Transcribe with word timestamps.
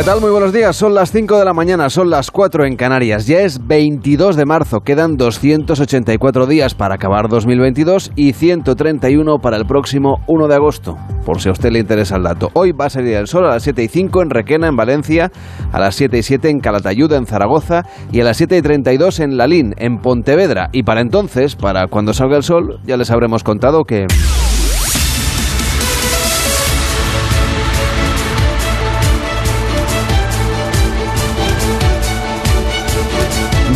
¿Qué 0.00 0.06
tal? 0.06 0.22
Muy 0.22 0.30
buenos 0.30 0.54
días. 0.54 0.76
Son 0.76 0.94
las 0.94 1.12
5 1.12 1.38
de 1.38 1.44
la 1.44 1.52
mañana, 1.52 1.90
son 1.90 2.08
las 2.08 2.30
4 2.30 2.64
en 2.64 2.74
Canarias. 2.74 3.26
Ya 3.26 3.40
es 3.40 3.66
22 3.66 4.34
de 4.34 4.46
marzo. 4.46 4.80
Quedan 4.80 5.18
284 5.18 6.46
días 6.46 6.74
para 6.74 6.94
acabar 6.94 7.28
2022 7.28 8.12
y 8.16 8.32
131 8.32 9.40
para 9.40 9.58
el 9.58 9.66
próximo 9.66 10.22
1 10.26 10.48
de 10.48 10.54
agosto. 10.54 10.96
Por 11.26 11.42
si 11.42 11.50
a 11.50 11.52
usted 11.52 11.70
le 11.70 11.80
interesa 11.80 12.16
el 12.16 12.22
dato. 12.22 12.48
Hoy 12.54 12.72
va 12.72 12.86
a 12.86 12.88
salir 12.88 13.14
el 13.14 13.26
sol 13.26 13.44
a 13.44 13.50
las 13.50 13.62
7 13.62 13.82
y 13.82 13.88
5 13.88 14.22
en 14.22 14.30
Requena, 14.30 14.68
en 14.68 14.76
Valencia, 14.76 15.30
a 15.70 15.78
las 15.78 15.96
7 15.96 16.16
y 16.16 16.22
7 16.22 16.48
en 16.48 16.60
Calatayud, 16.60 17.12
en 17.12 17.26
Zaragoza 17.26 17.82
y 18.10 18.22
a 18.22 18.24
las 18.24 18.38
7 18.38 18.56
y 18.56 18.62
32 18.62 19.20
en 19.20 19.36
Lalín, 19.36 19.74
en 19.76 19.98
Pontevedra. 19.98 20.70
Y 20.72 20.82
para 20.82 21.02
entonces, 21.02 21.56
para 21.56 21.88
cuando 21.88 22.14
salga 22.14 22.38
el 22.38 22.42
sol, 22.42 22.80
ya 22.86 22.96
les 22.96 23.10
habremos 23.10 23.44
contado 23.44 23.84
que... 23.84 24.06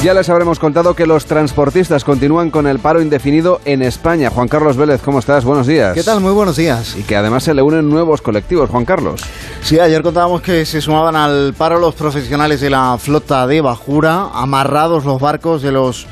Ya 0.05 0.13
les 0.13 0.29
habremos 0.29 0.59
contado 0.59 0.95
que 0.95 1.07
los 1.07 1.25
transportistas 1.25 2.05
continúan 2.05 2.51
con 2.51 2.67
el 2.67 2.79
paro 2.79 3.01
indefinido 3.01 3.63
en 3.65 3.81
España. 3.81 4.29
Juan 4.29 4.49
Carlos 4.49 4.77
Vélez, 4.77 5.01
¿cómo 5.01 5.19
estás? 5.19 5.47
Buenos 5.47 5.67
días. 5.67 5.95
¿Qué 5.95 6.03
tal? 6.03 6.21
Muy 6.21 6.33
buenos 6.33 6.57
días. 6.57 6.95
Y 6.95 7.05
que 7.05 7.17
además 7.17 7.43
se 7.43 7.55
le 7.55 7.63
unen 7.63 7.89
nuevos 7.89 8.21
colectivos, 8.21 8.69
Juan 8.69 8.85
Carlos. 8.85 9.23
Sí, 9.63 9.81
ayer 9.81 10.03
contábamos 10.03 10.43
que 10.43 10.67
se 10.67 10.83
sumaban 10.83 11.17
al 11.17 11.55
paro 11.55 11.79
los 11.79 11.95
profesionales 11.95 12.61
de 12.61 12.69
la 12.69 12.99
flota 12.99 13.47
de 13.47 13.63
Bajura, 13.63 14.29
amarrados 14.35 15.07
los 15.07 15.19
barcos 15.23 15.63
de 15.63 15.73
los 15.73 16.07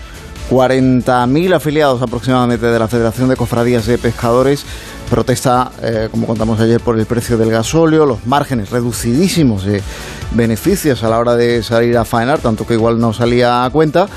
40.000 0.50 1.54
afiliados 1.54 2.00
aproximadamente 2.00 2.64
de 2.64 2.78
la 2.78 2.88
Federación 2.88 3.28
de 3.28 3.36
Cofradías 3.36 3.84
de 3.84 3.98
Pescadores 3.98 4.64
protesta, 5.12 5.70
eh, 5.82 6.08
como 6.10 6.26
contamos 6.26 6.58
ayer, 6.58 6.80
por 6.80 6.98
el 6.98 7.04
precio 7.04 7.36
del 7.36 7.50
gasóleo, 7.50 8.06
los 8.06 8.26
márgenes 8.26 8.70
reducidísimos 8.70 9.62
de 9.66 9.82
beneficios 10.30 11.04
a 11.04 11.10
la 11.10 11.18
hora 11.18 11.36
de 11.36 11.62
salir 11.62 11.98
a 11.98 12.06
faenar, 12.06 12.38
tanto 12.38 12.66
que 12.66 12.72
igual 12.72 12.98
no 12.98 13.12
salía 13.12 13.66
a 13.66 13.68
cuenta. 13.68 14.08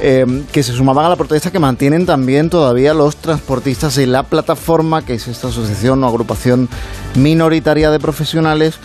Eh, 0.00 0.44
que 0.50 0.62
se 0.62 0.72
sumaban 0.72 1.04
a 1.04 1.10
la 1.10 1.16
protesta 1.16 1.50
que 1.50 1.58
mantienen 1.58 2.06
también 2.06 2.48
todavía 2.48 2.94
los 2.94 3.16
transportistas 3.16 3.96
de 3.96 4.06
la 4.06 4.22
plataforma, 4.22 5.04
que 5.04 5.14
es 5.14 5.28
esta 5.28 5.48
asociación 5.48 6.02
o 6.02 6.06
agrupación 6.06 6.70
minoritaria 7.14 7.90
de 7.90 7.98
profesionales, 7.98 8.78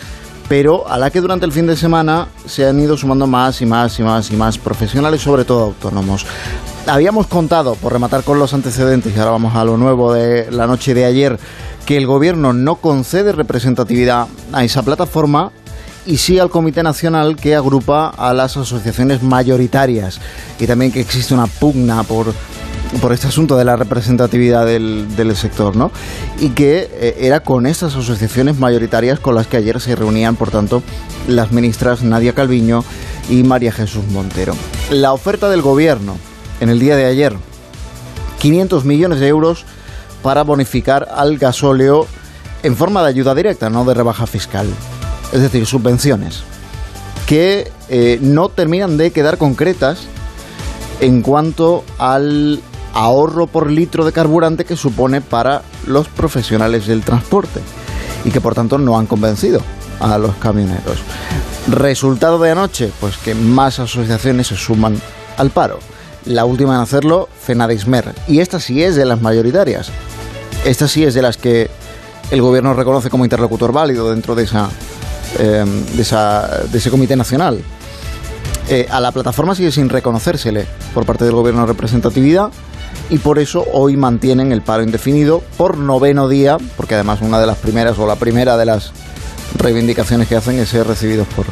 pero 0.48 0.88
a 0.88 0.98
la 0.98 1.10
que 1.10 1.20
durante 1.20 1.46
el 1.46 1.52
fin 1.52 1.66
de 1.66 1.76
semana 1.76 2.28
se 2.46 2.66
han 2.66 2.78
ido 2.80 2.96
sumando 2.96 3.26
más 3.26 3.60
y 3.62 3.66
más 3.66 3.98
y 3.98 4.02
más 4.02 4.30
y 4.30 4.36
más 4.36 4.58
profesionales, 4.58 5.22
sobre 5.22 5.44
todo 5.44 5.64
autónomos. 5.64 6.26
Habíamos 6.86 7.26
contado, 7.26 7.76
por 7.76 7.92
rematar 7.92 8.24
con 8.24 8.38
los 8.38 8.52
antecedentes, 8.52 9.16
y 9.16 9.18
ahora 9.18 9.32
vamos 9.32 9.54
a 9.56 9.64
lo 9.64 9.76
nuevo 9.76 10.12
de 10.12 10.50
la 10.50 10.66
noche 10.66 10.92
de 10.92 11.06
ayer, 11.06 11.38
que 11.86 11.96
el 11.96 12.06
gobierno 12.06 12.52
no 12.52 12.76
concede 12.76 13.32
representatividad 13.32 14.26
a 14.52 14.64
esa 14.64 14.82
plataforma 14.82 15.52
y 16.06 16.18
sí 16.18 16.38
al 16.38 16.50
Comité 16.50 16.82
Nacional 16.82 17.36
que 17.36 17.54
agrupa 17.54 18.08
a 18.08 18.34
las 18.34 18.56
asociaciones 18.56 19.22
mayoritarias. 19.22 20.20
Y 20.58 20.66
también 20.66 20.92
que 20.92 21.00
existe 21.00 21.34
una 21.34 21.46
pugna 21.46 22.02
por, 22.02 22.34
por 23.00 23.12
este 23.12 23.28
asunto 23.28 23.56
de 23.56 23.64
la 23.64 23.76
representatividad 23.76 24.66
del, 24.66 25.36
sector, 25.36 25.76
¿no? 25.76 25.90
Y 26.38 26.50
que 26.50 26.88
eh, 26.92 27.16
era 27.20 27.40
con 27.40 27.66
estas 27.66 27.96
asociaciones 27.96 28.58
mayoritarias 28.58 29.20
con 29.20 29.34
las 29.34 29.46
que 29.46 29.56
ayer 29.56 29.80
se 29.80 29.96
reunían, 29.96 30.36
por 30.36 30.50
tanto, 30.50 30.82
las 31.28 31.52
ministras 31.52 32.02
Nadia 32.02 32.34
Calviño 32.34 32.84
y 33.28 33.42
María 33.42 33.72
Jesús 33.72 34.04
Montero. 34.10 34.54
La 34.90 35.12
oferta 35.12 35.48
del 35.48 35.62
gobierno 35.62 36.16
en 36.60 36.68
el 36.68 36.78
día 36.78 36.96
de 36.96 37.06
ayer. 37.06 37.34
500 38.38 38.84
millones 38.84 39.20
de 39.20 39.28
euros 39.28 39.64
para 40.22 40.42
bonificar 40.42 41.08
al 41.14 41.38
gasóleo 41.38 42.06
en 42.62 42.76
forma 42.76 43.02
de 43.02 43.08
ayuda 43.08 43.34
directa, 43.34 43.70
no 43.70 43.84
de 43.84 43.94
rebaja 43.94 44.26
fiscal. 44.26 44.66
Es 45.32 45.40
decir, 45.40 45.66
subvenciones 45.66 46.42
que 47.26 47.70
eh, 47.88 48.18
no 48.20 48.48
terminan 48.48 48.96
de 48.96 49.10
quedar 49.10 49.38
concretas 49.38 50.00
en 51.00 51.22
cuanto 51.22 51.84
al 51.98 52.60
ahorro 52.94 53.46
por 53.46 53.70
litro 53.70 54.04
de 54.04 54.12
carburante 54.12 54.64
que 54.64 54.76
supone 54.76 55.20
para 55.20 55.62
los 55.86 56.08
profesionales 56.08 56.86
del 56.86 57.02
transporte 57.02 57.60
y 58.24 58.30
que 58.30 58.40
por 58.40 58.54
tanto 58.54 58.78
no 58.78 58.98
han 58.98 59.06
convencido 59.06 59.60
a 60.00 60.16
los 60.18 60.34
camioneros. 60.36 60.98
Resultado 61.68 62.38
de 62.38 62.50
anoche, 62.50 62.90
pues 63.00 63.16
que 63.18 63.34
más 63.34 63.78
asociaciones 63.78 64.46
se 64.46 64.56
suman 64.56 65.00
al 65.36 65.50
paro 65.50 65.78
la 66.26 66.44
última 66.44 66.76
en 66.76 66.80
hacerlo, 66.80 67.28
Fenadismer. 67.40 68.14
Y 68.28 68.40
esta 68.40 68.60
sí 68.60 68.82
es 68.82 68.96
de 68.96 69.04
las 69.04 69.20
mayoritarias. 69.20 69.90
Esta 70.64 70.88
sí 70.88 71.04
es 71.04 71.14
de 71.14 71.22
las 71.22 71.36
que 71.36 71.70
el 72.30 72.40
gobierno 72.40 72.74
reconoce 72.74 73.10
como 73.10 73.24
interlocutor 73.24 73.72
válido 73.72 74.10
dentro 74.10 74.34
de, 74.34 74.44
esa, 74.44 74.70
em, 75.38 75.84
de, 75.86 76.02
esa, 76.02 76.62
de 76.70 76.78
ese 76.78 76.90
comité 76.90 77.16
nacional. 77.16 77.60
Eh, 78.68 78.86
a 78.90 79.00
la 79.00 79.12
plataforma 79.12 79.54
sigue 79.54 79.70
sin 79.70 79.90
reconocérsele 79.90 80.66
por 80.94 81.04
parte 81.04 81.24
del 81.26 81.34
gobierno 81.34 81.66
representatividad 81.66 82.50
y 83.10 83.18
por 83.18 83.38
eso 83.38 83.66
hoy 83.72 83.96
mantienen 83.96 84.52
el 84.52 84.62
paro 84.62 84.82
indefinido 84.82 85.42
por 85.56 85.76
noveno 85.76 86.28
día, 86.28 86.56
porque 86.76 86.94
además 86.94 87.20
una 87.20 87.40
de 87.40 87.46
las 87.46 87.58
primeras 87.58 87.98
o 87.98 88.06
la 88.06 88.16
primera 88.16 88.56
de 88.56 88.66
las 88.66 88.92
reivindicaciones 89.56 90.28
que 90.28 90.36
hacen 90.36 90.58
es 90.58 90.70
ser 90.70 90.86
recibidos 90.86 91.26
por, 91.28 91.46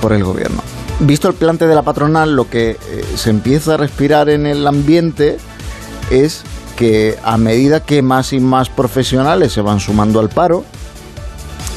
por 0.00 0.12
el 0.12 0.24
gobierno. 0.24 0.62
Visto 1.00 1.28
el 1.28 1.34
plante 1.34 1.66
de 1.66 1.74
la 1.74 1.82
patronal, 1.82 2.34
lo 2.34 2.50
que 2.50 2.70
eh, 2.70 3.04
se 3.16 3.30
empieza 3.30 3.74
a 3.74 3.76
respirar 3.76 4.28
en 4.28 4.46
el 4.46 4.66
ambiente 4.66 5.38
es 6.10 6.42
que 6.76 7.16
a 7.22 7.38
medida 7.38 7.80
que 7.80 8.02
más 8.02 8.32
y 8.32 8.40
más 8.40 8.68
profesionales 8.68 9.52
se 9.52 9.60
van 9.60 9.80
sumando 9.80 10.20
al 10.20 10.28
paro 10.28 10.64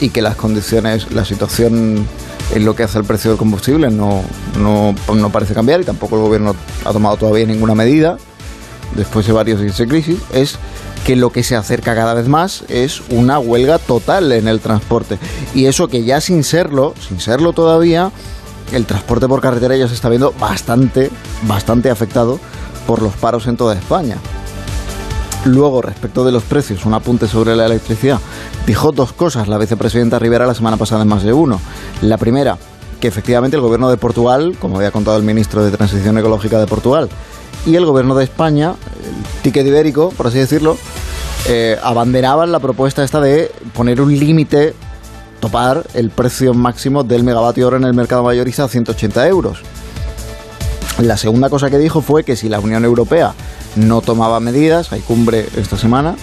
y 0.01 0.09
que 0.09 0.21
las 0.21 0.35
condiciones, 0.35 1.11
la 1.11 1.23
situación 1.23 2.05
en 2.53 2.65
lo 2.65 2.75
que 2.75 2.83
hace 2.83 2.97
el 2.97 3.05
precio 3.05 3.31
del 3.31 3.37
combustible 3.37 3.89
no, 3.89 4.23
no, 4.59 4.95
no 5.13 5.29
parece 5.29 5.53
cambiar 5.53 5.81
y 5.81 5.85
tampoco 5.85 6.17
el 6.17 6.21
gobierno 6.23 6.55
ha 6.83 6.91
tomado 6.91 7.15
todavía 7.15 7.45
ninguna 7.45 7.75
medida 7.75 8.17
después 8.95 9.27
de 9.27 9.33
varios 9.33 9.61
días 9.61 9.77
de 9.77 9.87
crisis, 9.87 10.19
es 10.33 10.57
que 11.05 11.15
lo 11.15 11.31
que 11.31 11.43
se 11.43 11.55
acerca 11.55 11.95
cada 11.95 12.13
vez 12.13 12.27
más 12.27 12.63
es 12.69 13.01
una 13.09 13.39
huelga 13.39 13.77
total 13.77 14.31
en 14.31 14.47
el 14.47 14.59
transporte. 14.59 15.17
Y 15.53 15.65
eso 15.65 15.87
que 15.87 16.03
ya 16.03 16.21
sin 16.21 16.43
serlo, 16.43 16.93
sin 17.07 17.19
serlo 17.19 17.53
todavía, 17.53 18.11
el 18.71 18.85
transporte 18.85 19.27
por 19.27 19.41
carretera 19.41 19.75
ya 19.75 19.87
se 19.87 19.93
está 19.93 20.09
viendo 20.09 20.33
bastante, 20.39 21.11
bastante 21.47 21.89
afectado 21.89 22.39
por 22.87 23.01
los 23.01 23.13
paros 23.13 23.47
en 23.47 23.57
toda 23.57 23.75
España. 23.75 24.17
Luego, 25.45 25.81
respecto 25.81 26.23
de 26.23 26.31
los 26.31 26.43
precios, 26.43 26.85
un 26.85 26.93
apunte 26.93 27.27
sobre 27.27 27.55
la 27.55 27.65
electricidad. 27.65 28.19
Dijo 28.65 28.93
dos 28.93 29.11
cosas 29.11 29.49
la 29.49 29.57
vicepresidenta 29.57 30.17
Rivera 30.17 30.47
la 30.47 30.55
semana 30.55 30.77
pasada 30.77 31.01
en 31.01 31.09
más 31.09 31.23
de 31.23 31.33
uno. 31.33 31.59
La 32.01 32.17
primera, 32.17 32.57
que 33.01 33.09
efectivamente 33.09 33.57
el 33.57 33.61
gobierno 33.61 33.89
de 33.89 33.97
Portugal, 33.97 34.55
como 34.59 34.77
había 34.77 34.91
contado 34.91 35.17
el 35.17 35.23
ministro 35.23 35.65
de 35.65 35.71
Transición 35.71 36.17
Ecológica 36.17 36.59
de 36.59 36.67
Portugal, 36.67 37.09
y 37.65 37.75
el 37.75 37.85
gobierno 37.85 38.15
de 38.15 38.23
España, 38.23 38.75
el 39.05 39.41
ticket 39.41 39.65
ibérico, 39.65 40.09
por 40.09 40.27
así 40.27 40.39
decirlo, 40.39 40.77
eh, 41.47 41.77
abanderaban 41.83 42.51
la 42.51 42.59
propuesta 42.59 43.03
esta 43.03 43.19
de 43.19 43.51
poner 43.73 44.01
un 44.01 44.17
límite 44.17 44.73
topar 45.39 45.85
el 45.93 46.09
precio 46.09 46.53
máximo 46.53 47.03
del 47.03 47.23
megavatio 47.23 47.67
hora 47.67 47.77
en 47.77 47.83
el 47.83 47.93
mercado 47.93 48.23
mayorista 48.23 48.63
a 48.63 48.69
180 48.69 49.27
euros. 49.27 49.59
La 50.99 51.17
segunda 51.17 51.49
cosa 51.49 51.69
que 51.69 51.77
dijo 51.77 52.01
fue 52.01 52.23
que 52.23 52.35
si 52.35 52.47
la 52.47 52.59
Unión 52.59 52.85
Europea 52.85 53.33
no 53.75 54.01
tomaba 54.01 54.39
medidas, 54.39 54.93
hay 54.93 55.01
cumbre 55.01 55.45
esta 55.57 55.77
semana, 55.77 56.15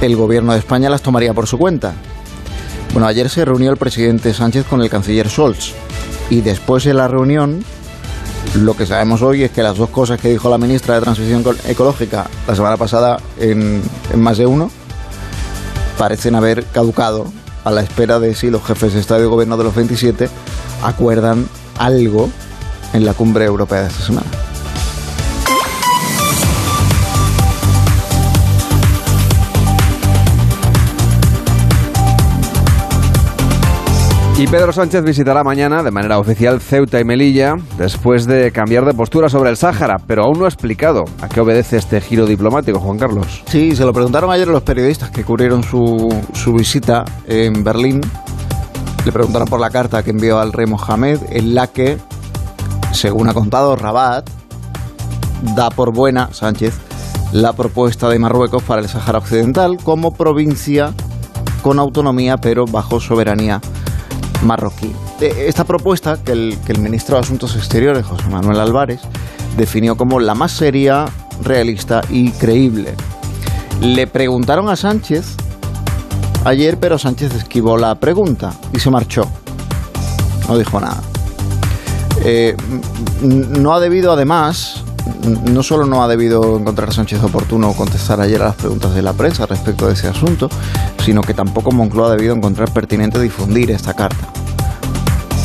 el 0.00 0.16
gobierno 0.16 0.52
de 0.52 0.60
España 0.60 0.88
las 0.88 1.02
tomaría 1.02 1.34
por 1.34 1.46
su 1.46 1.58
cuenta. 1.58 1.92
Bueno, 2.92 3.08
ayer 3.08 3.28
se 3.28 3.44
reunió 3.44 3.70
el 3.70 3.76
presidente 3.76 4.32
Sánchez 4.32 4.64
con 4.64 4.80
el 4.80 4.88
canciller 4.88 5.28
Scholz 5.28 5.74
y 6.30 6.40
después 6.40 6.84
de 6.84 6.94
la 6.94 7.08
reunión, 7.08 7.64
lo 8.54 8.76
que 8.76 8.86
sabemos 8.86 9.22
hoy 9.22 9.44
es 9.44 9.50
que 9.50 9.62
las 9.62 9.76
dos 9.76 9.90
cosas 9.90 10.20
que 10.20 10.30
dijo 10.30 10.48
la 10.50 10.58
ministra 10.58 10.94
de 10.94 11.00
Transición 11.00 11.44
Ecológica 11.66 12.26
la 12.46 12.54
semana 12.54 12.76
pasada 12.76 13.18
en, 13.38 13.82
más 14.16 14.38
de 14.38 14.46
uno 14.46 14.70
parecen 15.98 16.34
haber 16.34 16.64
caducado 16.64 17.26
a 17.64 17.70
la 17.70 17.82
espera 17.82 18.18
de 18.18 18.34
si 18.34 18.50
los 18.50 18.64
jefes 18.64 18.94
de 18.94 19.00
Estado 19.00 19.22
y 19.24 19.26
Gobierno 19.26 19.56
de 19.56 19.64
los 19.64 19.74
27 19.74 20.28
acuerdan 20.82 21.46
algo 21.78 22.30
en 22.92 23.04
la 23.04 23.14
cumbre 23.14 23.44
europea 23.44 23.82
de 23.82 23.88
esta 23.88 24.04
semana. 24.04 24.26
Y 34.38 34.46
Pedro 34.46 34.72
Sánchez 34.72 35.02
visitará 35.02 35.42
mañana 35.42 35.82
de 35.82 35.90
manera 35.90 36.16
oficial 36.20 36.60
Ceuta 36.60 37.00
y 37.00 37.04
Melilla 37.04 37.56
después 37.76 38.24
de 38.24 38.52
cambiar 38.52 38.84
de 38.84 38.94
postura 38.94 39.28
sobre 39.28 39.50
el 39.50 39.56
Sáhara, 39.56 39.96
pero 40.06 40.22
aún 40.22 40.38
no 40.38 40.44
ha 40.44 40.48
explicado 40.48 41.06
a 41.20 41.28
qué 41.28 41.40
obedece 41.40 41.76
este 41.76 42.00
giro 42.00 42.24
diplomático, 42.24 42.78
Juan 42.78 42.98
Carlos. 42.98 43.42
Sí, 43.46 43.74
se 43.74 43.84
lo 43.84 43.92
preguntaron 43.92 44.30
ayer 44.30 44.46
los 44.46 44.62
periodistas 44.62 45.10
que 45.10 45.24
cubrieron 45.24 45.64
su, 45.64 46.08
su 46.34 46.52
visita 46.52 47.04
en 47.26 47.64
Berlín. 47.64 48.00
Le 49.04 49.10
preguntaron 49.10 49.48
por 49.48 49.58
la 49.58 49.70
carta 49.70 50.04
que 50.04 50.10
envió 50.10 50.38
al 50.38 50.52
rey 50.52 50.66
Mohamed, 50.66 51.18
en 51.30 51.56
la 51.56 51.66
que, 51.66 51.98
según 52.92 53.28
ha 53.28 53.34
contado 53.34 53.74
Rabat, 53.74 54.30
da 55.56 55.68
por 55.70 55.92
buena 55.92 56.32
Sánchez 56.32 56.78
la 57.32 57.54
propuesta 57.54 58.08
de 58.08 58.20
Marruecos 58.20 58.62
para 58.62 58.82
el 58.82 58.88
Sáhara 58.88 59.18
Occidental 59.18 59.78
como 59.82 60.12
provincia 60.12 60.94
con 61.60 61.80
autonomía 61.80 62.36
pero 62.36 62.66
bajo 62.66 63.00
soberanía 63.00 63.60
marroquí. 64.42 64.92
Eh, 65.20 65.46
esta 65.48 65.64
propuesta 65.64 66.18
que 66.22 66.32
el, 66.32 66.58
que 66.64 66.72
el 66.72 66.78
ministro 66.78 67.16
de 67.16 67.22
Asuntos 67.22 67.56
Exteriores, 67.56 68.06
José 68.06 68.28
Manuel 68.28 68.60
Álvarez, 68.60 69.00
definió 69.56 69.96
como 69.96 70.20
la 70.20 70.34
más 70.34 70.52
seria, 70.52 71.06
realista 71.42 72.02
y 72.10 72.30
creíble. 72.32 72.94
Le 73.80 74.06
preguntaron 74.06 74.68
a 74.68 74.76
Sánchez 74.76 75.36
ayer, 76.44 76.78
pero 76.78 76.98
Sánchez 76.98 77.34
esquivó 77.34 77.76
la 77.76 77.94
pregunta 77.96 78.52
y 78.72 78.80
se 78.80 78.90
marchó. 78.90 79.28
No 80.48 80.58
dijo 80.58 80.80
nada. 80.80 81.00
Eh, 82.24 82.56
no 83.22 83.74
ha 83.74 83.80
debido, 83.80 84.12
además, 84.12 84.84
no 85.50 85.62
solo 85.62 85.86
no 85.86 86.02
ha 86.02 86.08
debido 86.08 86.58
encontrar 86.58 86.92
Sánchez 86.92 87.22
oportuno 87.22 87.72
contestar 87.74 88.20
ayer 88.20 88.40
a 88.42 88.46
las 88.46 88.56
preguntas 88.56 88.94
de 88.94 89.02
la 89.02 89.12
prensa 89.12 89.46
respecto 89.46 89.86
de 89.86 89.94
ese 89.94 90.08
asunto, 90.08 90.48
sino 91.04 91.22
que 91.22 91.34
tampoco 91.34 91.70
Moncloa 91.72 92.08
ha 92.08 92.16
debido 92.16 92.34
encontrar 92.34 92.72
pertinente 92.72 93.20
difundir 93.20 93.70
esta 93.70 93.94
carta. 93.94 94.28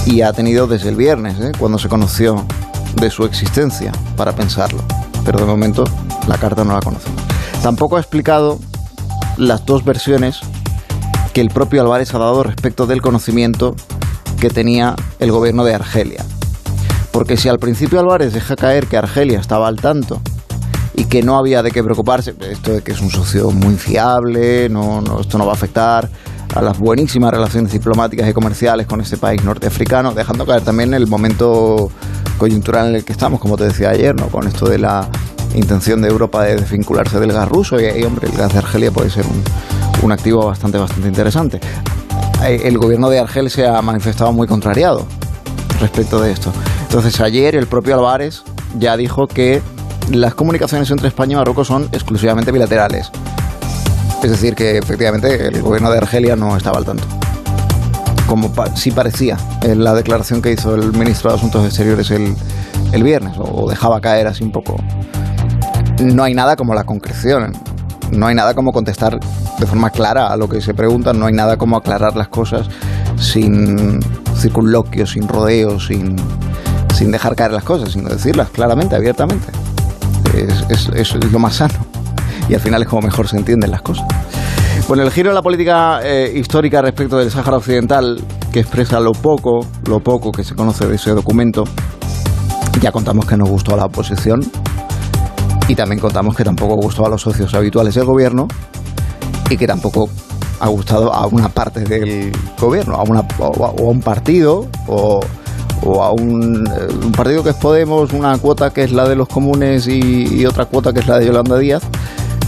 Y 0.06 0.22
ha 0.22 0.34
tenido 0.34 0.68
desde 0.68 0.90
el 0.90 0.96
viernes, 0.96 1.40
¿eh? 1.40 1.52
cuando 1.58 1.80
se 1.80 1.88
conoció 1.90 2.46
de 2.96 3.10
su 3.10 3.24
existencia, 3.26 3.92
para 4.18 4.34
pensarlo. 4.34 4.84
Pero 5.26 5.40
de 5.40 5.46
momento 5.46 5.86
la 6.28 6.38
carta 6.38 6.64
no 6.64 6.74
la 6.74 6.82
conocemos. 6.82 7.22
Tampoco 7.62 7.98
ha 7.98 8.00
explicado 8.00 8.60
las 9.38 9.66
dos 9.66 9.86
versiones 9.86 10.42
que 11.34 11.42
el 11.42 11.50
propio 11.50 11.82
Álvarez 11.82 12.14
ha 12.14 12.20
dado 12.20 12.44
respecto 12.44 12.86
del 12.86 13.02
conocimiento 13.02 13.76
que 14.40 14.50
tenía 14.50 14.96
el 15.20 15.32
gobierno 15.32 15.64
de 15.64 15.74
Argelia. 15.74 16.26
Porque 17.14 17.38
si 17.38 17.48
al 17.48 17.60
principio 17.60 18.00
Álvarez 18.00 18.34
deja 18.34 18.56
caer 18.56 18.88
que 18.88 18.98
Argelia 18.98 19.40
estaba 19.40 19.68
al 19.68 19.78
tanto 19.78 20.20
y 20.96 21.06
que 21.06 21.22
no 21.22 21.38
había 21.38 21.62
de 21.62 21.70
qué 21.70 21.84
preocuparse, 21.84 22.34
esto 22.50 22.74
de 22.74 22.82
que 22.82 22.92
es 22.92 23.02
un 23.02 23.12
socio 23.12 23.52
muy 23.52 23.76
fiable, 23.76 24.68
no, 24.68 25.04
esto 25.22 25.38
no 25.38 25.46
va 25.46 25.52
a 25.52 25.56
afectar 25.56 26.10
a 26.56 26.62
las 26.62 26.80
buenísimas 26.80 27.32
relaciones 27.32 27.72
diplomáticas 27.72 28.28
y 28.28 28.34
comerciales 28.34 28.88
con 28.88 29.00
este 29.00 29.18
país 29.18 29.44
norteafricano, 29.44 30.12
dejando 30.12 30.44
caer 30.44 30.64
también 30.64 30.96
el 30.96 31.06
momento 31.06 31.92
coyuntural 32.40 32.90
en 32.90 32.96
el 32.96 33.06
que 33.06 33.12
estamos, 33.12 33.40
como 33.40 33.58
te 33.58 33.66
decía 33.66 33.92
ayer, 33.92 34.16
¿no? 34.16 34.28
con 34.28 34.48
esto 34.48 34.68
de 34.68 34.80
la 34.80 35.08
intención 35.54 36.02
de 36.02 36.10
Europa 36.10 36.44
de 36.44 36.56
desvincularse 36.56 37.20
del 37.20 37.32
gas 37.32 37.48
ruso 37.48 37.80
y, 37.80 38.04
hombre, 38.04 38.28
el 38.28 38.36
gas 38.36 38.54
de 38.54 38.58
Argelia 38.58 38.92
puede 38.92 39.12
ser 39.12 39.26
un, 39.28 39.44
un 40.02 40.12
activo 40.12 40.48
bastante, 40.48 40.80
bastante 40.80 41.08
interesante. 41.08 41.60
Eh, 42.44 42.62
el 42.66 42.80
gobierno 42.80 43.10
de 43.12 43.20
Argel 43.20 43.52
se 43.52 43.68
ha 43.68 43.80
manifestado 43.84 44.32
muy 44.34 44.48
contrariado 44.48 45.06
respecto 45.80 46.20
de 46.20 46.32
esto. 46.32 46.52
Entonces 46.94 47.20
ayer 47.22 47.56
el 47.56 47.66
propio 47.66 47.96
Álvarez 47.96 48.44
ya 48.78 48.96
dijo 48.96 49.26
que 49.26 49.64
las 50.12 50.36
comunicaciones 50.36 50.92
entre 50.92 51.08
España 51.08 51.34
y 51.34 51.36
Marruecos 51.38 51.66
son 51.66 51.90
exclusivamente 51.92 52.52
bilaterales. 52.52 53.10
Es 54.22 54.30
decir, 54.30 54.54
que 54.54 54.78
efectivamente 54.78 55.48
el 55.48 55.60
gobierno 55.64 55.90
de 55.90 55.98
Argelia 55.98 56.36
no 56.36 56.56
estaba 56.56 56.78
al 56.78 56.86
tanto. 56.86 57.04
Como 58.28 58.54
sí 58.76 58.92
parecía 58.92 59.40
en 59.64 59.84
la 59.84 59.96
declaración 59.96 60.40
que 60.40 60.52
hizo 60.52 60.76
el 60.76 60.94
ministro 60.94 61.32
de 61.32 61.38
Asuntos 61.38 61.66
Exteriores 61.66 62.12
el, 62.12 62.36
el 62.92 63.02
viernes, 63.02 63.38
o 63.40 63.68
dejaba 63.68 64.00
caer 64.00 64.28
así 64.28 64.44
un 64.44 64.52
poco. 64.52 64.76
No 66.00 66.22
hay 66.22 66.36
nada 66.36 66.56
como 66.56 66.76
la 66.76 66.84
concreción 66.84 67.54
no 68.12 68.28
hay 68.28 68.36
nada 68.36 68.54
como 68.54 68.72
contestar 68.72 69.20
de 69.58 69.66
forma 69.66 69.90
clara 69.90 70.28
a 70.28 70.38
lo 70.38 70.48
que 70.48 70.62
se 70.62 70.76
pregunta, 70.76 71.14
no 71.14 71.26
hay 71.26 71.34
nada 71.34 71.58
como 71.58 71.78
aclarar 71.78 72.16
las 72.16 72.28
cosas 72.28 72.70
sin 73.18 74.00
circunloquios, 74.36 75.12
sin 75.12 75.28
rodeos, 75.28 75.88
sin, 75.88 76.16
sin 76.94 77.12
dejar 77.12 77.36
caer 77.36 77.52
las 77.52 77.64
cosas, 77.64 77.92
sino 77.92 78.10
decirlas 78.10 78.50
claramente, 78.50 78.96
abiertamente. 78.96 79.48
Es, 80.70 80.90
es, 80.90 81.32
lo 81.32 81.40
más 81.40 81.56
sano 81.56 81.76
y 82.50 82.56
al 82.56 82.60
final 82.60 82.82
es 82.82 82.88
como 82.88 83.04
mejor 83.04 83.28
se 83.28 83.38
entienden 83.38 83.72
las 83.72 83.82
cosas. 83.82 84.06
Bueno, 84.88 85.04
el 85.04 85.12
giro 85.12 85.30
en 85.30 85.36
la 85.36 85.42
política 85.42 86.00
eh, 86.04 86.32
histórica 86.36 86.82
respecto 86.82 87.18
del 87.18 87.32
Sáhara 87.32 87.58
Occidental, 87.58 88.22
que 88.52 88.60
expresa 88.60 89.00
lo 89.00 89.12
poco, 89.14 89.66
lo 89.88 90.00
poco 90.00 90.32
que 90.32 90.44
se 90.44 90.56
conoce 90.56 90.88
de 90.88 90.96
ese 90.96 91.12
documento, 91.12 91.64
ya 92.82 92.92
contamos 92.92 93.26
que 93.26 93.38
nos 93.38 93.50
gustó 93.50 93.76
a 93.76 93.78
la 93.78 93.86
oposición, 93.86 94.42
y 95.68 95.76
también 95.76 96.00
contamos 96.00 96.36
que 96.36 96.44
tampoco 96.44 96.76
gustó 96.76 97.06
a 97.06 97.10
los 97.10 97.22
socios 97.22 97.54
habituales 97.54 97.96
del 97.96 98.06
gobierno 98.06 98.48
y 99.50 99.58
que 99.58 99.68
tampoco 99.68 100.10
ha 100.60 100.68
gustado 100.68 101.14
a 101.14 101.26
una 101.28 101.50
parte 101.50 101.82
del 101.82 102.32
gobierno, 102.60 102.96
a, 102.96 103.04
una, 103.04 103.22
o, 103.40 103.66
a, 103.66 103.72
un 103.82 104.02
partido 104.02 104.68
o, 104.88 105.20
a 106.04 106.12
un, 106.12 106.66
eh, 106.68 107.06
un, 107.06 107.12
partido 107.12 107.44
que 107.44 107.50
es 107.52 107.56
Podemos, 107.56 108.14
una 108.14 108.38
cuota 108.38 108.72
que 108.72 108.84
es 108.84 108.92
la 108.92 109.08
de 109.08 109.16
los 109.16 109.28
comunes 109.28 109.88
y, 109.88 110.46
otra 110.46 110.66
cuota 110.66 110.94
que 110.94 111.00
es 111.00 111.08
la 111.08 111.20
de 111.20 111.28
Yolanda 111.28 111.58
Díaz, 111.58 111.84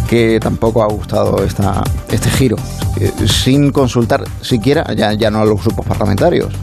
que 0.07 0.39
tampoco 0.39 0.83
ha 0.83 0.87
gustado 0.87 1.43
esta, 1.43 1.83
este 2.09 2.29
giro, 2.29 2.57
eh, 2.99 3.11
sin 3.27 3.71
consultar 3.71 4.23
siquiera, 4.41 4.85
ya, 4.95 5.13
ya 5.13 5.29
no 5.29 5.39
a 5.39 5.45
los 5.45 5.63
grupos 5.63 5.85
parlamentarios, 5.85 6.53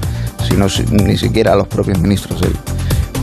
sino 0.49 0.67
ni 0.91 1.17
siquiera 1.17 1.53
a 1.53 1.57
los 1.57 1.69
propios 1.69 1.99
ministros 1.99 2.41
del, 2.41 2.57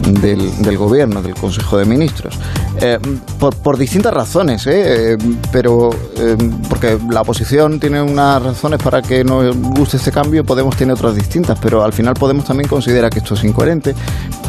del, 0.02 0.78
gobierno, 0.78 1.22
del 1.22 1.36
Consejo 1.36 1.78
de 1.78 1.86
Ministros. 1.86 2.38
Eh, 2.82 3.00
por, 3.38 3.78
distintas 3.78 4.14
razones, 4.14 4.66
¿eh? 4.68 5.14
eh 5.14 5.18
pero 5.52 5.90
eh, 6.18 6.38
porque 6.70 6.98
la 7.10 7.22
oposición 7.22 7.80
tiene 7.80 8.02
unas 8.02 8.42
razones 8.42 8.82
para 8.82 9.02
que 9.02 9.24
no 9.24 9.54
guste 9.54 9.98
este 9.98 10.12
cambio, 10.12 10.44
Podemos 10.44 10.76
tener 10.76 10.94
otras 10.94 11.16
distintas, 11.16 11.58
pero 11.60 11.84
al 11.84 11.94
final 11.94 12.14
Podemos 12.14 12.46
también 12.46 12.68
considera 12.68 13.10
que 13.10 13.20
esto 13.20 13.34
es 13.36 13.44
incoherente, 13.44 13.94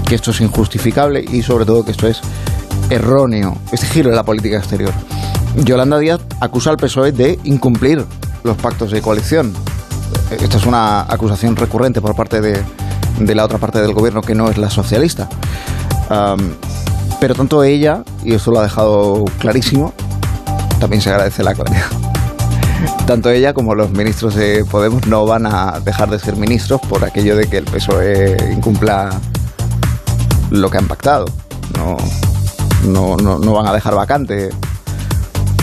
que 0.07 0.15
esto 0.15 0.31
es 0.31 0.41
injustificable 0.41 1.23
y 1.23 1.43
sobre 1.43 1.65
todo 1.65 1.85
que 1.85 1.91
esto 1.91 2.07
es 2.07 2.21
erróneo, 2.89 3.57
este 3.73 3.87
giro 3.87 4.11
en 4.11 4.17
la 4.17 4.25
política 4.25 4.59
exterior. 4.59 4.93
Yolanda 5.57 5.99
Díaz 5.99 6.21
acusa 6.41 6.71
al 6.71 6.77
PSOE 6.77 7.13
de 7.13 7.39
incumplir 7.45 8.05
los 8.45 8.57
pactos 8.57 8.91
de 8.91 9.03
coalición. 9.03 9.53
Esta 10.31 10.57
es 10.57 10.67
una 10.67 11.03
acusación 11.03 11.57
recurrente 11.57 12.01
por 12.01 12.15
parte 12.15 12.41
de, 12.41 12.63
de 13.21 13.35
la 13.35 13.45
otra 13.45 13.59
parte 13.59 13.81
del 13.81 13.93
gobierno 13.93 14.23
que 14.23 14.35
no 14.35 14.51
es 14.51 14.59
la 14.59 14.71
socialista. 14.71 15.29
pero 17.21 17.35
tanto 17.35 17.63
ella, 17.63 18.03
y 18.25 18.35
esto 18.35 18.51
lo 18.51 18.61
ha 18.61 18.63
dejado 18.63 19.25
clarísimo, 19.39 19.93
también 20.81 21.03
se 21.03 21.11
agradece 21.11 21.45
la 21.45 21.55
claridad. 21.55 21.85
Tanto 23.07 23.29
ella 23.29 23.53
como 23.53 23.75
los 23.75 23.91
ministros 23.91 24.35
de 24.35 24.65
Podemos 24.65 25.07
no 25.07 25.27
van 25.27 25.45
a 25.45 25.81
dejar 25.85 26.09
de 26.09 26.19
ser 26.19 26.37
ministros 26.37 26.81
por 26.81 27.05
aquello 27.05 27.37
de 27.37 27.47
que 27.47 27.59
el 27.59 27.65
PSOE 27.65 28.37
incumpla 28.53 29.11
lo 30.51 30.71
que 30.71 30.79
han 30.79 30.89
pactado. 30.89 31.27
No, 31.77 31.99
no, 32.87 33.17
no, 33.17 33.39
no 33.39 33.53
van 33.53 33.67
a 33.67 33.75
dejar 33.75 33.95
vacante 33.95 34.49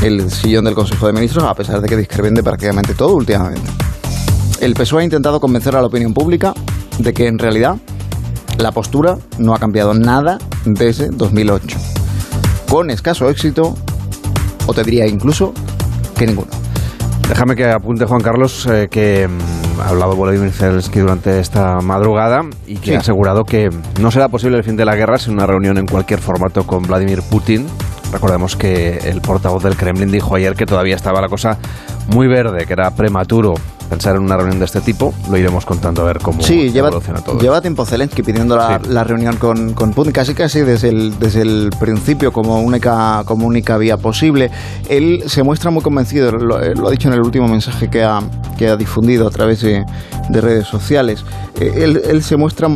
el 0.04 0.30
sillón 0.30 0.66
del 0.66 0.76
Consejo 0.76 1.08
de 1.08 1.14
Ministros, 1.14 1.44
a 1.44 1.56
pesar 1.56 1.82
de 1.82 1.88
que 1.88 1.98
discrepen 1.98 2.36
de 2.36 2.44
prácticamente 2.44 2.94
todo 2.94 3.16
últimamente. 3.16 3.68
El 4.62 4.76
PSOE 4.76 5.02
ha 5.02 5.06
intentado 5.06 5.40
convencer 5.40 5.76
a 5.76 5.82
la 5.82 5.88
opinión 5.88 6.14
pública 6.14 6.54
de 7.00 7.14
que 7.14 7.28
en 7.28 7.40
realidad 7.40 7.78
la 8.58 8.72
postura 8.72 9.18
no 9.38 9.54
ha 9.54 9.60
cambiado 9.60 9.94
nada 9.94 10.38
desde 10.66 11.10
2008. 11.10 11.78
Con 12.70 12.90
escaso 12.90 13.30
éxito, 13.30 13.76
o 14.66 14.74
te 14.74 14.84
diría 14.84 15.08
incluso 15.08 15.54
que 16.18 16.28
ninguno. 16.28 16.52
Déjame 17.30 17.56
que 17.56 17.66
apunte 17.70 18.06
Juan 18.06 18.22
Carlos 18.22 18.68
eh, 18.72 18.88
que 18.90 19.28
mm, 19.28 19.82
ha 19.82 19.90
hablado 19.90 20.16
Volodymyr 20.16 20.52
Zelensky 20.52 21.00
durante 21.00 21.40
esta 21.40 21.80
madrugada 21.82 22.42
y 22.66 22.78
que 22.78 22.96
ha 22.96 23.00
asegurado 23.00 23.44
que 23.44 23.70
no 24.00 24.12
será 24.12 24.30
posible 24.30 24.58
el 24.58 24.64
fin 24.64 24.78
de 24.78 24.86
la 24.86 24.96
guerra 24.96 25.18
sin 25.18 25.34
una 25.34 25.46
reunión 25.46 25.78
en 25.78 25.86
cualquier 25.86 26.20
formato 26.20 26.66
con 26.66 26.84
Vladimir 26.84 27.22
Putin. 27.30 27.68
Recordemos 28.12 28.56
que 28.56 28.98
el 28.98 29.22
portavoz 29.22 29.64
del 29.64 29.76
Kremlin 29.76 30.10
dijo 30.10 30.36
ayer 30.36 30.56
que 30.56 30.66
todavía 30.66 30.96
estaba 30.96 31.20
la 31.20 31.28
cosa 31.28 31.58
muy 32.08 32.28
verde, 32.28 32.66
que 32.66 32.74
era 32.74 32.92
prematuro 32.92 33.56
pensar 33.88 34.16
en 34.16 34.24
una 34.24 34.38
reunión 34.38 34.60
de 34.60 34.66
este 34.66 34.82
tipo. 34.82 35.14
Lo 35.30 35.38
iremos 35.38 35.66
contando 35.66 36.02
a 36.02 36.06
ver 36.06 36.20
cómo 36.20 36.42
sí, 36.42 36.72
lleva, 36.72 36.90
todo. 36.90 37.40
Lleva 37.40 37.62
tiempo 37.62 37.86
Zelensky 37.86 38.24
pidiendo 38.24 38.56
la, 38.56 38.80
la 38.88 39.04
reunión 39.04 39.38
con, 39.38 39.74
con, 39.74 39.94
Putin, 39.94 40.12
casi 40.12 40.34
casi 40.34 40.62
desde 40.62 40.90
el, 40.90 41.18
desde 41.20 41.42
el 41.42 41.70
principio 41.80 42.32
como 42.32 42.62
única, 42.62 43.24
como 43.26 43.48
única 43.48 43.78
vía 43.78 43.98
posible. 43.98 44.52
Él 44.90 45.24
se 45.28 45.44
muestra 45.44 45.72
muy 45.72 45.82
convencido, 45.82 46.32
lo, 46.32 46.62
eh, 46.62 46.74
ha 46.86 46.92
dicho 46.92 47.08
en 47.08 47.16
el 47.16 47.22
último 47.22 47.48
mensaje 47.48 47.90
que 47.90 48.04
ha, 48.04 48.22
que 48.58 48.68
ha 48.68 48.76
difundido 48.76 49.28
a 49.28 49.32
través 49.32 49.62
de, 49.62 49.86
de 50.30 50.42
redes 50.42 50.68
sociales. 50.68 51.24
Eh, 51.60 51.74
él, 51.84 52.02
él, 52.08 52.24
se 52.24 52.38
muestra 52.38 52.70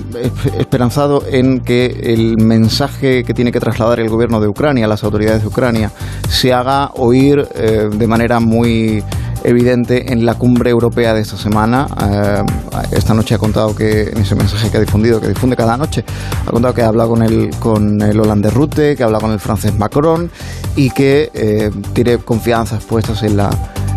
esperanzado 0.58 1.24
en 1.30 1.60
que 1.60 1.86
el 2.04 2.38
mensaje 2.38 3.24
que 3.24 3.34
tiene 3.34 3.52
que 3.52 3.60
trasladar 3.60 4.00
el 4.00 4.10
gobierno 4.10 4.40
de 4.40 4.48
Ucrania, 4.48 4.88
las 4.88 5.04
autoridades 5.04 5.42
de 5.42 5.48
Ucrania, 5.48 5.92
se 6.30 6.54
haga 6.54 6.92
oír 6.96 7.48
eh, 7.56 7.90
de 7.92 8.08
manera 8.08 8.40
muy 8.40 9.04
evidente 9.44 10.14
en 10.14 10.26
la 10.26 10.36
cumbre 10.36 10.70
europea 10.70 11.14
de 11.14 11.22
esta 11.22 11.38
semana. 11.38 11.88
Eh, 12.02 12.44
esta 12.92 13.14
noche 13.14 13.36
ha 13.36 13.38
contado 13.38 13.76
que, 13.76 14.10
en 14.10 14.18
ese 14.20 14.36
mensaje 14.36 14.70
que 14.70 14.78
ha 14.78 14.80
difundido, 14.80 15.20
que 15.20 15.28
difunde 15.28 15.56
cada 15.56 15.78
noche, 15.78 16.04
ha 16.46 16.52
contado 16.52 16.74
que 16.74 16.82
ha 16.82 16.88
hablado 16.88 17.10
con 17.10 17.24
el, 17.24 17.50
con 17.60 18.02
el 18.02 18.20
holandés 18.20 18.54
Rutte, 18.54 18.96
que 18.96 19.04
ha 19.04 19.06
hablado 19.06 19.22
con 19.22 19.32
el 19.32 19.40
francés 19.40 19.78
Macron 19.78 20.30
y 20.76 20.90
que 20.92 21.32
eh, 21.34 21.72
tiene 21.94 22.18
confianzas 22.18 22.84
puestas 22.84 23.24
en 23.24 23.38
la, 23.38 23.50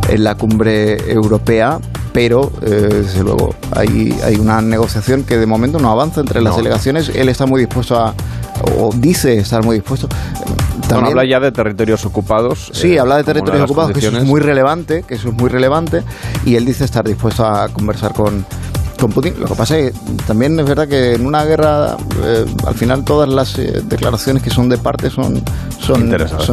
en 0.09 0.25
la 0.25 0.35
cumbre 0.35 0.97
europea 1.11 1.79
pero 2.15 2.53
eh, 2.63 2.69
desde 2.69 3.25
luego 3.25 3.57
hay, 3.73 4.17
hay 4.23 4.37
una 4.37 4.63
negociación 4.63 5.25
que 5.25 5.37
de 5.37 5.47
momento 5.47 5.81
no 5.81 5.91
avanza 5.91 6.21
entre 6.21 6.41
las 6.41 6.57
delegaciones. 6.57 7.11
Él 7.13 7.29
está 7.29 7.45
muy 7.45 7.61
dispuesto 7.61 7.99
a, 7.99 8.15
o 8.79 8.93
dice 8.95 9.37
estar 9.37 9.65
muy 9.65 9.75
dispuesto. 9.75 10.09
También, 10.89 11.19
habla 11.19 11.29
ya 11.29 11.41
de 11.41 11.51
territorios 11.51 12.07
ocupados. 12.07 12.71
Sí, 12.73 12.99
habla 12.99 13.17
de 13.17 13.25
territorios 13.25 13.65
ocupados, 13.65 13.91
que 13.91 13.99
eso 13.99 14.17
es 14.17 14.25
muy 14.25 14.41
relevante, 14.41 15.03
que 15.03 15.15
eso 15.15 15.31
es 15.31 15.35
muy 15.35 15.49
relevante, 15.49 16.05
y 16.45 16.55
él 16.55 16.65
dice 16.65 16.85
estar 16.85 17.05
dispuesto 17.05 17.45
a 17.45 17.69
conversar 17.71 18.13
con, 18.15 18.47
con 19.05 19.13
Putin. 19.13 19.39
Lo 19.39 19.47
que 19.47 19.55
pasa 19.55 19.77
es 19.77 19.93
que 19.93 19.99
también 20.27 20.59
es 20.59 20.65
verdad 20.65 20.89
que 20.89 21.13
en 21.13 21.27
una 21.27 21.45
guerra, 21.45 21.95
eh, 22.23 22.47
al 22.67 22.75
final 22.75 23.05
todas 23.05 23.29
las 23.29 23.59
eh, 23.59 23.83
declaraciones 23.85 24.43
que 24.43 24.49
son 24.49 24.71
de 24.71 24.79
parte 24.79 25.11
son, 25.11 25.43
son, 25.79 26.05
interesadas, 26.05 26.47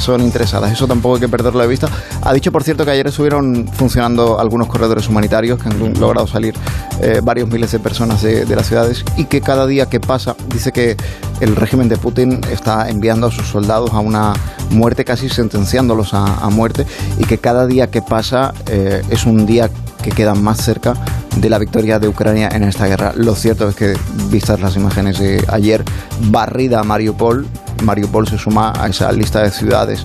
son, 0.00 0.22
interesadas. 0.22 0.72
Eso 0.72 0.86
tampoco 0.86 1.16
hay 1.16 1.20
que 1.20 1.28
perderlo 1.28 1.60
de 1.60 1.66
vista. 1.66 1.86
Ha 2.22 2.32
dicho, 2.32 2.50
por 2.50 2.64
cierto, 2.64 2.86
que 2.86 2.92
ayer 2.92 3.06
estuvieron 3.06 3.68
funcionando 3.74 4.40
algunos 4.40 4.68
corredores 4.68 5.06
humanitarios 5.06 5.62
que 5.62 5.68
han 5.68 6.00
logrado 6.00 6.26
salir 6.26 6.54
eh, 7.02 7.20
varios 7.22 7.46
miles 7.50 7.72
de 7.72 7.78
personas 7.78 8.22
de, 8.22 8.56
las 8.56 8.66
ciudades 8.66 9.04
y 9.18 9.26
que 9.26 9.42
cada 9.42 9.66
día 9.66 9.86
que 9.86 10.00
pasa, 10.00 10.34
dice 10.50 10.72
que 10.72 10.96
el 11.40 11.56
régimen 11.56 11.90
de 11.90 11.98
Putin 11.98 12.40
está 12.50 12.88
enviando 12.88 13.26
a 13.26 13.30
sus 13.30 13.46
soldados 13.46 13.92
a 13.92 13.98
una 13.98 14.32
muerte, 14.70 15.04
casi 15.04 15.28
sentenciándolos 15.28 16.14
a, 16.14 16.48
muerte, 16.48 16.86
y 17.18 17.24
que 17.24 17.36
cada 17.36 17.66
día 17.66 17.90
que 17.90 18.00
pasa 18.00 18.54
es 18.66 19.26
un 19.26 19.44
día 19.44 19.70
que 20.02 20.10
queda 20.10 20.34
más 20.34 20.58
cerca 20.58 20.94
de 21.36 21.50
la 21.50 21.58
victoria 21.58 21.98
de 21.98 22.08
Ucrania 22.08 22.48
en 22.52 22.64
esta 22.64 22.86
guerra. 22.86 23.12
Lo 23.16 23.34
cierto 23.34 23.68
es 23.68 23.74
que, 23.74 23.96
vistas 24.30 24.60
las 24.60 24.76
imágenes 24.76 25.18
de 25.18 25.44
ayer, 25.48 25.84
barrida 26.30 26.82
Mariupol, 26.84 27.46
Mariupol 27.82 28.26
se 28.28 28.38
suma 28.38 28.72
a 28.78 28.88
esa 28.88 29.10
lista 29.12 29.42
de 29.42 29.50
ciudades 29.50 30.04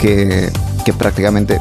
que, 0.00 0.50
que 0.84 0.92
prácticamente 0.92 1.60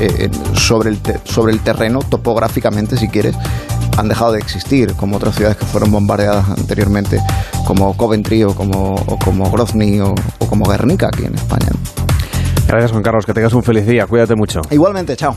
eh, 0.00 0.30
sobre, 0.54 0.90
el 0.90 0.98
sobre 1.24 1.52
el 1.52 1.60
terreno, 1.60 2.00
topográficamente, 2.00 2.96
si 2.96 3.08
quieres, 3.08 3.36
han 3.96 4.08
dejado 4.08 4.32
de 4.32 4.38
existir, 4.40 4.94
como 4.94 5.16
otras 5.16 5.36
ciudades 5.36 5.58
que 5.58 5.64
fueron 5.64 5.92
bombardeadas 5.92 6.48
anteriormente, 6.48 7.20
como 7.66 7.96
Coventry 7.96 8.44
o 8.44 8.54
como, 8.54 8.96
como 9.24 9.50
Grozny 9.50 10.00
o, 10.00 10.14
o 10.38 10.46
como 10.46 10.68
Guernica 10.68 11.08
aquí 11.08 11.24
en 11.24 11.34
España. 11.34 11.70
Gracias, 12.66 12.92
Juan 12.92 13.02
Carlos. 13.02 13.26
Que 13.26 13.34
tengas 13.34 13.52
un 13.52 13.62
feliz 13.62 13.86
día. 13.86 14.06
Cuídate 14.06 14.34
mucho. 14.36 14.60
Igualmente, 14.70 15.16
chao. 15.16 15.36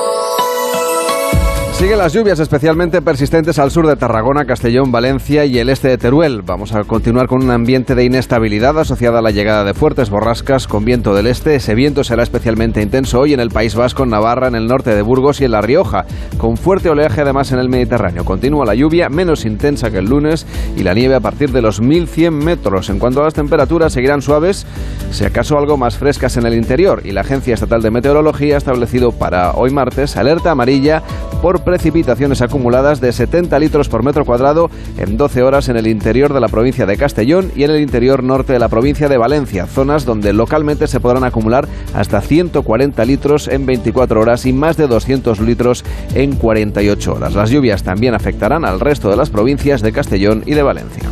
Siguen 1.81 1.97
las 1.97 2.13
lluvias 2.13 2.39
especialmente 2.39 3.01
persistentes 3.01 3.57
al 3.57 3.71
sur 3.71 3.87
de 3.87 3.95
Tarragona, 3.95 4.45
Castellón, 4.45 4.91
Valencia 4.91 5.45
y 5.45 5.57
el 5.57 5.67
este 5.67 5.87
de 5.87 5.97
Teruel. 5.97 6.43
Vamos 6.43 6.75
a 6.75 6.83
continuar 6.83 7.25
con 7.25 7.43
un 7.43 7.49
ambiente 7.49 7.95
de 7.95 8.03
inestabilidad 8.03 8.77
asociada 8.77 9.17
a 9.17 9.21
la 9.23 9.31
llegada 9.31 9.63
de 9.63 9.73
fuertes 9.73 10.11
borrascas 10.11 10.67
con 10.67 10.85
viento 10.85 11.15
del 11.15 11.25
este. 11.25 11.55
Ese 11.55 11.73
viento 11.73 12.03
será 12.03 12.21
especialmente 12.21 12.83
intenso 12.83 13.21
hoy 13.21 13.33
en 13.33 13.39
el 13.39 13.49
País 13.49 13.73
Vasco, 13.73 14.05
Navarra, 14.05 14.47
en 14.47 14.53
el 14.53 14.67
norte 14.67 14.93
de 14.93 15.01
Burgos 15.01 15.41
y 15.41 15.45
en 15.45 15.53
La 15.53 15.61
Rioja, 15.61 16.05
con 16.37 16.55
fuerte 16.55 16.87
oleaje 16.87 17.21
además 17.21 17.51
en 17.51 17.57
el 17.57 17.67
Mediterráneo. 17.67 18.25
Continúa 18.25 18.63
la 18.63 18.75
lluvia, 18.75 19.09
menos 19.09 19.43
intensa 19.43 19.89
que 19.89 19.97
el 19.97 20.05
lunes, 20.05 20.45
y 20.77 20.83
la 20.83 20.93
nieve 20.93 21.15
a 21.15 21.19
partir 21.19 21.51
de 21.51 21.63
los 21.63 21.81
1100 21.81 22.31
metros. 22.31 22.91
En 22.91 22.99
cuanto 22.99 23.21
a 23.21 23.23
las 23.23 23.33
temperaturas, 23.33 23.91
seguirán 23.91 24.21
suaves, 24.21 24.67
si 25.09 25.25
acaso 25.25 25.57
algo 25.57 25.77
más 25.77 25.97
frescas 25.97 26.37
en 26.37 26.45
el 26.45 26.53
interior. 26.53 27.01
Y 27.05 27.11
la 27.11 27.21
Agencia 27.21 27.55
Estatal 27.55 27.81
de 27.81 27.89
Meteorología 27.89 28.53
ha 28.53 28.59
establecido 28.59 29.13
para 29.13 29.53
hoy 29.53 29.71
martes 29.71 30.15
alerta 30.15 30.51
amarilla 30.51 31.01
por 31.41 31.63
precipitaciones 31.63 32.41
acumuladas 32.41 33.01
de 33.01 33.11
70 33.11 33.57
litros 33.59 33.89
por 33.89 34.03
metro 34.03 34.25
cuadrado 34.25 34.69
en 34.97 35.17
12 35.17 35.41
horas 35.41 35.69
en 35.69 35.77
el 35.77 35.87
interior 35.87 36.33
de 36.33 36.39
la 36.39 36.47
provincia 36.47 36.85
de 36.85 36.97
Castellón 36.97 37.51
y 37.55 37.63
en 37.63 37.71
el 37.71 37.81
interior 37.81 38.23
norte 38.23 38.53
de 38.53 38.59
la 38.59 38.69
provincia 38.69 39.09
de 39.09 39.17
Valencia, 39.17 39.65
zonas 39.65 40.05
donde 40.05 40.33
localmente 40.33 40.87
se 40.87 40.99
podrán 40.99 41.23
acumular 41.23 41.67
hasta 41.93 42.21
140 42.21 43.03
litros 43.05 43.47
en 43.47 43.65
24 43.65 44.21
horas 44.21 44.45
y 44.45 44.53
más 44.53 44.77
de 44.77 44.87
200 44.87 45.39
litros 45.41 45.83
en 46.13 46.35
48 46.35 47.13
horas. 47.13 47.33
Las 47.33 47.49
lluvias 47.49 47.83
también 47.83 48.13
afectarán 48.13 48.63
al 48.63 48.79
resto 48.79 49.09
de 49.09 49.17
las 49.17 49.29
provincias 49.29 49.81
de 49.81 49.91
Castellón 49.91 50.43
y 50.45 50.53
de 50.53 50.63
Valencia. 50.63 51.09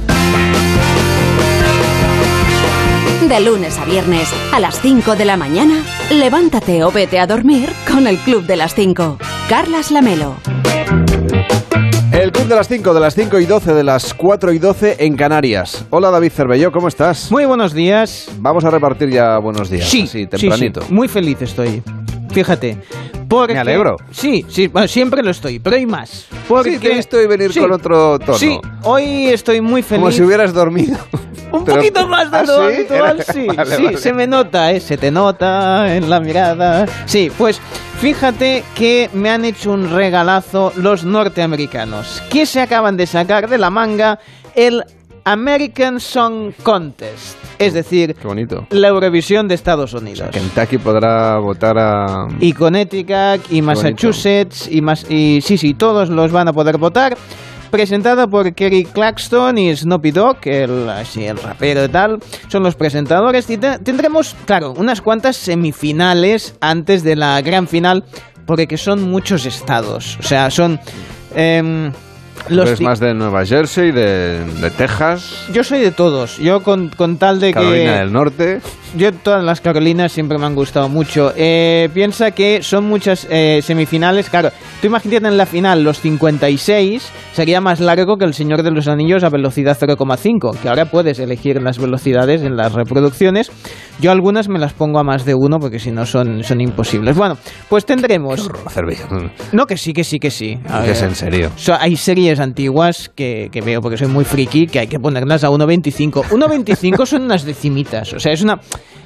De 3.27 3.39
lunes 3.41 3.77
a 3.77 3.85
viernes, 3.85 4.29
a 4.53 4.59
las 4.59 4.79
5 4.81 5.15
de 5.17 5.25
la 5.25 5.35
mañana, 5.35 5.83
levántate 6.09 6.83
o 6.85 6.91
vete 6.91 7.19
a 7.19 7.27
dormir 7.27 7.69
con 7.91 8.07
el 8.07 8.17
Club 8.17 8.45
de 8.45 8.55
las 8.55 8.73
5. 8.73 9.17
Carlas 9.49 9.91
Lamelo. 9.91 10.35
El 12.13 12.31
club 12.31 12.47
de 12.47 12.55
las 12.55 12.67
5, 12.67 12.93
de 12.93 12.99
las 12.99 13.15
5 13.15 13.39
y 13.39 13.45
12, 13.45 13.73
de 13.73 13.83
las 13.83 14.13
4 14.13 14.53
y 14.53 14.59
12 14.59 14.95
en 14.99 15.15
Canarias. 15.15 15.85
Hola 15.89 16.11
David 16.11 16.31
Cervelló, 16.31 16.71
¿cómo 16.71 16.87
estás? 16.87 17.29
Muy 17.31 17.45
buenos 17.45 17.73
días. 17.73 18.31
Vamos 18.37 18.63
a 18.63 18.71
repartir 18.71 19.09
ya 19.09 19.37
buenos 19.37 19.69
días. 19.69 19.89
Sí, 19.89 20.07
sí, 20.07 20.25
tempranito. 20.25 20.81
Muy 20.89 21.07
feliz 21.07 21.41
estoy. 21.41 21.83
Fíjate. 22.31 22.77
Porque, 23.27 23.53
Me 23.53 23.59
alegro. 23.59 23.97
Sí, 24.11 24.45
sí, 24.49 24.71
siempre 24.87 25.21
lo 25.21 25.29
estoy, 25.29 25.59
pero 25.59 25.75
hay 25.75 25.85
más. 25.85 26.25
Porque, 26.47 26.71
sí, 26.71 26.79
te 26.79 26.91
he 26.91 26.95
visto 26.95 27.17
venir 27.27 27.53
con 27.53 27.71
otro 27.71 28.17
tono. 28.17 28.37
Sí, 28.37 28.59
hoy 28.83 29.27
estoy 29.27 29.61
muy 29.61 29.83
feliz. 29.83 30.01
Como 30.01 30.11
si 30.11 30.23
hubieras 30.23 30.53
dormido. 30.53 30.97
Un 31.51 31.65
poquito 31.65 32.07
más 32.07 32.31
de 32.31 32.37
¿Ah, 32.37 32.43
lo 32.43 32.63
habitual, 32.63 33.23
sí. 33.23 33.47
sí, 33.77 33.97
se 33.97 34.13
me 34.13 34.27
nota, 34.27 34.71
¿eh? 34.71 34.79
se 34.79 34.97
te 34.97 35.11
nota 35.11 35.95
en 35.95 36.09
la 36.09 36.19
mirada. 36.19 36.85
Sí, 37.05 37.31
pues 37.37 37.59
fíjate 37.99 38.63
que 38.75 39.09
me 39.13 39.29
han 39.29 39.45
hecho 39.45 39.71
un 39.71 39.89
regalazo 39.89 40.71
los 40.75 41.03
norteamericanos, 41.03 42.21
que 42.29 42.45
se 42.45 42.61
acaban 42.61 42.97
de 42.97 43.07
sacar 43.07 43.49
de 43.49 43.57
la 43.57 43.69
manga 43.69 44.19
el 44.55 44.83
American 45.25 45.99
Song 45.99 46.53
Contest. 46.63 47.37
Es 47.59 47.73
decir, 47.73 48.15
la 48.69 48.87
Eurovisión 48.87 49.47
de 49.49 49.55
Estados 49.55 49.93
Unidos. 49.93 50.29
Kentucky 50.31 50.77
podrá 50.77 51.37
votar 51.39 51.77
a... 51.77 52.27
Y 52.39 52.53
Connecticut, 52.53 53.51
y 53.51 53.61
Massachusetts, 53.61 54.69
y, 54.71 54.81
más, 54.81 55.05
y 55.11 55.41
sí, 55.41 55.57
sí, 55.57 55.73
todos 55.73 56.09
los 56.09 56.31
van 56.31 56.47
a 56.47 56.53
poder 56.53 56.77
votar. 56.77 57.17
Presentada 57.71 58.27
por 58.27 58.53
Kerry 58.53 58.83
Claxton 58.83 59.57
y 59.57 59.75
Snoopy 59.75 60.11
Dogg, 60.11 60.37
el, 60.45 60.89
así, 60.89 61.25
el 61.25 61.37
rapero 61.37 61.85
y 61.85 61.89
tal, 61.89 62.19
son 62.47 62.63
los 62.63 62.75
presentadores. 62.75 63.49
Y 63.49 63.57
tendremos, 63.57 64.35
claro, 64.45 64.73
unas 64.73 65.01
cuantas 65.01 65.37
semifinales 65.37 66.55
antes 66.61 67.03
de 67.03 67.15
la 67.15 67.41
gran 67.41 67.67
final, 67.67 68.03
porque 68.45 68.77
son 68.77 69.03
muchos 69.03 69.45
estados. 69.45 70.17
O 70.19 70.23
sea, 70.23 70.49
son... 70.49 70.79
Eh, 71.35 71.91
los 72.47 72.81
más 72.81 72.99
de 72.99 73.13
Nueva 73.13 73.45
Jersey, 73.45 73.91
de, 73.91 74.43
de, 74.43 74.71
Texas? 74.71 75.45
Yo 75.53 75.63
soy 75.63 75.79
de 75.79 75.91
todos. 75.91 76.37
Yo 76.37 76.63
con, 76.63 76.89
con 76.89 77.17
tal 77.17 77.39
de 77.39 77.47
que... 77.47 77.53
Carolina 77.53 77.99
del 77.99 78.11
Norte. 78.11 78.61
Yo 78.97 79.11
todas 79.13 79.43
las 79.43 79.61
Carolinas 79.61 80.11
siempre 80.11 80.37
me 80.37 80.45
han 80.45 80.55
gustado 80.55 80.89
mucho. 80.89 81.31
Eh, 81.35 81.89
piensa 81.93 82.31
que 82.31 82.63
son 82.63 82.85
muchas 82.85 83.27
eh, 83.29 83.61
semifinales. 83.61 84.29
Claro, 84.29 84.49
tú 84.81 84.87
imagínate 84.87 85.27
en 85.27 85.37
la 85.37 85.45
final 85.45 85.83
los 85.83 85.99
56 85.99 87.11
sería 87.33 87.61
más 87.61 87.79
largo 87.79 88.17
que 88.17 88.25
el 88.25 88.33
Señor 88.33 88.63
de 88.63 88.71
los 88.71 88.87
Anillos 88.87 89.23
a 89.23 89.29
velocidad 89.29 89.77
0,5, 89.79 90.57
que 90.57 90.69
ahora 90.69 90.85
puedes 90.85 91.19
elegir 91.19 91.61
las 91.61 91.77
velocidades 91.77 92.41
en 92.41 92.55
las 92.55 92.73
reproducciones. 92.73 93.51
Yo 93.99 94.11
algunas 94.11 94.49
me 94.49 94.59
las 94.59 94.73
pongo 94.73 94.99
a 94.99 95.03
más 95.03 95.25
de 95.25 95.35
uno 95.35 95.59
porque 95.59 95.77
si 95.77 95.91
no 95.91 96.05
son, 96.05 96.43
son 96.43 96.61
imposibles. 96.61 97.15
Bueno, 97.15 97.37
pues 97.69 97.85
tendremos... 97.85 98.49
No, 99.51 99.65
que 99.65 99.77
sí, 99.77 99.93
que 99.93 100.03
sí, 100.03 100.19
que 100.19 100.31
sí. 100.31 100.57
es 100.85 101.01
en 101.01 101.15
serio. 101.15 101.51
hay 101.79 101.95
series 101.95 102.39
antiguas 102.39 103.11
que, 103.13 103.49
que 103.51 103.61
veo 103.61 103.81
porque 103.81 103.97
soy 103.97 104.07
muy 104.07 104.25
friki 104.25 104.67
que 104.67 104.79
hay 104.79 104.87
que 104.87 104.99
ponerlas 104.99 105.43
a 105.43 105.49
1.25. 105.49 106.23
1.25 106.29 107.05
son 107.05 107.23
unas 107.23 107.43
decimitas. 107.43 108.13
O 108.13 108.19
sea, 108.19 108.31
es 108.31 108.41
una 108.41 108.59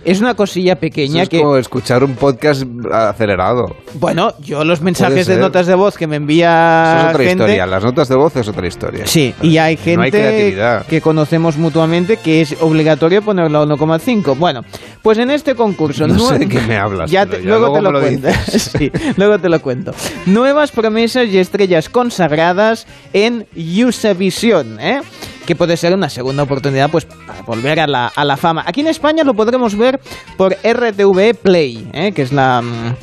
es 0.05 0.19
una 0.19 0.33
cosilla 0.35 0.75
pequeña 0.75 1.23
es 1.23 1.29
que... 1.29 1.39
como 1.39 1.57
escuchar 1.57 2.03
un 2.03 2.15
podcast 2.15 2.63
acelerado. 2.91 3.75
Bueno, 3.95 4.33
yo 4.41 4.63
los 4.63 4.81
mensajes 4.81 5.27
de 5.27 5.37
notas 5.37 5.67
de 5.67 5.75
voz 5.75 5.97
que 5.97 6.07
me 6.07 6.17
envía 6.17 6.97
es 6.97 7.13
otra 7.13 7.23
gente... 7.23 7.43
historia, 7.43 7.65
las 7.65 7.83
notas 7.83 8.09
de 8.09 8.15
voz 8.15 8.35
es 8.35 8.47
otra 8.47 8.67
historia. 8.67 9.07
Sí, 9.07 9.33
y 9.41 9.57
hay 9.57 9.77
gente 9.77 10.81
que 10.89 11.01
conocemos 11.01 11.57
mutuamente 11.57 12.17
que 12.17 12.41
es 12.41 12.55
obligatorio 12.59 13.21
ponerlo 13.21 13.59
a 13.59 13.65
1,5. 13.65 14.37
Bueno, 14.37 14.61
pues 15.01 15.17
en 15.17 15.31
este 15.31 15.55
concurso... 15.55 16.07
No, 16.13 16.29
sé 16.29 16.37
de 16.37 16.47
qué 16.47 16.61
me 16.61 16.77
hablas. 16.77 17.09
Ya 17.09 17.25
luego, 17.25 17.73
te 17.73 17.81
lo, 17.81 17.99
cuento. 17.99 18.27
sí, 18.47 18.91
luego 19.17 19.39
te 19.39 19.49
lo 19.49 19.61
cuento. 19.61 19.93
Nuevas 20.25 20.71
promesas 20.71 21.27
y 21.27 21.37
estrellas 21.39 21.89
consagradas 21.89 22.85
en 23.13 23.47
Usavisión, 23.55 24.79
¿eh? 24.79 25.01
Que 25.45 25.55
puede 25.55 25.77
ser 25.77 25.93
una 25.93 26.09
segunda 26.09 26.43
oportunidad 26.43 26.89
pues 26.89 27.05
para 27.05 27.41
volver 27.41 27.79
a 27.79 27.87
la, 27.87 28.07
a 28.07 28.25
la 28.25 28.37
fama. 28.37 28.63
Aquí 28.65 28.81
en 28.81 28.87
España 28.87 29.23
lo 29.23 29.33
podremos 29.33 29.77
ver 29.77 29.99
por 30.37 30.53
RTV 30.53 31.35
Play, 31.41 31.87
¿eh? 31.93 32.11
que 32.13 32.21
es 32.21 32.31
la 32.31 32.61
mm, 32.61 32.95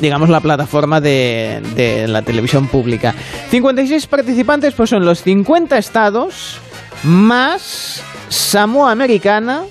digamos 0.00 0.28
la 0.28 0.40
plataforma 0.40 1.00
de, 1.00 1.62
de, 1.74 2.08
la 2.08 2.22
televisión 2.22 2.68
pública. 2.68 3.14
56 3.50 4.06
participantes 4.06 4.74
pues 4.74 4.90
son 4.90 5.04
los 5.04 5.22
50 5.22 5.78
estados 5.78 6.58
más 7.04 8.02
Samoa 8.28 8.90
Americana, 8.90 9.62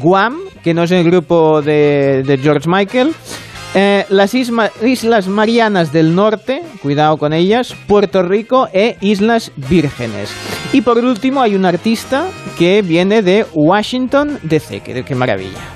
Guam, 0.00 0.38
que 0.62 0.74
no 0.74 0.84
es 0.84 0.90
el 0.90 1.04
grupo 1.04 1.62
de, 1.62 2.22
de 2.24 2.38
George 2.38 2.68
Michael, 2.68 3.14
Eh, 3.78 4.06
las 4.08 4.32
Islas 4.32 5.28
Marianas 5.28 5.92
del 5.92 6.14
Norte, 6.14 6.62
cuidado 6.80 7.18
con 7.18 7.34
ellas, 7.34 7.76
Puerto 7.86 8.22
Rico 8.22 8.70
e 8.72 8.96
Islas 9.02 9.52
Vírgenes. 9.54 10.30
Y 10.72 10.80
por 10.80 10.96
último 10.96 11.42
hay 11.42 11.54
un 11.56 11.66
artista 11.66 12.24
que 12.58 12.80
viene 12.80 13.20
de 13.20 13.44
Washington 13.52 14.38
DC, 14.44 14.80
qué 14.80 15.14
maravilla. 15.14 15.75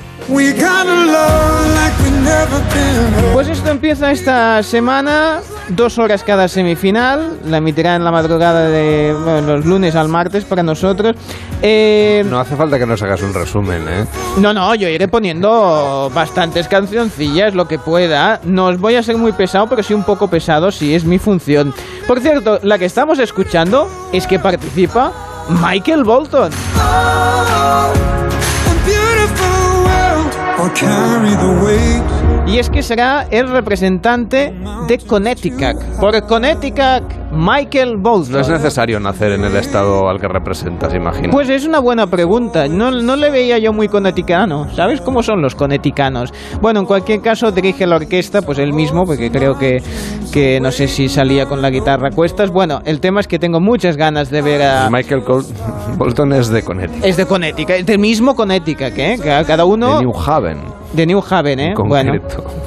Pues 3.32 3.48
esto 3.48 3.70
empieza 3.70 4.12
esta 4.12 4.62
semana, 4.62 5.40
dos 5.68 5.98
horas 5.98 6.22
cada 6.22 6.46
semifinal, 6.46 7.38
la 7.46 7.56
emitirá 7.56 7.96
en 7.96 8.04
la 8.04 8.12
madrugada 8.12 8.68
de 8.68 9.14
los 9.44 9.64
lunes 9.64 9.96
al 9.96 10.08
martes 10.08 10.44
para 10.44 10.62
nosotros. 10.62 11.16
Eh, 11.62 12.24
no 12.28 12.38
hace 12.38 12.54
falta 12.56 12.78
que 12.78 12.86
nos 12.86 13.02
hagas 13.02 13.22
un 13.22 13.34
resumen, 13.34 13.88
¿eh? 13.88 14.06
No, 14.38 14.52
no, 14.52 14.74
yo 14.74 14.88
iré 14.88 15.08
poniendo 15.08 16.10
bastantes 16.14 16.68
cancioncillas, 16.68 17.54
lo 17.54 17.66
que 17.66 17.78
pueda. 17.78 18.40
No 18.44 18.66
os 18.66 18.78
voy 18.78 18.94
a 18.96 19.02
ser 19.02 19.16
muy 19.16 19.32
pesado, 19.32 19.68
pero 19.68 19.82
sí 19.82 19.94
un 19.94 20.04
poco 20.04 20.28
pesado, 20.28 20.70
si 20.70 20.94
es 20.94 21.04
mi 21.04 21.18
función. 21.18 21.74
Por 22.06 22.20
cierto, 22.20 22.60
la 22.62 22.78
que 22.78 22.84
estamos 22.84 23.18
escuchando 23.18 23.88
es 24.12 24.26
que 24.26 24.38
participa 24.38 25.12
Michael 25.48 26.04
Bolton. 26.04 26.50
I'll 30.62 30.68
carry 30.76 31.30
the 31.36 31.64
weight. 31.64 32.19
Y 32.46 32.58
es 32.58 32.68
que 32.68 32.82
será 32.82 33.26
el 33.30 33.48
representante 33.48 34.52
de 34.88 34.98
Connecticut. 34.98 35.76
Por 36.00 36.20
Connecticut, 36.26 37.04
Michael 37.32 37.96
Bolton. 37.98 38.32
No 38.32 38.40
es 38.40 38.48
necesario 38.48 38.98
nacer 38.98 39.32
en 39.32 39.44
el 39.44 39.54
estado 39.54 40.08
al 40.08 40.18
que 40.18 40.26
representas, 40.26 40.92
imagino. 40.94 41.30
Pues 41.30 41.48
es 41.48 41.64
una 41.64 41.78
buena 41.78 42.08
pregunta. 42.08 42.66
No, 42.66 42.90
no 42.90 43.14
le 43.14 43.30
veía 43.30 43.58
yo 43.58 43.72
muy 43.72 43.86
conneticano. 43.88 44.68
¿Sabes 44.74 45.00
cómo 45.00 45.22
son 45.22 45.42
los 45.42 45.54
coneticanos? 45.54 46.32
Bueno, 46.60 46.80
en 46.80 46.86
cualquier 46.86 47.20
caso, 47.20 47.52
dirige 47.52 47.86
la 47.86 47.96
orquesta, 47.96 48.42
pues 48.42 48.58
él 48.58 48.72
mismo, 48.72 49.04
porque 49.04 49.30
creo 49.30 49.56
que, 49.56 49.80
que 50.32 50.60
no 50.60 50.72
sé 50.72 50.88
si 50.88 51.08
salía 51.08 51.46
con 51.46 51.62
la 51.62 51.70
guitarra 51.70 52.08
a 52.08 52.10
cuestas. 52.10 52.50
Bueno, 52.50 52.80
el 52.84 53.00
tema 53.00 53.20
es 53.20 53.28
que 53.28 53.38
tengo 53.38 53.60
muchas 53.60 53.96
ganas 53.96 54.28
de 54.28 54.42
ver 54.42 54.62
a. 54.62 54.90
Michael 54.90 55.22
Bolton 55.96 56.32
es 56.32 56.48
de 56.48 56.64
Connecticut. 56.64 57.04
Es 57.04 57.16
de 57.16 57.26
Connecticut, 57.26 57.76
es 57.76 57.86
del 57.86 58.00
mismo 58.00 58.34
Connecticut, 58.34 58.98
¿eh? 58.98 59.18
Cada 59.22 59.64
uno. 59.64 59.98
De 59.98 60.04
New 60.04 60.12
Haven. 60.18 60.79
De 60.92 61.06
New 61.06 61.22
Haven, 61.28 61.60
¿eh? 61.60 61.74
Bueno, 61.76 62.12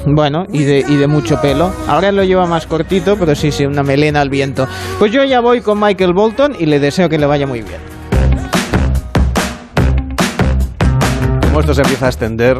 bueno 0.06 0.44
y, 0.50 0.64
de, 0.64 0.84
y 0.88 0.96
de 0.96 1.06
mucho 1.06 1.40
pelo. 1.40 1.70
Ahora 1.86 2.10
lo 2.10 2.24
lleva 2.24 2.46
más 2.46 2.66
cortito, 2.66 3.16
pero 3.18 3.34
sí, 3.34 3.52
sí, 3.52 3.66
una 3.66 3.82
melena 3.82 4.22
al 4.22 4.30
viento. 4.30 4.66
Pues 4.98 5.12
yo 5.12 5.24
ya 5.24 5.40
voy 5.40 5.60
con 5.60 5.78
Michael 5.78 6.14
Bolton 6.14 6.54
y 6.58 6.66
le 6.66 6.80
deseo 6.80 7.08
que 7.08 7.18
le 7.18 7.26
vaya 7.26 7.46
muy 7.46 7.60
bien. 7.60 7.80
Como 11.42 11.60
esto 11.60 11.74
se 11.74 11.82
empieza 11.82 12.06
a 12.06 12.08
extender, 12.08 12.56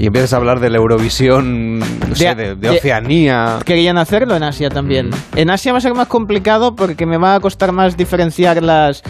y 0.00 0.06
empiezas 0.06 0.32
a 0.32 0.38
hablar 0.38 0.60
de 0.60 0.70
la 0.70 0.78
Eurovisión, 0.78 1.78
no 1.78 2.14
sé, 2.14 2.34
de, 2.34 2.70
Oceanía. 2.70 3.58
Querían 3.66 3.98
hacerlo 3.98 4.34
en 4.34 4.42
Asia 4.42 4.70
también. 4.70 5.10
Mm. 5.10 5.36
En 5.36 5.50
Asia 5.50 5.72
va 5.72 5.78
a 5.78 5.82
ser 5.82 5.92
más 5.92 6.08
complicado 6.08 6.74
porque 6.74 7.04
me 7.04 7.18
va 7.18 7.34
a 7.34 7.40
costar 7.40 7.72
más 7.72 7.98
diferenciar 7.98 8.62
las, 8.62 9.02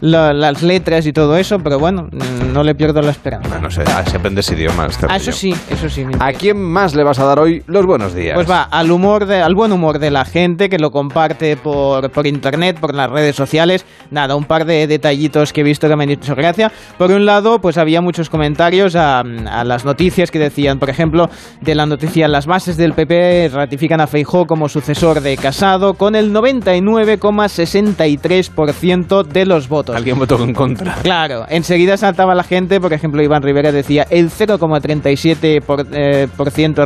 las 0.00 0.62
letras 0.62 1.04
y 1.04 1.12
todo 1.12 1.36
eso, 1.36 1.58
pero 1.58 1.80
bueno, 1.80 2.08
no 2.52 2.62
le 2.62 2.76
pierdo 2.76 3.02
la 3.02 3.10
esperanza. 3.10 3.58
no 3.58 3.72
sé, 3.72 3.82
si 4.08 4.16
aprendes 4.16 4.48
idiomas. 4.52 4.96
Ah, 5.08 5.16
eso 5.16 5.32
sí, 5.32 5.52
eso 5.68 5.88
sí. 5.88 6.06
¿A 6.20 6.32
quién 6.32 6.62
más 6.62 6.94
le 6.94 7.02
vas 7.02 7.18
a 7.18 7.24
dar 7.24 7.40
hoy 7.40 7.64
los 7.66 7.84
buenos 7.84 8.14
días? 8.14 8.36
Pues 8.36 8.48
va, 8.48 8.62
al 8.62 8.92
humor 8.92 9.26
de, 9.26 9.40
al 9.40 9.56
buen 9.56 9.72
humor 9.72 9.98
de 9.98 10.12
la 10.12 10.24
gente 10.24 10.68
que 10.68 10.78
lo 10.78 10.92
comparte 10.92 11.56
por, 11.56 12.08
por 12.10 12.24
internet, 12.24 12.78
por 12.78 12.94
las 12.94 13.10
redes 13.10 13.34
sociales. 13.34 13.84
Nada, 14.12 14.36
un 14.36 14.44
par 14.44 14.64
de 14.64 14.86
detallitos 14.86 15.52
que 15.52 15.62
he 15.62 15.64
visto 15.64 15.88
que 15.88 15.96
me 15.96 16.04
han 16.04 16.10
hecho 16.10 16.36
gracia. 16.36 16.70
Por 16.98 17.10
un 17.10 17.26
lado, 17.26 17.60
pues 17.60 17.78
había 17.78 18.00
muchos 18.00 18.30
comentarios 18.30 18.94
a, 18.94 19.20
a 19.20 19.64
las 19.64 19.84
noticias 19.84 20.30
que 20.30 20.35
decían, 20.38 20.78
por 20.78 20.90
ejemplo, 20.90 21.28
de 21.60 21.74
la 21.74 21.86
noticia 21.86 22.28
las 22.28 22.46
bases 22.46 22.76
del 22.76 22.92
PP 22.92 23.50
ratifican 23.52 24.00
a 24.00 24.06
Feijó 24.06 24.46
como 24.46 24.68
sucesor 24.68 25.20
de 25.20 25.36
Casado 25.36 25.94
con 25.94 26.14
el 26.14 26.32
99,63% 26.32 29.24
de 29.24 29.46
los 29.46 29.68
votos. 29.68 29.96
Alguien 29.96 30.16
votó 30.18 30.42
en 30.42 30.54
contra. 30.54 30.94
Claro, 31.02 31.44
enseguida 31.48 31.96
saltaba 31.96 32.34
la 32.34 32.42
gente, 32.42 32.80
por 32.80 32.92
ejemplo, 32.92 33.22
Iván 33.22 33.42
Rivera 33.42 33.70
decía 33.72 34.06
el 34.10 34.30
0,37% 34.30 35.62
por, 35.62 35.86
eh, 35.92 36.28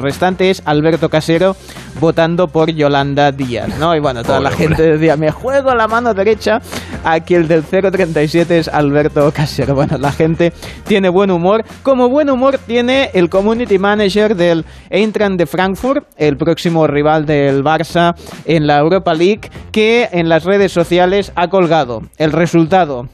restante 0.00 0.50
es 0.50 0.62
Alberto 0.64 1.08
Casero 1.08 1.56
votando 2.00 2.48
por 2.48 2.70
Yolanda 2.70 3.32
Díaz, 3.32 3.78
¿no? 3.78 3.94
Y 3.94 4.00
bueno, 4.00 4.22
toda 4.22 4.40
la 4.40 4.50
gente 4.50 4.82
decía, 4.82 5.16
me 5.16 5.30
juego 5.30 5.74
la 5.74 5.88
mano 5.88 6.14
derecha, 6.14 6.60
aquí 7.04 7.34
el 7.34 7.48
del 7.48 7.64
0,37 7.64 8.50
es 8.50 8.68
Alberto 8.68 9.30
Casero. 9.32 9.74
Bueno, 9.74 9.98
la 9.98 10.12
gente 10.12 10.52
tiene 10.86 11.08
buen 11.08 11.30
humor, 11.30 11.64
como 11.82 12.08
buen 12.08 12.30
humor 12.30 12.58
tiene 12.58 13.10
el 13.14 13.28
community 13.28 13.78
manager 13.78 14.36
del 14.36 14.64
Eintracht 14.90 15.36
de 15.36 15.46
Frankfurt, 15.46 16.06
el 16.16 16.36
próximo 16.36 16.86
rival 16.86 17.26
del 17.26 17.62
Barça 17.62 18.14
en 18.44 18.66
la 18.66 18.78
Europa 18.78 19.14
League, 19.14 19.50
que 19.72 20.08
en 20.12 20.28
las 20.28 20.44
redes 20.44 20.72
sociales 20.72 21.32
ha 21.34 21.48
colgado 21.48 22.02
el 22.18 22.32
resultado 22.32 23.08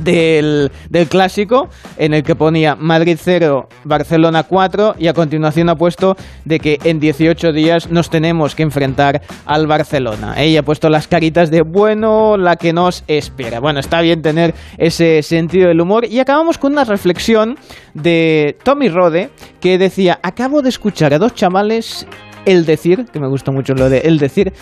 del, 0.00 0.70
clásico 1.08 1.68
en 1.96 2.14
el 2.14 2.22
que 2.22 2.34
ponía 2.34 2.74
Madrid 2.76 3.18
0, 3.20 3.68
Barcelona 3.84 4.42
4 4.42 4.96
y 4.98 5.06
a 5.06 5.14
continuación 5.14 5.68
ha 5.68 5.76
puesto 5.76 6.16
de 6.44 6.60
que 6.60 6.78
en 6.84 7.00
18 7.00 7.52
días 7.52 7.90
nos 7.90 8.10
tenemos 8.10 8.54
que 8.54 8.62
enfrentar 8.62 9.22
al 9.46 9.66
Barcelona. 9.66 10.34
Ella 10.36 10.60
ha 10.60 10.62
puesto 10.62 10.88
las 10.88 11.08
caritas 11.08 11.50
de 11.50 11.62
bueno, 11.62 12.36
la 12.36 12.56
que 12.56 12.72
nos 12.72 13.04
espera. 13.06 13.60
Bueno, 13.60 13.80
está 13.80 14.00
bien 14.00 14.22
tener 14.22 14.54
ese 14.76 15.22
sentido 15.22 15.68
del 15.68 15.80
humor 15.80 16.04
y 16.04 16.20
acabamos 16.20 16.58
con 16.58 16.72
una 16.72 16.84
reflexión 16.84 17.56
de 17.94 18.56
Tommy 18.62 18.88
Rode 18.88 19.30
que 19.60 19.78
decía, 19.78 20.18
acabo 20.22 20.62
de 20.62 20.68
escuchar 20.68 21.14
a 21.14 21.18
dos 21.18 21.34
chavales 21.34 22.06
el 22.48 22.64
decir, 22.64 23.04
que 23.12 23.20
me 23.20 23.28
gusta 23.28 23.52
mucho 23.52 23.74
lo 23.74 23.90
de 23.90 23.98
el 23.98 24.18
decir, 24.18 24.52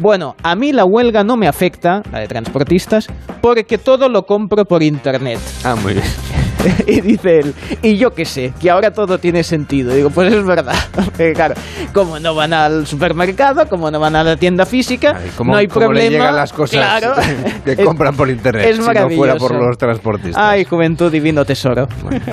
bueno, 0.00 0.34
a 0.42 0.56
mí 0.56 0.72
la 0.72 0.84
huelga 0.84 1.24
no 1.24 1.36
me 1.36 1.46
afecta, 1.46 2.02
la 2.10 2.20
de 2.20 2.26
transportistas, 2.26 3.08
porque 3.42 3.76
todo 3.76 4.08
lo 4.08 4.24
compro 4.24 4.64
por 4.64 4.82
internet. 4.82 5.38
Ah, 5.62 5.76
muy 5.76 5.92
bien. 5.92 6.06
y 6.86 7.02
dice 7.02 7.40
él, 7.40 7.54
y 7.82 7.96
yo 7.98 8.14
qué 8.14 8.24
sé, 8.24 8.54
que 8.58 8.70
ahora 8.70 8.92
todo 8.92 9.18
tiene 9.18 9.42
sentido. 9.42 9.94
Digo, 9.94 10.08
pues 10.08 10.32
es 10.32 10.44
verdad. 10.44 10.74
claro, 11.34 11.54
como 11.92 12.18
no 12.18 12.34
van 12.34 12.54
al 12.54 12.86
supermercado, 12.86 13.68
como 13.68 13.90
no 13.90 14.00
van 14.00 14.16
a 14.16 14.24
la 14.24 14.36
tienda 14.36 14.64
física, 14.64 15.20
no 15.44 15.56
hay 15.56 15.68
problema. 15.68 15.94
Le 15.94 16.10
llegan 16.10 16.36
las 16.36 16.52
cosas 16.52 17.02
que 17.64 17.76
compran 17.76 18.16
por 18.16 18.30
internet, 18.30 18.68
es 18.68 18.76
si 18.76 18.82
no 18.82 19.10
fuera 19.10 19.36
por 19.36 19.54
los 19.54 19.76
transportistas. 19.76 20.42
Ay, 20.42 20.64
juventud 20.64 21.12
divino 21.12 21.44
tesoro. 21.44 21.88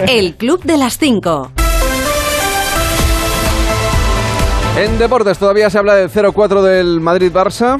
El 0.07 0.35
Club 0.35 0.63
de 0.63 0.77
las 0.77 0.97
Cinco. 0.97 1.51
En 4.81 4.97
deportes 4.97 5.37
todavía 5.37 5.69
se 5.69 5.77
habla 5.77 5.93
del 5.93 6.09
0-4 6.09 6.63
del 6.63 7.01
Madrid-Barça 7.01 7.79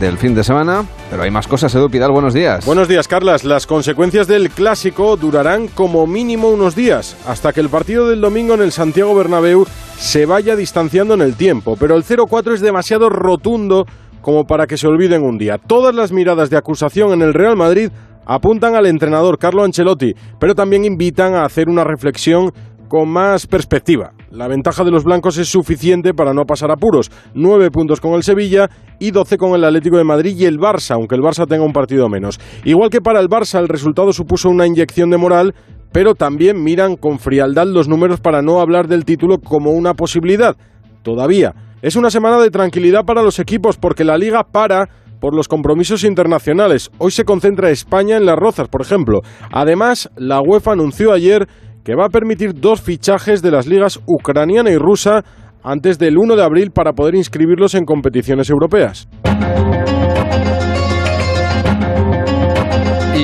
del 0.00 0.16
fin 0.16 0.34
de 0.34 0.42
semana, 0.42 0.82
pero 1.10 1.22
hay 1.22 1.30
más 1.30 1.46
cosas. 1.46 1.74
Edu 1.74 1.90
Pidal, 1.90 2.10
buenos 2.10 2.32
días. 2.32 2.64
Buenos 2.64 2.88
días, 2.88 3.06
Carlas. 3.06 3.44
Las 3.44 3.66
consecuencias 3.66 4.26
del 4.26 4.48
clásico 4.48 5.18
durarán 5.18 5.68
como 5.68 6.06
mínimo 6.06 6.48
unos 6.48 6.74
días, 6.74 7.18
hasta 7.26 7.52
que 7.52 7.60
el 7.60 7.68
partido 7.68 8.08
del 8.08 8.22
domingo 8.22 8.54
en 8.54 8.62
el 8.62 8.72
Santiago 8.72 9.14
Bernabéu 9.14 9.66
se 9.98 10.24
vaya 10.24 10.56
distanciando 10.56 11.12
en 11.12 11.20
el 11.20 11.36
tiempo. 11.36 11.76
Pero 11.78 11.94
el 11.94 12.02
0-4 12.02 12.54
es 12.54 12.62
demasiado 12.62 13.10
rotundo 13.10 13.84
como 14.22 14.44
para 14.44 14.66
que 14.66 14.78
se 14.78 14.88
olviden 14.88 15.24
un 15.24 15.36
día. 15.36 15.58
Todas 15.58 15.94
las 15.94 16.12
miradas 16.12 16.48
de 16.48 16.56
acusación 16.56 17.12
en 17.12 17.20
el 17.20 17.34
Real 17.34 17.58
Madrid 17.58 17.90
apuntan 18.24 18.74
al 18.74 18.86
entrenador 18.86 19.38
Carlo 19.38 19.64
Ancelotti, 19.64 20.14
pero 20.38 20.54
también 20.54 20.86
invitan 20.86 21.34
a 21.34 21.44
hacer 21.44 21.68
una 21.68 21.84
reflexión 21.84 22.52
con 22.88 23.08
más 23.08 23.46
perspectiva. 23.46 24.12
La 24.30 24.48
ventaja 24.48 24.84
de 24.84 24.90
los 24.90 25.04
blancos 25.04 25.38
es 25.38 25.48
suficiente 25.48 26.14
para 26.14 26.32
no 26.32 26.44
pasar 26.44 26.70
apuros. 26.70 27.10
Nueve 27.34 27.70
puntos 27.70 28.00
con 28.00 28.14
el 28.14 28.22
Sevilla 28.22 28.68
y 28.98 29.10
doce 29.10 29.36
con 29.36 29.54
el 29.54 29.64
Atlético 29.64 29.98
de 29.98 30.04
Madrid 30.04 30.34
y 30.36 30.44
el 30.46 30.58
Barça, 30.58 30.94
aunque 30.94 31.14
el 31.14 31.22
Barça 31.22 31.46
tenga 31.46 31.64
un 31.64 31.72
partido 31.72 32.08
menos. 32.08 32.40
Igual 32.64 32.90
que 32.90 33.00
para 33.00 33.20
el 33.20 33.28
Barça 33.28 33.58
el 33.58 33.68
resultado 33.68 34.12
supuso 34.12 34.48
una 34.48 34.66
inyección 34.66 35.10
de 35.10 35.18
moral, 35.18 35.54
pero 35.92 36.14
también 36.14 36.62
miran 36.62 36.96
con 36.96 37.18
frialdad 37.18 37.66
los 37.66 37.88
números 37.88 38.20
para 38.20 38.42
no 38.42 38.60
hablar 38.60 38.88
del 38.88 39.04
título 39.04 39.38
como 39.38 39.70
una 39.70 39.94
posibilidad. 39.94 40.56
Todavía. 41.02 41.54
Es 41.80 41.94
una 41.94 42.10
semana 42.10 42.38
de 42.38 42.50
tranquilidad 42.50 43.04
para 43.04 43.22
los 43.22 43.38
equipos 43.38 43.76
porque 43.76 44.04
la 44.04 44.18
liga 44.18 44.42
para 44.42 44.88
por 45.20 45.34
los 45.34 45.48
compromisos 45.48 46.04
internacionales. 46.04 46.90
Hoy 46.98 47.10
se 47.10 47.24
concentra 47.24 47.70
España 47.70 48.16
en 48.16 48.26
las 48.26 48.36
Rozas, 48.36 48.68
por 48.68 48.82
ejemplo. 48.82 49.20
Además, 49.50 50.10
la 50.16 50.40
UEFA 50.40 50.72
anunció 50.72 51.12
ayer 51.12 51.48
que 51.88 51.94
va 51.94 52.04
a 52.04 52.10
permitir 52.10 52.52
dos 52.52 52.82
fichajes 52.82 53.40
de 53.40 53.50
las 53.50 53.66
ligas 53.66 53.98
ucraniana 54.04 54.68
y 54.68 54.76
rusa 54.76 55.24
antes 55.62 55.98
del 55.98 56.18
1 56.18 56.36
de 56.36 56.42
abril 56.42 56.70
para 56.70 56.92
poder 56.92 57.14
inscribirlos 57.14 57.74
en 57.74 57.86
competiciones 57.86 58.50
europeas. 58.50 59.08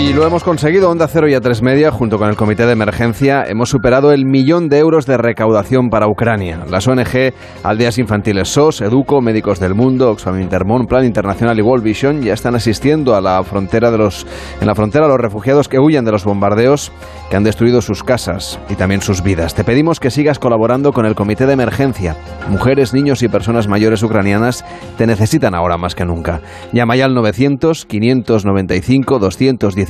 Y 0.04 0.12
lo 0.12 0.26
hemos 0.26 0.44
conseguido. 0.44 0.90
Onda 0.90 1.08
Cero 1.08 1.28
y 1.28 1.32
A3 1.32 1.62
Media, 1.62 1.90
junto 1.90 2.18
con 2.18 2.28
el 2.28 2.36
Comité 2.36 2.66
de 2.66 2.72
Emergencia, 2.72 3.42
hemos 3.48 3.70
superado 3.70 4.12
el 4.12 4.26
millón 4.26 4.68
de 4.68 4.78
euros 4.78 5.06
de 5.06 5.16
recaudación 5.16 5.88
para 5.88 6.08
Ucrania. 6.08 6.60
Las 6.68 6.86
ONG 6.86 7.32
Aldeas 7.62 7.96
Infantiles 7.96 8.50
SOS, 8.50 8.82
Educo, 8.82 9.22
Médicos 9.22 9.60
del 9.60 9.74
Mundo, 9.74 10.10
Oxfam 10.10 10.42
Intermón, 10.42 10.86
Plan 10.88 11.06
Internacional 11.06 11.58
y 11.58 11.62
World 11.62 11.82
Vision 11.82 12.20
ya 12.20 12.34
están 12.34 12.54
asistiendo 12.54 13.16
a 13.16 13.22
la 13.22 13.42
frontera 13.44 13.90
de 13.90 13.96
los, 13.96 14.26
en 14.60 14.66
la 14.66 14.74
frontera 14.74 15.06
a 15.06 15.08
los 15.08 15.18
refugiados 15.18 15.70
que 15.70 15.78
huyen 15.78 16.04
de 16.04 16.12
los 16.12 16.26
bombardeos 16.26 16.92
que 17.30 17.36
han 17.36 17.44
destruido 17.44 17.80
sus 17.80 18.04
casas 18.04 18.60
y 18.68 18.74
también 18.74 19.00
sus 19.00 19.22
vidas. 19.22 19.54
Te 19.54 19.64
pedimos 19.64 20.00
que 20.00 20.10
sigas 20.10 20.38
colaborando 20.38 20.92
con 20.92 21.06
el 21.06 21.14
Comité 21.14 21.46
de 21.46 21.54
Emergencia. 21.54 22.14
Mujeres, 22.50 22.92
niños 22.92 23.22
y 23.22 23.28
personas 23.28 23.68
mayores 23.68 24.02
ucranianas 24.02 24.66
te 24.98 25.06
necesitan 25.06 25.54
ahora 25.54 25.78
más 25.78 25.94
que 25.94 26.04
nunca. 26.04 26.42
Llama 26.74 26.94
ya 26.94 27.06
al 27.06 27.14
900 27.14 27.86
595 27.86 29.18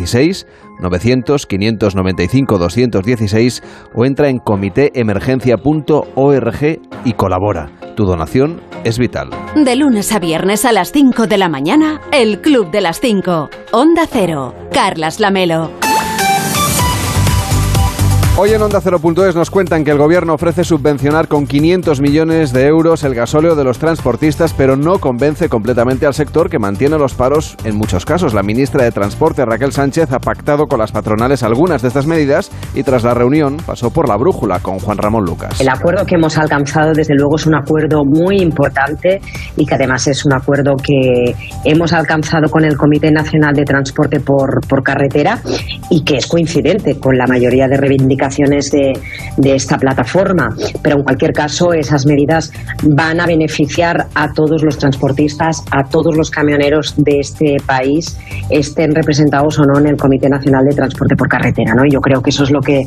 216 0.05 0.47
900 0.81 1.47
595 1.47 2.59
216 2.59 3.63
o 3.95 4.05
entra 4.05 4.29
en 4.29 4.39
comitéemergencia.org 4.39 6.81
y 7.05 7.13
colabora. 7.15 7.71
Tu 7.97 8.05
donación 8.05 8.61
es 8.85 8.99
vital. 8.99 9.31
De 9.55 9.77
lunes 9.77 10.13
a 10.13 10.19
viernes 10.19 10.65
a 10.65 10.73
las 10.73 10.91
5 10.93 11.27
de 11.27 11.39
la 11.39 11.49
mañana, 11.49 12.01
el 12.13 12.41
Club 12.41 12.71
de 12.71 12.81
las 12.81 13.01
5. 13.01 13.51
Onda 13.73 14.07
Cero. 14.11 14.55
Carlas 14.73 15.21
Lamelo. 15.21 15.84
Hoy 18.37 18.51
en 18.51 18.61
Onda 18.63 18.81
0.es 18.81 19.37
nos 19.37 19.49
cuentan 19.49 19.85
que 19.85 19.93
el 19.93 19.99
gobierno 19.99 20.35
ofrece 20.35 20.65
subvencionar 20.65 21.29
con 21.29 21.47
500 21.47 22.01
millones 22.01 22.53
de 22.53 22.67
euros 22.67 23.05
el 23.05 23.15
gasóleo 23.15 23.55
de 23.55 23.63
los 23.63 23.79
transportistas, 23.79 24.53
pero 24.53 24.75
no 24.77 24.99
convence 24.99 25.49
completamente 25.49 26.05
al 26.05 26.15
sector 26.15 26.51
que 26.51 26.59
mantiene 26.59 26.99
los 26.99 27.15
paros 27.15 27.57
en 27.63 27.77
muchos 27.77 28.05
casos. 28.05 28.35
La 28.35 28.43
ministra 28.43 28.83
de 28.83 28.91
Transporte, 28.91 29.45
Raquel 29.45 29.71
Sánchez, 29.71 30.11
ha 30.11 30.19
pactado 30.19 30.67
con 30.67 30.81
las 30.81 30.91
patronales 30.91 31.45
algunas 31.45 31.81
de 31.83 31.87
estas 31.87 32.09
medidas 32.09 32.51
y 32.75 32.83
tras 32.83 33.05
la 33.05 33.15
reunión 33.15 33.59
pasó 33.65 33.93
por 33.93 34.09
la 34.09 34.17
brújula 34.17 34.59
con 34.59 34.81
Juan 34.81 34.99
Ramón 34.99 35.25
Lucas. 35.25 35.61
El 35.61 35.69
acuerdo 35.69 36.05
que 36.05 36.17
hemos 36.17 36.37
alcanzado, 36.37 36.93
desde 36.93 37.15
luego, 37.15 37.37
es 37.37 37.47
un 37.47 37.55
acuerdo 37.55 38.03
muy 38.05 38.39
importante 38.39 39.21
y 39.57 39.65
que 39.65 39.77
además 39.77 40.09
es 40.09 40.25
un 40.27 40.33
acuerdo 40.33 40.75
que 40.75 41.37
hemos 41.65 41.93
alcanzado 41.93 42.49
con 42.51 42.65
el 42.65 42.77
Comité 42.77 43.13
Nacional 43.13 43.55
de 43.55 43.65
Transporte 43.65 44.19
por, 44.19 44.67
por 44.67 44.83
Carretera 44.83 45.39
y 45.89 46.03
que 46.03 46.17
es 46.17 46.27
coincidente 46.27 46.99
con 46.99 47.17
la 47.17 47.29
mayoría 47.29 47.69
de 47.69 47.77
reivindicaciones 47.77 48.24
de, 48.29 49.55
esta 49.55 49.77
plataforma. 49.79 50.49
Pero 50.83 50.97
en 50.99 51.05
cualquier 51.05 51.33
caso, 51.33 51.73
esas 51.73 52.07
medidas 52.07 52.53
van 52.83 53.21
a 53.21 53.27
beneficiar 53.27 54.07
a 54.15 54.33
todos 54.33 54.63
los 54.63 54.79
transportistas, 54.79 55.63
a 55.71 55.85
todos 55.85 56.17
los 56.17 56.31
camioneros 56.31 56.95
de 56.97 57.21
este 57.21 57.57
país, 57.67 58.19
estén 58.51 58.95
representados 58.95 59.59
o 59.59 59.65
no 59.65 59.79
en 59.79 59.87
el 59.89 59.97
Comité 59.97 60.29
Nacional 60.29 60.65
de 60.65 60.75
Transporte 60.75 61.15
por 61.17 61.29
Carretera. 61.29 61.75
¿no? 61.75 61.83
Yo 61.91 62.01
creo 62.01 62.21
que 62.23 62.31
eso 62.31 62.45
es 62.45 62.51
lo 62.51 62.61
que, 62.61 62.85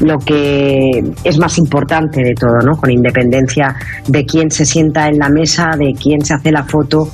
lo 0.00 0.18
que 0.18 1.02
es 1.24 1.38
más 1.38 1.58
importante 1.58 2.22
de 2.22 2.34
todo, 2.34 2.58
¿no? 2.64 2.76
con 2.76 2.90
independencia 2.90 3.74
de 4.06 4.24
quién 4.24 4.50
se 4.50 4.64
sienta 4.64 5.08
en 5.08 5.18
la 5.18 5.28
mesa, 5.28 5.70
de 5.78 5.92
quién 6.00 6.24
se 6.24 6.34
hace 6.34 6.52
la 6.52 6.64
foto. 6.64 7.08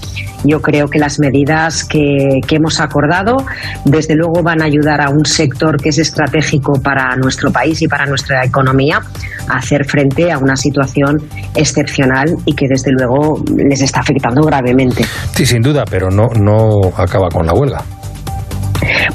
Yo 0.45 0.61
creo 0.61 0.89
que 0.89 0.99
las 0.99 1.19
medidas 1.21 1.85
que, 1.85 2.41
que 2.47 2.57
hemos 2.57 2.81
acordado, 2.81 3.37
desde 3.85 4.17
luego, 4.17 4.43
van 4.43 4.61
a 4.61 4.65
ayudar 4.65 5.01
a 5.01 5.11
un 5.11 5.25
sector 5.25 5.81
que 5.81 5.91
es 5.91 5.99
estratégico 5.99 6.81
para 6.83 7.15
nuestro 7.17 7.53
país 7.53 7.62
y 7.65 7.89
para 7.89 8.07
nuestra 8.07 8.45
economía 8.45 9.01
hacer 9.49 9.85
frente 9.85 10.31
a 10.31 10.39
una 10.39 10.57
situación 10.57 11.19
excepcional 11.55 12.37
y 12.45 12.55
que 12.55 12.67
desde 12.69 12.93
luego 12.93 13.43
les 13.57 13.81
está 13.83 14.01
afectando 14.01 14.43
gravemente. 14.43 15.05
Sí, 15.35 15.47
sin 15.47 15.63
duda, 15.63 15.85
pero 15.91 16.11
no, 16.11 16.29
no 16.41 16.89
acaba 16.97 17.29
con 17.29 17.47
la 17.47 17.53
huelga. 17.53 17.83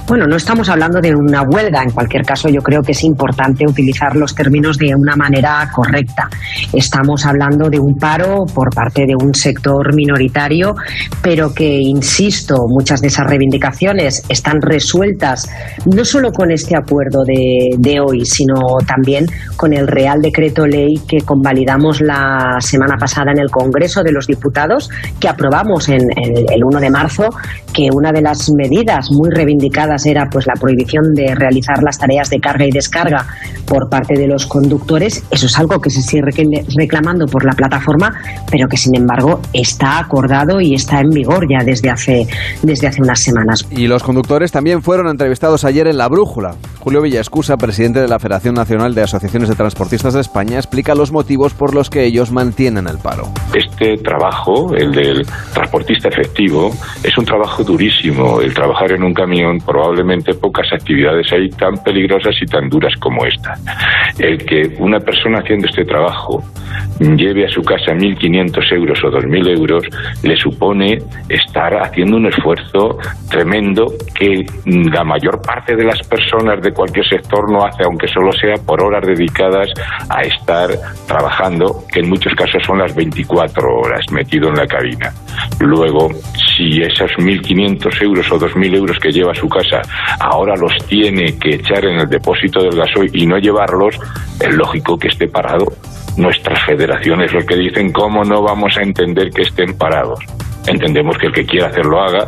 Bueno, 0.08 0.26
no 0.26 0.38
estamos 0.38 0.70
hablando 0.70 1.02
de 1.02 1.14
una 1.14 1.44
huelga. 1.44 1.84
En 1.84 1.92
cualquier 1.92 2.24
caso, 2.24 2.48
yo 2.48 2.62
creo 2.62 2.82
que 2.82 2.94
es 2.94 3.04
importante 3.04 3.66
utilizar 3.68 4.16
los 4.16 4.34
términos 4.34 4.78
de 4.78 4.94
una 4.96 5.16
manera 5.16 5.70
correcta. 5.74 6.30
Estamos 6.72 7.26
hablando 7.26 7.70
de 7.70 7.80
un 7.80 7.96
paro 7.96 8.46
por 8.54 8.74
parte 8.74 9.06
de 9.06 9.16
un 9.16 9.34
sector 9.34 9.94
minoritario, 9.94 10.76
pero 11.22 11.54
que, 11.54 11.80
insisto, 11.82 12.56
muchas 12.70 13.02
de 13.02 13.08
esas 13.08 13.28
reivindicaciones 13.28 14.24
están 14.30 14.62
resueltas 14.62 15.50
no 15.94 16.06
solo 16.06 16.32
con 16.32 16.52
este 16.52 16.78
acuerdo 16.78 17.24
de, 17.26 18.00
hoy, 18.00 18.26
sino 18.26 18.78
también 18.88 19.26
con 19.56 19.74
el 19.74 19.88
Real 19.88 20.22
Decreto 20.22 20.66
Ley 20.66 20.96
que 21.08 21.22
convalidamos 21.22 22.02
la 22.02 22.58
semana 22.60 22.96
pasada 22.98 23.32
en 23.32 23.40
el 23.40 23.50
Congreso 23.50 24.04
de 24.04 24.12
los 24.12 24.28
Diputados, 24.28 24.90
que 25.20 25.28
aprobamos 25.28 25.90
en, 25.90 26.02
el 26.16 26.64
1 26.64 26.80
de 26.80 26.90
marzo, 26.90 27.30
que 27.74 27.90
una 27.92 28.12
de 28.12 28.22
las 28.22 28.50
medidas 28.56 29.10
muy 29.12 29.30
reivindicadas 29.32 29.57
era 30.06 30.30
pues 30.30 30.46
la 30.48 30.54
prohibición 30.54 31.14
de 31.14 31.36
realizar 31.36 31.82
las 31.84 31.98
tareas 31.98 32.30
de 32.30 32.40
carga 32.40 32.66
y 32.66 32.72
descarga 32.72 33.26
por 33.66 33.90
parte 33.90 34.18
de 34.18 34.28
los 34.28 34.46
conductores. 34.46 35.24
Eso 35.32 35.46
es 35.46 35.58
algo 35.58 35.80
que 35.80 35.90
se 35.90 36.02
sigue 36.02 36.22
reclamando 36.76 37.26
por 37.26 37.46
la 37.46 37.52
plataforma, 37.52 38.14
pero 38.50 38.68
que 38.68 38.78
sin 38.78 38.96
embargo 38.96 39.42
está 39.54 40.00
acordado 40.00 40.62
y 40.62 40.74
está 40.74 41.00
en 41.00 41.10
vigor 41.10 41.48
ya 41.50 41.64
desde 41.64 41.90
hace, 41.90 42.28
desde 42.62 42.88
hace 42.88 43.02
unas 43.02 43.20
semanas. 43.20 43.66
Y 43.72 43.88
los 43.88 44.04
conductores 44.04 44.52
también 44.52 44.82
fueron 44.82 45.08
entrevistados 45.08 45.64
ayer 45.66 45.88
en 45.88 45.98
La 45.98 46.08
Brújula. 46.08 46.56
Julio 46.88 47.02
Villascusa, 47.02 47.58
presidente 47.58 48.00
de 48.00 48.08
la 48.08 48.18
Federación 48.18 48.56
Nacional 48.56 48.96
de 48.96 49.02
Asociaciones 49.02 49.50
de 49.50 49.56
Transportistas 49.56 50.14
de 50.14 50.22
España, 50.22 50.56
explica 50.56 50.96
los 50.96 51.12
motivos 51.12 51.54
por 51.54 51.76
los 51.76 51.90
que 51.90 52.06
ellos 52.06 52.32
mantienen 52.32 52.88
el 52.88 52.98
paro. 52.98 53.24
Este 53.54 53.98
trabajo, 53.98 54.74
el 54.74 54.94
del 54.94 55.26
transportista 55.54 56.08
efectivo, 56.08 56.72
es 57.04 57.18
un 57.18 57.26
trabajo 57.26 57.62
durísimo. 57.66 58.40
El 58.40 58.54
trabajar 58.54 58.94
en 58.94 59.04
un 59.04 59.14
camión 59.14 59.58
probablemente 59.58 60.34
pocas 60.36 60.66
actividades 60.72 61.28
hay 61.34 61.50
tan 61.50 61.74
peligrosas 61.84 62.34
y 62.42 62.46
tan 62.46 62.70
duras 62.70 62.94
como 63.02 63.26
esta. 63.26 63.56
El 64.18 64.38
que 64.38 64.78
una 64.80 65.02
persona 65.02 65.40
haciendo 65.40 65.68
este 65.68 65.84
trabajo 65.84 66.42
lleve 67.00 67.46
a 67.46 67.50
su 67.50 67.62
casa 67.64 67.92
1.500 67.92 68.74
euros 68.74 69.00
o 69.04 69.08
2.000 69.08 69.58
euros 69.58 69.84
le 70.24 70.38
supone 70.38 70.98
estar 71.28 71.74
haciendo 71.84 72.18
un 72.18 72.28
esfuerzo 72.28 72.98
tremendo 73.30 73.86
que 74.16 74.46
la 74.66 75.04
mayor 75.04 75.42
parte 75.42 75.76
de 75.76 75.84
las 75.84 76.02
personas 76.08 76.62
de 76.62 76.72
cualquier 76.78 77.06
sector 77.08 77.52
no 77.52 77.66
hace, 77.66 77.84
aunque 77.84 78.08
solo 78.08 78.32
sea 78.32 78.54
por 78.64 78.82
horas 78.84 79.06
dedicadas 79.06 79.68
a 80.10 80.22
estar 80.22 80.70
trabajando, 81.08 81.84
que 81.92 82.02
en 82.02 82.10
muchos 82.10 82.34
casos 82.36 82.62
son 82.64 82.78
las 82.78 82.96
24 82.96 83.68
horas 83.68 84.02
metido 84.12 84.50
en 84.50 84.56
la 84.56 84.68
cabina. 84.68 85.12
Luego, 85.60 86.10
si 86.56 86.82
esos 86.82 87.12
1.500 87.18 88.04
euros 88.04 88.32
o 88.32 88.40
2.000 88.40 88.76
euros 88.76 89.00
que 89.00 89.12
lleva 89.12 89.32
a 89.32 89.36
su 89.36 89.50
casa 89.50 89.82
ahora 90.20 90.56
los 90.56 90.76
tiene 90.88 91.38
que 91.38 91.56
echar 91.56 91.84
en 91.86 92.00
el 92.00 92.08
depósito 92.08 92.62
del 92.62 92.78
gasoil 92.78 93.10
y 93.14 93.26
no 93.26 93.38
llevarlos, 93.38 94.00
es 94.40 94.54
lógico 94.54 94.98
que 94.98 95.08
esté 95.08 95.28
parado. 95.28 95.66
Nuestras 96.18 96.64
federaciones 96.66 97.34
lo 97.34 97.42
que 97.46 97.56
dicen, 97.56 97.92
¿cómo 97.92 98.24
no 98.24 98.42
vamos 98.42 98.78
a 98.78 98.84
entender 98.84 99.30
que 99.32 99.44
estén 99.44 99.78
parados? 99.78 100.20
Entendemos 100.68 101.18
que 101.18 101.28
el 101.28 101.34
que 101.34 101.46
quiera 101.46 101.68
hacerlo 101.68 102.02
haga, 102.02 102.28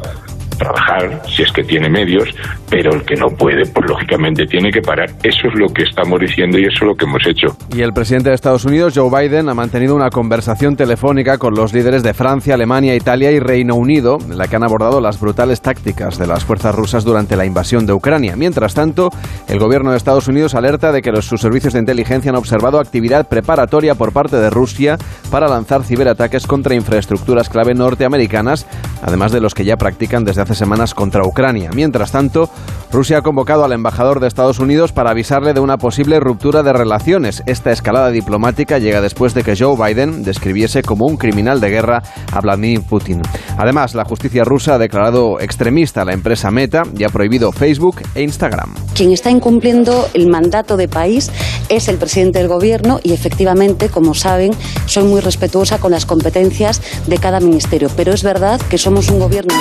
trabajar 0.60 1.24
si 1.28 1.41
es 1.41 1.52
que 1.52 1.63
tiene 1.63 1.89
medios, 1.89 2.30
pero 2.69 2.93
el 2.93 3.04
que 3.04 3.15
no 3.15 3.28
puede, 3.30 3.65
pues 3.65 3.89
lógicamente 3.89 4.45
tiene 4.45 4.69
que 4.72 4.82
parar. 4.82 5.10
Eso 5.24 5.48
es 5.48 5.56
lo 5.56 5.67
que 5.69 5.84
estamos 5.84 6.19
diciendo 6.19 6.60
y 6.60 6.65
eso 6.65 6.76
es 6.82 6.88
lo 6.88 6.95
que 6.95 7.06
hemos 7.06 7.26
hecho. 7.26 7.58
Y 7.76 7.82
el 7.82 7.93
presidente 7.93 8.30
de 8.30 8.36
Estados 8.36 8.65
Unidos, 8.65 8.93
Joe 8.95 9.10
Biden, 9.10 9.50
ha 9.50 9.54
mantenido 9.54 9.95
una 9.95 10.10
conversación 10.10 10.76
telefónica 10.76 11.38
con 11.38 11.56
los 11.56 11.74
líderes 11.74 12.04
de 12.04 12.13
Francia, 12.13 12.54
Alemania, 12.54 12.95
Italia 12.95 13.32
y 13.32 13.39
Reino 13.39 13.76
Unido, 13.76 14.19
en 14.22 14.38
la 14.38 14.48
que 14.48 14.56
han 14.56 14.63
abordado 14.63 15.02
las 15.02 15.19
brutales 15.19 15.62
tácticas 15.62 16.17
de 16.19 16.28
las 16.28 16.45
fuerzas 16.45 16.76
rusas 16.76 17.04
durante 17.04 17.36
la 17.36 17.45
invasión 17.45 17.86
de 17.86 17.93
Ucrania. 17.93 18.36
Mientras 18.36 18.74
tanto, 18.74 19.10
el 19.48 19.60
gobierno 19.60 19.91
de 19.91 19.98
Estados 19.98 20.28
Unidos 20.28 20.56
alerta 20.56 20.91
de 20.91 21.02
que 21.02 21.12
los, 21.12 21.26
sus 21.26 21.41
servicios 21.41 21.74
de 21.74 21.80
inteligencia 21.80 22.30
han 22.30 22.38
observado 22.38 22.80
actividad 22.80 23.28
preparatoria 23.28 23.95
por 23.95 24.12
parte 24.12 24.36
de 24.36 24.50
Rusia 24.50 24.98
para 25.32 25.48
lanzar 25.48 25.84
ciberataques 25.84 26.45
contra 26.45 26.76
infraestructuras 26.76 27.50
clave 27.50 27.74
norteamericanas, 27.74 28.65
además 29.02 29.32
de 29.32 29.41
los 29.41 29.54
que 29.54 29.65
ya 29.65 29.78
practican 29.78 30.26
desde 30.26 30.41
hace 30.41 30.48
semanas 30.57 30.93
contra 30.93 31.25
Ucrania. 31.25 31.69
Mientras 31.73 32.12
tanto, 32.12 32.49
Rusia 32.91 33.19
ha 33.19 33.21
convocado 33.21 33.63
al 33.63 33.71
embajador 33.71 34.19
de 34.19 34.27
Estados 34.27 34.59
Unidos 34.59 34.91
para 34.91 35.12
avisarle 35.12 35.53
de 35.53 35.59
una 35.59 35.77
posible 35.77 36.19
ruptura 36.19 36.63
de 36.63 36.73
relaciones. 36.73 37.43
Esta 37.45 37.71
escalada 37.71 38.09
diplomática 38.09 38.79
llega 38.79 39.01
después 39.01 39.33
de 39.33 39.43
que 39.43 39.55
Joe 39.55 39.75
Biden 39.77 40.23
describiese 40.23 40.81
como 40.81 41.05
un 41.05 41.17
criminal 41.17 41.62
de 41.62 41.69
guerra 41.69 42.01
a 42.31 42.41
Vladimir 42.41 42.81
Putin. 42.81 43.21
Además, 43.57 43.93
la 43.93 44.05
justicia 44.05 44.43
rusa 44.43 44.75
ha 44.75 44.77
declarado 44.79 45.39
extremista 45.39 46.01
a 46.01 46.05
la 46.05 46.13
empresa 46.13 46.49
Meta 46.49 46.83
y 46.97 47.03
ha 47.03 47.09
prohibido 47.09 47.51
Facebook 47.51 48.01
e 48.15 48.23
Instagram. 48.23 48.73
Quien 48.95 49.12
está 49.12 49.29
incumpliendo 49.29 50.07
el 50.13 50.27
mandato 50.27 50.75
de 50.75 50.88
país 50.88 51.31
es 51.69 51.88
el 51.88 51.97
presidente 51.97 52.39
del 52.39 52.47
gobierno 52.47 52.99
y 53.03 53.13
efectivamente, 53.13 53.89
como 53.89 54.13
saben, 54.13 54.51
soy 54.88 55.03
muy 55.03 55.21
respetuosa 55.21 55.77
con 55.77 55.91
las 55.91 56.05
competencias 56.05 56.81
de 57.07 57.17
cada 57.17 57.39
ministerio, 57.39 57.89
pero 57.95 58.13
es 58.13 58.23
verdad 58.23 58.59
que 58.69 58.77
somos 58.77 59.09
un 59.09 59.19
gobierno 59.19 59.53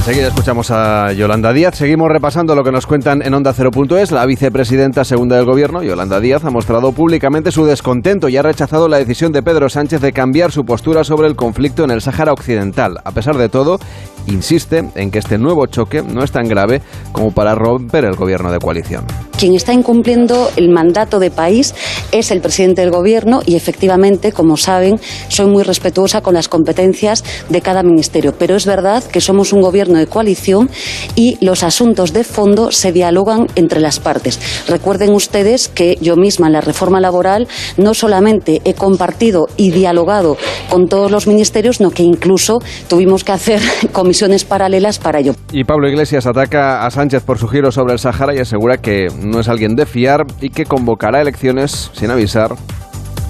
Enseguida 0.00 0.28
escuchamos 0.28 0.70
a 0.70 1.12
Yolanda 1.12 1.52
Díaz. 1.52 1.76
Seguimos 1.76 2.10
repasando 2.10 2.54
lo 2.54 2.64
que 2.64 2.72
nos 2.72 2.86
cuentan 2.86 3.20
en 3.20 3.34
Onda 3.34 3.52
0.es. 3.52 4.10
La 4.10 4.24
vicepresidenta 4.24 5.04
segunda 5.04 5.36
del 5.36 5.44
gobierno, 5.44 5.82
Yolanda 5.82 6.20
Díaz, 6.20 6.42
ha 6.42 6.50
mostrado 6.50 6.92
públicamente 6.92 7.52
su 7.52 7.66
descontento 7.66 8.30
y 8.30 8.38
ha 8.38 8.42
rechazado 8.42 8.88
la 8.88 8.96
decisión 8.96 9.30
de 9.30 9.42
Pedro 9.42 9.68
Sánchez 9.68 10.00
de 10.00 10.14
cambiar 10.14 10.52
su 10.52 10.64
postura 10.64 11.04
sobre 11.04 11.28
el 11.28 11.36
conflicto 11.36 11.84
en 11.84 11.90
el 11.90 12.00
Sáhara 12.00 12.32
Occidental. 12.32 12.98
A 13.04 13.10
pesar 13.10 13.36
de 13.36 13.50
todo, 13.50 13.78
insiste 14.26 14.84
en 14.94 15.10
que 15.10 15.18
este 15.18 15.38
nuevo 15.38 15.66
choque 15.66 16.02
no 16.02 16.22
es 16.22 16.32
tan 16.32 16.48
grave 16.48 16.82
como 17.12 17.32
para 17.32 17.54
romper 17.54 18.04
el 18.04 18.16
gobierno 18.16 18.52
de 18.52 18.58
coalición. 18.58 19.04
Quien 19.38 19.54
está 19.54 19.72
incumpliendo 19.72 20.50
el 20.56 20.68
mandato 20.68 21.18
de 21.18 21.30
país 21.30 21.74
es 22.12 22.30
el 22.30 22.42
presidente 22.42 22.82
del 22.82 22.90
gobierno 22.90 23.40
y 23.46 23.56
efectivamente, 23.56 24.32
como 24.32 24.58
saben, 24.58 25.00
soy 25.28 25.46
muy 25.46 25.62
respetuosa 25.62 26.20
con 26.20 26.34
las 26.34 26.48
competencias 26.48 27.24
de 27.48 27.62
cada 27.62 27.82
ministerio. 27.82 28.34
Pero 28.38 28.54
es 28.54 28.66
verdad 28.66 29.02
que 29.02 29.22
somos 29.22 29.54
un 29.54 29.62
gobierno 29.62 29.98
de 29.98 30.06
coalición 30.06 30.68
y 31.14 31.38
los 31.40 31.62
asuntos 31.62 32.12
de 32.12 32.22
fondo 32.24 32.70
se 32.70 32.92
dialogan 32.92 33.46
entre 33.54 33.80
las 33.80 33.98
partes. 33.98 34.38
Recuerden 34.68 35.14
ustedes 35.14 35.68
que 35.68 35.96
yo 36.02 36.16
misma 36.16 36.48
en 36.48 36.52
la 36.52 36.60
reforma 36.60 37.00
laboral 37.00 37.48
no 37.78 37.94
solamente 37.94 38.60
he 38.64 38.74
compartido 38.74 39.48
y 39.56 39.70
dialogado 39.70 40.36
con 40.68 40.86
todos 40.86 41.10
los 41.10 41.26
ministerios, 41.26 41.78
sino 41.78 41.90
que 41.90 42.02
incluso 42.02 42.60
tuvimos 42.88 43.24
que 43.24 43.32
hacer 43.32 43.62
comisiones 44.10 44.44
paralelas 44.44 44.98
para 44.98 45.20
ello. 45.20 45.36
Y 45.52 45.62
Pablo 45.62 45.88
Iglesias 45.88 46.26
ataca 46.26 46.84
a 46.84 46.90
Sánchez 46.90 47.22
por 47.22 47.38
su 47.38 47.46
giro 47.46 47.70
sobre 47.70 47.92
el 47.92 48.00
Sahara 48.00 48.34
y 48.34 48.40
asegura 48.40 48.78
que 48.78 49.06
no 49.22 49.38
es 49.38 49.48
alguien 49.48 49.76
de 49.76 49.86
fiar 49.86 50.26
y 50.40 50.50
que 50.50 50.64
convocará 50.64 51.20
elecciones 51.20 51.92
sin 51.94 52.10
avisar 52.10 52.56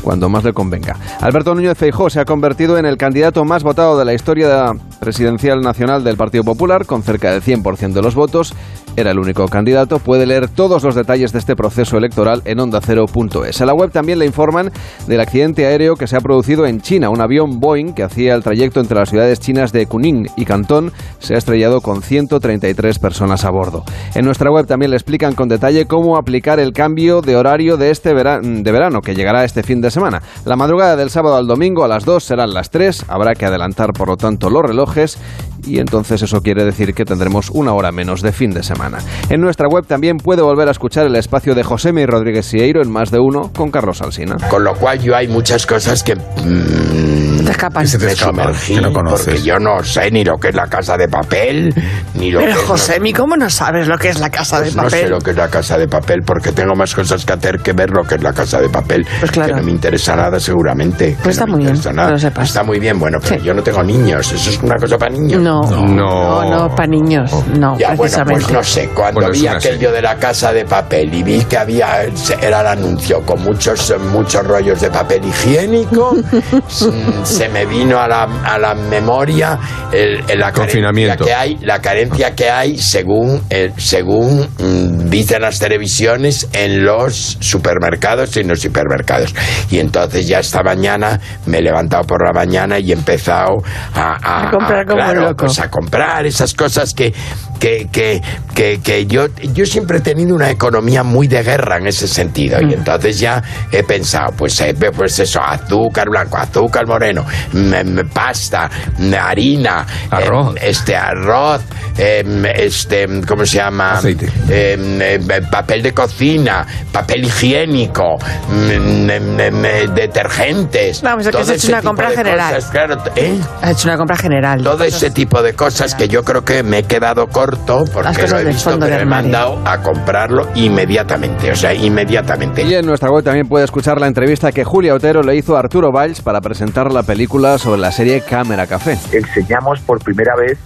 cuando 0.03 0.31
más 0.31 0.43
le 0.43 0.55
convenga. 0.55 0.97
Alberto 1.21 1.55
Núñez 1.55 1.77
Feijóo 1.77 2.09
se 2.09 2.19
ha 2.19 2.25
convertido 2.25 2.79
en 2.79 2.87
el 2.87 2.97
candidato 2.97 3.45
más 3.45 3.63
votado 3.63 3.99
de 3.99 4.07
la 4.07 4.15
historia 4.15 4.73
presidencial 5.01 5.61
nacional 5.61 6.03
del 6.03 6.17
Partido 6.17 6.45
Popular, 6.45 6.87
con 6.87 7.03
cerca 7.03 7.31
del 7.31 7.43
100% 7.43 7.93
de 7.93 8.01
los 8.01 8.15
votos. 8.15 8.55
Era 8.97 9.13
el 9.13 9.19
único 9.19 9.47
candidato. 9.49 9.99
Puede 9.99 10.27
leer 10.27 10.49
todos 10.49 10.83
los 10.83 10.95
detalles 10.95 11.33
de 11.33 11.39
este 11.39 11.57
proceso 11.57 11.97
electoral 11.97 12.43
en 12.45 12.61
ondacero.es. 12.61 13.61
En 13.61 13.67
la 13.67 13.75
web 13.75 13.91
también 13.91 14.19
le 14.19 14.27
informan 14.27 14.71
del 15.07 15.21
accidente 15.21 15.67
aéreo 15.67 15.95
que 15.95 16.07
se 16.07 16.17
ha 16.17 16.21
producido 16.21 16.67
en 16.67 16.81
China. 16.81 17.11
Un 17.11 17.21
avión 17.21 17.61
Boeing 17.61 17.93
que 17.95 18.03
hacía 18.03 18.35
el 18.35 18.43
trayecto 18.43 18.81
entre 18.81 18.99
las 18.99 19.11
ciudades 19.11 19.41
chinas 19.41 19.73
de 19.73 19.87
Kunming 19.87 20.29
y 20.37 20.45
Cantón 20.45 20.93
se 21.19 21.35
ha 21.35 21.39
estrellado 21.39 21.81
con 21.81 22.03
133 22.03 22.99
personas 22.99 23.45
a 23.45 23.51
bordo. 23.51 23.85
En 24.15 24.25
nuestra 24.25 24.51
web 24.51 24.67
también 24.67 24.91
le 24.91 24.97
explican 24.97 25.35
con 25.35 25.49
detalle 25.49 25.87
cómo 25.87 26.17
aplicar 26.17 26.59
el 26.59 26.73
cambio 26.73 27.21
de 27.21 27.37
horario 27.37 27.77
de 27.77 27.91
este 27.91 28.11
de 28.11 28.73
verano 28.73 29.01
que 29.01 29.15
llegará 29.15 29.45
este 29.45 29.63
fin 29.63 29.81
de 29.81 29.91
semana. 29.91 30.23
La 30.45 30.57
madrugada 30.57 30.97
del 30.97 31.11
sábado 31.11 31.37
al 31.37 31.47
domingo 31.47 31.85
a 31.85 31.89
las 31.89 32.05
2 32.05 32.23
serán 32.23 32.53
las 32.53 32.71
3. 32.71 33.07
Habrá 33.09 33.35
que 33.35 33.47
adelantar 33.47 33.93
por 33.93 34.09
lo 34.09 34.17
tanto 34.17 34.51
los 34.51 34.63
relojes 34.63 35.19
y 35.65 35.79
entonces 35.79 36.23
eso 36.23 36.41
quiere 36.41 36.65
decir 36.65 36.95
que 36.95 37.05
tendremos 37.05 37.51
una 37.51 37.73
hora 37.73 37.93
menos 37.93 38.23
de 38.23 38.33
fin 38.33 38.51
de 38.51 38.63
semana. 38.63 38.80
En 39.29 39.41
nuestra 39.41 39.67
web 39.69 39.85
también 39.87 40.17
puede 40.19 40.43
volver 40.43 40.69
a 40.69 40.71
escuchar 40.71 41.07
el 41.07 41.17
espacio 41.17 41.55
de 41.55 41.63
José 41.63 41.91
y 41.97 42.07
Rodríguez 42.07 42.47
Sieiro 42.47 42.83
en 42.83 42.91
más 42.91 43.11
de 43.11 43.19
uno 43.19 43.51
con 43.55 43.71
Carlos 43.71 44.01
Alsina. 44.03 44.37
Con 44.49 44.63
lo 44.65 44.75
cual 44.75 45.01
yo 45.01 45.17
hay 45.17 45.27
muchas 45.29 45.67
cosas 45.67 46.03
que 46.03 46.15
mm, 46.15 47.45
te 47.45 47.51
escapan. 47.51 47.87
Se 47.87 47.99
te 47.99 48.15
sumergí, 48.15 48.75
que 48.77 48.81
no 48.81 48.93
conoces. 48.93 49.27
porque 49.27 49.43
yo 49.43 49.59
no 49.59 49.83
sé 49.83 50.11
ni 50.11 50.25
lo 50.25 50.37
que 50.39 50.49
es 50.49 50.55
la 50.55 50.67
casa 50.67 50.97
de 50.97 51.09
papel, 51.09 51.75
ni 52.15 52.31
lo 52.31 52.41
Pero 52.41 52.55
que 52.55 52.61
es 52.61 52.67
Josemi, 52.67 53.13
¿cómo 53.13 53.37
no 53.37 53.51
sabes 53.51 53.89
lo 53.89 53.99
que 53.99 54.09
es 54.11 54.21
la 54.21 54.31
casa 54.31 54.59
pues 54.59 54.71
de 54.75 54.77
papel? 54.77 54.91
No 54.93 55.07
sé 55.07 55.09
lo 55.09 55.19
que 55.19 55.31
es 55.31 55.37
la 55.37 55.49
casa 55.49 55.79
de 55.79 55.89
papel 55.89 56.21
porque 56.25 56.53
tengo 56.53 56.75
más 56.75 56.95
cosas 56.95 57.25
que 57.25 57.33
hacer 57.33 57.59
que 57.61 57.73
ver 57.73 57.91
lo 57.91 58.03
que 58.05 58.15
es 58.17 58.23
la 58.23 58.33
casa 58.33 58.61
de 58.61 58.69
papel. 58.69 59.07
Pues 59.19 59.31
claro. 59.33 59.55
Que 59.55 59.61
no 59.61 59.67
me 59.67 59.73
interesa 59.73 60.17
nada 60.17 60.39
seguramente. 60.39 61.17
Pues 61.23 61.35
está 61.37 61.47
no 61.47 61.53
muy 61.57 61.65
bien, 61.65 61.81
nada. 61.95 62.09
que 62.09 62.13
lo 62.13 62.19
sepas. 62.19 62.49
Está 62.49 62.63
muy 62.63 62.79
bien, 62.79 62.99
bueno, 62.99 63.19
pero 63.21 63.41
Sí. 63.41 63.47
yo 63.47 63.55
no 63.55 63.63
tengo 63.63 63.83
niños. 63.83 64.33
¿Eso 64.33 64.51
es 64.51 64.63
una 64.63 64.77
cosa 64.77 64.97
para 64.99 65.13
niños? 65.13 65.43
No, 65.43 65.61
no, 65.63 66.45
no, 66.69 66.75
para 66.75 66.89
niños, 66.89 67.31
no, 67.59 67.77
Ya, 67.79 67.89
bueno, 67.95 68.01
precisamente. 68.03 68.43
pues 68.45 68.53
no 68.53 68.63
sé, 68.71 68.89
cuando 68.95 69.21
Bueno, 69.21 69.33
vi 69.33 69.47
aquello 69.47 69.91
de 69.93 70.01
la 70.03 70.17
casa 70.17 70.53
de 70.53 70.65
papel 70.65 71.13
y 71.13 71.23
vi 71.23 71.45
que 71.45 71.59
había, 71.59 72.05
era 72.41 72.61
el 72.61 72.67
anuncio 72.67 73.21
con 73.23 73.43
muchos, 73.43 73.93
muchos 74.13 74.47
rollos 74.47 74.81
de 74.81 74.91
papel 74.91 75.25
higiénico, 75.25 76.13
mm, 76.43 77.25
se 77.25 77.49
me 77.49 77.67
vino 77.67 77.99
a 77.99 78.07
la, 78.09 78.23
a 78.45 78.59
la 78.59 78.75
memoria 78.75 79.59
el, 79.93 80.23
el- 80.29 80.39
la 80.39 80.53
Confinamiento. 80.53 81.25
carencia 81.25 81.27
que 81.27 81.35
hay, 81.35 81.57
la 81.67 81.81
carencia 81.81 82.35
que 82.35 82.51
hay 82.51 82.79
según, 82.79 83.43
eh, 83.51 83.73
según 83.77 84.49
mm, 84.59 85.11
dicen 85.11 85.43
las 85.43 85.59
televisiones 85.59 86.49
en 86.53 86.85
los 86.85 87.37
supermercados 87.41 88.37
y 88.37 88.41
en 88.41 88.49
los 88.49 88.65
hipermercados. 88.65 89.35
Y 89.71 89.79
entonces 89.81 90.27
ya 90.29 90.39
esta 90.39 90.63
mañana 90.63 91.19
me 91.47 91.59
he 91.59 91.63
levantado 91.63 92.05
por 92.05 92.25
la 92.25 92.33
mañana 92.33 92.79
y 92.79 92.91
he 92.91 92.95
empezado 92.95 93.57
a, 93.95 94.17
a- 94.23 94.49
A 94.49 94.51
comprar 94.51 94.87
como 94.87 94.97
claro, 94.99 95.21
loco. 95.23 95.45
pues 95.47 95.59
a 95.59 95.69
comprar 95.71 96.25
esas 96.27 96.55
cosas 96.55 96.95
que, 96.95 97.13
que, 97.59 97.89
que, 97.93 98.21
que, 98.55 98.60
que 98.83 99.07
yo, 99.07 99.27
yo 99.55 99.65
siempre 99.65 99.99
he 99.99 100.01
tenido 100.01 100.35
una 100.35 100.51
economía 100.51 101.03
muy 101.03 101.29
de 101.29 101.43
guerra 101.43 101.79
en 101.79 101.87
ese 101.87 102.07
sentido. 102.07 102.59
Mm. 102.61 102.71
Y 102.71 102.75
entonces 102.75 103.19
ya 103.19 103.43
he 103.73 103.83
pensado, 103.83 104.33
pues, 104.37 104.61
eh, 104.61 104.75
pues 104.95 105.19
eso, 105.19 105.41
azúcar 105.41 106.09
blanco, 106.11 106.37
azúcar 106.37 106.87
moreno, 106.87 107.25
mm, 107.53 107.59
mm, 107.59 108.09
pasta, 108.13 108.69
mm, 108.99 109.15
harina, 109.15 109.87
Arroz. 110.11 110.57
eh, 110.57 110.61
este 110.71 110.95
arroz, 110.97 111.63
eh, 111.97 112.25
este, 112.57 113.07
¿cómo 113.27 113.45
se 113.47 113.57
llama? 113.57 113.93
Aceite. 113.93 114.27
Eh, 114.49 115.19
eh, 115.29 115.43
papel 115.51 115.83
de 115.83 115.93
cocina, 115.93 116.67
papel 116.93 117.25
higiénico, 117.25 118.17
mm, 118.49 119.07
mm, 119.07 119.95
detergentes. 119.95 121.03
Vamos, 121.03 121.23
es 121.23 121.27
que 121.27 121.33
todo 121.33 121.43
has 121.43 121.51
hecho 121.51 121.69
una 121.69 121.83
compra 121.83 122.11
general. 122.11 122.55
cosas, 122.55 122.71
claro, 122.71 123.03
¿eh? 123.17 123.39
Has 123.63 123.71
hecho 123.73 123.89
una 123.89 123.97
compra 123.97 124.17
general. 124.17 124.63
Todo 124.63 124.85
ese 124.85 125.11
tipo 125.11 125.43
de 125.43 125.55
cosas 125.55 125.95
que 125.95 126.09
yo 126.09 126.23
creo 126.25 126.45
que 126.45 126.63
me 126.63 126.79
he 126.79 126.83
quedado 126.85 127.27
corto 127.27 127.85
porque 127.93 128.27
lo 128.27 128.39
he 128.39 128.50
del 128.51 128.57
visto, 128.57 128.71
fondo 128.71 128.87
pero 128.87 128.97
de 128.97 129.03
armario. 129.03 129.31
mandado 129.31 129.63
a 129.65 129.79
comprarlo 129.83 130.49
inmediatamente, 130.55 131.51
o 131.51 131.55
sea, 131.55 131.75
inmediatamente. 131.75 132.63
Y 132.63 132.75
en 132.75 132.87
nuestra 132.87 133.11
web 133.11 133.25
también 133.25 133.49
puede 133.49 133.65
escuchar 133.65 134.01
la 134.01 134.07
entrevista 134.07 134.53
que 134.53 134.65
Julia 134.65 134.95
Otero 134.95 135.23
le 135.23 135.37
hizo 135.37 135.57
a 135.57 135.61
Arturo 135.61 135.91
Valls 135.93 136.21
para 136.23 136.41
presentar 136.41 136.93
la 136.93 137.03
película 137.03 137.59
sobre 137.59 137.81
la 137.81 137.93
serie 137.93 138.23
Cámara 138.23 138.67
Café. 138.67 138.99
enseñamos 139.13 139.81
por 139.81 140.03
primera 140.03 140.35
vez 140.37 140.59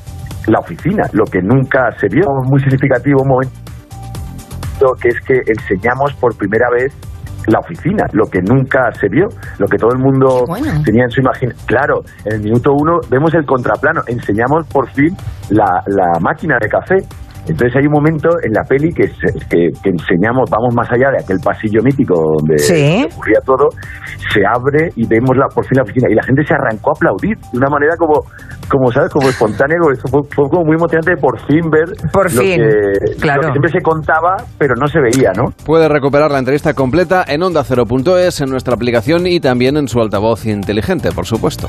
la 0.46 0.58
oficina, 0.60 1.02
lo 1.12 1.24
que 1.24 1.40
nunca 1.42 1.90
se 1.98 2.08
vio. 2.08 2.26
Muy 2.44 2.60
significativo 2.60 3.22
un 3.22 3.28
momento 3.28 3.64
que 5.00 5.08
es 5.08 5.20
que 5.26 5.40
enseñamos 5.46 6.12
por 6.14 6.36
primera 6.36 6.66
vez 6.70 6.92
la 7.46 7.58
oficina, 7.58 8.04
lo 8.12 8.24
que 8.26 8.40
nunca 8.40 8.90
se 8.98 9.08
vio, 9.08 9.26
lo 9.58 9.66
que 9.66 9.76
todo 9.76 9.90
el 9.92 9.98
mundo 9.98 10.44
bueno. 10.46 10.82
tenía 10.84 11.04
en 11.04 11.10
su 11.10 11.20
imaginación. 11.20 11.66
Claro, 11.66 12.00
en 12.24 12.36
el 12.36 12.40
minuto 12.40 12.72
uno 12.72 13.00
vemos 13.10 13.34
el 13.34 13.44
contraplano, 13.44 14.00
enseñamos 14.06 14.66
por 14.68 14.90
fin 14.92 15.14
la, 15.50 15.82
la 15.86 16.18
máquina 16.20 16.56
de 16.60 16.68
café. 16.68 16.96
Entonces 17.46 17.76
hay 17.76 17.86
un 17.86 17.92
momento 17.92 18.28
en 18.42 18.52
la 18.52 18.62
peli 18.64 18.90
que, 18.92 19.08
se- 19.08 19.38
que, 19.48 19.68
que 19.82 19.90
enseñamos, 19.90 20.48
vamos 20.50 20.74
más 20.74 20.90
allá 20.90 21.10
de 21.10 21.18
aquel 21.22 21.38
pasillo 21.40 21.82
mítico 21.82 22.14
donde 22.14 22.58
Sí. 22.58 23.06
ocurría 23.12 23.40
todo, 23.44 23.68
se 24.32 24.40
abre 24.46 24.90
y 24.96 25.06
vemos 25.06 25.36
la, 25.36 25.46
por 25.48 25.64
fin 25.66 25.76
la 25.76 25.82
oficina 25.82 26.08
y 26.10 26.14
la 26.14 26.22
gente 26.22 26.42
se 26.46 26.54
arrancó 26.54 26.90
a 26.90 26.94
aplaudir 26.96 27.36
de 27.52 27.58
una 27.58 27.68
manera 27.68 27.96
como, 27.98 28.22
como 28.68 28.90
¿sabes? 28.90 29.10
Como 29.12 29.28
espontánea, 29.28 29.76
como 29.78 29.92
eso 29.92 30.08
fue, 30.08 30.20
fue 30.34 30.48
como 30.48 30.64
muy 30.64 30.76
emocionante 30.76 31.16
por 31.20 31.38
fin 31.46 31.68
ver 31.70 31.84
Por 32.12 32.32
lo, 32.32 32.40
fin, 32.42 32.56
que, 32.60 33.16
claro. 33.20 33.42
lo 33.42 33.48
que 33.48 33.52
siempre 33.52 33.70
se 33.72 33.82
contaba 33.82 34.36
pero 34.58 34.74
no 34.76 34.86
se 34.88 35.00
veía, 35.00 35.32
¿no? 35.36 35.52
Puede 35.66 35.88
recuperar 35.88 36.30
la 36.30 36.38
entrevista 36.38 36.74
completa 36.74 37.24
en 37.26 37.42
onda0.es, 37.42 38.40
en 38.40 38.50
nuestra 38.50 38.74
aplicación 38.74 39.26
y 39.26 39.40
también 39.40 39.76
en 39.76 39.88
su 39.88 40.00
altavoz 40.00 40.46
inteligente, 40.46 41.10
por 41.12 41.26
supuesto. 41.26 41.68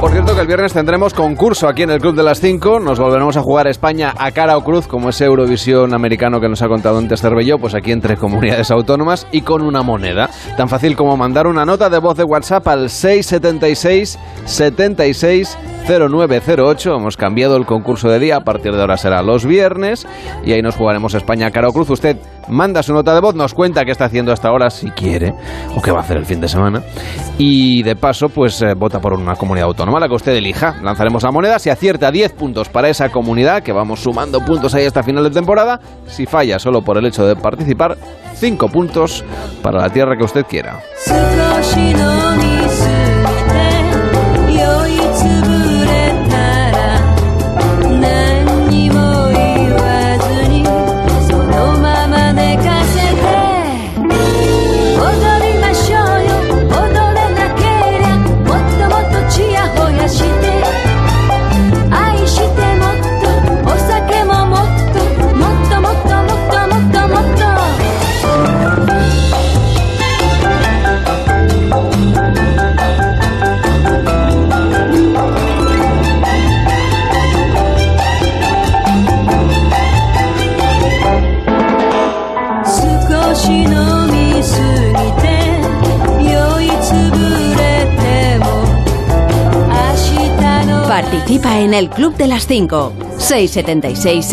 Por 0.00 0.10
cierto 0.10 0.34
que 0.34 0.42
el 0.42 0.46
viernes 0.46 0.74
tendremos 0.74 1.14
concurso 1.14 1.66
aquí 1.66 1.82
en 1.82 1.90
el 1.90 2.00
Club 2.00 2.14
de 2.14 2.22
las 2.22 2.38
5. 2.40 2.80
Nos 2.80 2.98
volveremos 2.98 3.36
a 3.38 3.42
jugar 3.42 3.66
España 3.66 4.12
a 4.18 4.30
cara 4.30 4.58
o 4.58 4.62
cruz, 4.62 4.86
como 4.86 5.08
ese 5.08 5.24
Eurovisión 5.24 5.94
americano 5.94 6.38
que 6.38 6.50
nos 6.50 6.60
ha 6.60 6.68
contado 6.68 6.98
antes 6.98 7.22
Cervelló, 7.22 7.58
pues 7.58 7.74
aquí 7.74 7.92
entre 7.92 8.16
comunidades 8.18 8.70
autónomas 8.70 9.26
y 9.32 9.40
con 9.40 9.62
una 9.62 9.82
moneda. 9.82 10.28
Tan 10.56 10.68
fácil 10.68 10.96
como 10.96 11.16
mandar 11.16 11.46
una 11.46 11.64
nota 11.64 11.88
de 11.88 11.98
voz 11.98 12.16
de 12.18 12.24
WhatsApp 12.24 12.68
al 12.68 12.90
676 12.90 14.18
76 14.44 15.58
0908. 15.88 16.94
Hemos 16.94 17.16
cambiado 17.16 17.56
el 17.56 17.64
concurso 17.64 18.10
de 18.10 18.18
día, 18.18 18.36
a 18.36 18.44
partir 18.44 18.74
de 18.74 18.80
ahora 18.80 18.98
será 18.98 19.22
los 19.22 19.46
viernes 19.46 20.06
y 20.44 20.52
ahí 20.52 20.60
nos 20.60 20.76
jugaremos 20.76 21.14
España 21.14 21.46
a 21.46 21.50
cara 21.50 21.68
o 21.68 21.72
cruz. 21.72 21.88
Usted 21.88 22.18
manda 22.48 22.82
su 22.82 22.92
nota 22.92 23.14
de 23.14 23.20
voz, 23.20 23.34
nos 23.34 23.54
cuenta 23.54 23.84
qué 23.84 23.90
está 23.90 24.06
haciendo 24.06 24.32
hasta 24.32 24.48
ahora 24.48 24.70
si 24.70 24.90
quiere 24.90 25.34
o 25.74 25.82
qué 25.82 25.90
va 25.90 25.98
a 25.98 26.02
hacer 26.02 26.16
el 26.16 26.26
fin 26.26 26.40
de 26.40 26.48
semana 26.48 26.82
y 27.38 27.82
de 27.82 27.96
paso 27.96 28.28
pues 28.28 28.60
eh, 28.62 28.74
vota 28.74 29.00
por 29.00 29.12
una 29.12 29.36
comunidad 29.36 29.68
autónoma, 29.68 30.00
la 30.00 30.08
que 30.08 30.14
usted 30.14 30.32
elija. 30.32 30.76
Lanzaremos 30.82 31.22
la 31.22 31.30
moneda, 31.30 31.58
si 31.58 31.70
acierta 31.70 32.10
10 32.10 32.32
puntos 32.32 32.68
para 32.68 32.88
esa 32.88 33.10
comunidad, 33.10 33.62
que 33.62 33.72
vamos 33.72 34.00
sumando 34.00 34.44
puntos 34.44 34.74
ahí 34.74 34.86
hasta 34.86 35.02
final 35.02 35.24
de 35.24 35.30
temporada, 35.30 35.80
si 36.06 36.26
falla 36.26 36.58
solo 36.58 36.82
por 36.82 36.98
el 36.98 37.06
hecho 37.06 37.26
de 37.26 37.36
participar, 37.36 37.96
5 38.34 38.68
puntos 38.68 39.24
para 39.62 39.80
la 39.80 39.90
tierra 39.90 40.16
que 40.16 40.24
usted 40.24 40.46
quiera. 40.46 40.80
Participa 91.36 91.60
en 91.60 91.74
el 91.74 91.90
Club 91.90 92.16
de 92.16 92.28
las 92.28 92.46
5. 92.46 92.94
676 93.18 94.24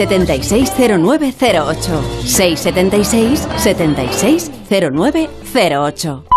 760908. 3.57 6.32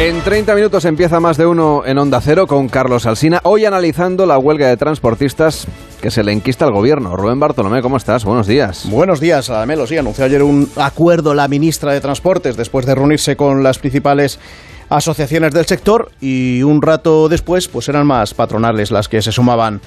En 0.00 0.22
30 0.22 0.54
minutos 0.54 0.84
empieza 0.84 1.18
más 1.18 1.36
de 1.36 1.44
uno 1.44 1.82
en 1.84 1.98
Onda 1.98 2.20
Cero 2.20 2.46
con 2.46 2.68
Carlos 2.68 3.04
Alsina. 3.04 3.40
Hoy 3.42 3.64
analizando 3.64 4.26
la 4.26 4.38
huelga 4.38 4.68
de 4.68 4.76
transportistas 4.76 5.66
que 6.00 6.12
se 6.12 6.22
le 6.22 6.30
enquista 6.30 6.64
al 6.64 6.72
gobierno. 6.72 7.16
Rubén 7.16 7.40
Bartolomé, 7.40 7.82
¿cómo 7.82 7.96
estás? 7.96 8.24
Buenos 8.24 8.46
días. 8.46 8.88
Buenos 8.88 9.18
días, 9.18 9.50
Adamelo. 9.50 9.88
Sí, 9.88 9.96
anunció 9.96 10.24
ayer 10.24 10.44
un 10.44 10.70
acuerdo 10.76 11.34
la 11.34 11.48
ministra 11.48 11.92
de 11.92 12.00
Transportes 12.00 12.56
después 12.56 12.86
de 12.86 12.94
reunirse 12.94 13.34
con 13.34 13.64
las 13.64 13.80
principales 13.80 14.38
asociaciones 14.88 15.52
del 15.52 15.66
sector 15.66 16.12
y 16.20 16.62
un 16.62 16.80
rato 16.80 17.28
después 17.28 17.66
pues 17.66 17.88
eran 17.88 18.06
más 18.06 18.34
patronales 18.34 18.92
las 18.92 19.08
que 19.08 19.20
se 19.20 19.32
sumaban 19.32 19.80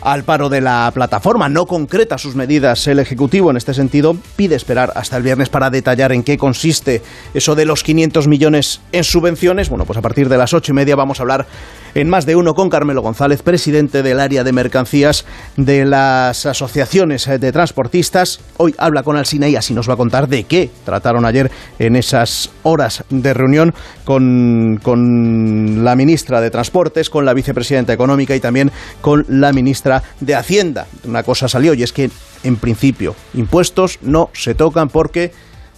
al 0.00 0.24
paro 0.24 0.48
de 0.48 0.60
la 0.60 0.90
plataforma. 0.94 1.48
No 1.48 1.66
concreta 1.66 2.18
sus 2.18 2.34
medidas 2.34 2.86
el 2.86 2.98
Ejecutivo 2.98 3.50
en 3.50 3.56
este 3.56 3.74
sentido. 3.74 4.16
Pide 4.36 4.54
esperar 4.54 4.92
hasta 4.94 5.16
el 5.16 5.22
viernes 5.22 5.48
para 5.48 5.70
detallar 5.70 6.12
en 6.12 6.22
qué 6.22 6.38
consiste 6.38 7.02
eso 7.34 7.54
de 7.54 7.64
los 7.64 7.82
500 7.82 8.28
millones 8.28 8.80
en 8.92 9.04
subvenciones. 9.04 9.68
Bueno, 9.68 9.84
pues 9.84 9.98
a 9.98 10.02
partir 10.02 10.28
de 10.28 10.38
las 10.38 10.54
ocho 10.54 10.72
y 10.72 10.74
media 10.74 10.96
vamos 10.96 11.20
a 11.20 11.22
hablar 11.22 11.46
en 11.94 12.08
más 12.08 12.26
de 12.26 12.36
uno 12.36 12.54
con 12.54 12.68
Carmelo 12.68 13.02
González, 13.02 13.42
presidente 13.42 14.02
del 14.02 14.20
área 14.20 14.44
de 14.44 14.52
mercancías 14.52 15.24
de 15.56 15.84
las 15.84 16.46
asociaciones 16.46 17.26
de 17.26 17.52
transportistas. 17.52 18.40
Hoy 18.56 18.74
habla 18.78 19.02
con 19.02 19.16
Alsina 19.16 19.48
y 19.48 19.56
así 19.56 19.74
nos 19.74 19.88
va 19.88 19.94
a 19.94 19.96
contar 19.96 20.28
de 20.28 20.44
qué 20.44 20.70
trataron 20.84 21.24
ayer 21.24 21.50
en 21.78 21.96
esas 21.96 22.50
horas 22.62 23.04
de 23.10 23.34
reunión 23.34 23.74
con, 24.04 24.78
con 24.82 25.84
la 25.84 25.96
ministra 25.96 26.40
de 26.40 26.50
Transportes, 26.50 27.10
con 27.10 27.24
la 27.24 27.34
vicepresidenta 27.34 27.92
económica 27.92 28.36
y 28.36 28.40
también 28.40 28.70
con 29.00 29.24
la 29.28 29.52
ministra 29.88 30.02
de 30.20 30.34
Hacienda. 30.34 30.86
Una 31.04 31.22
cosa 31.22 31.48
salió 31.48 31.74
y 31.74 31.82
es 31.82 31.92
que, 31.92 32.10
en 32.44 32.56
principio, 32.56 33.14
impuestos 33.34 33.98
no 34.02 34.30
se 34.32 34.54
tocan 34.54 34.88
porque 34.88 35.32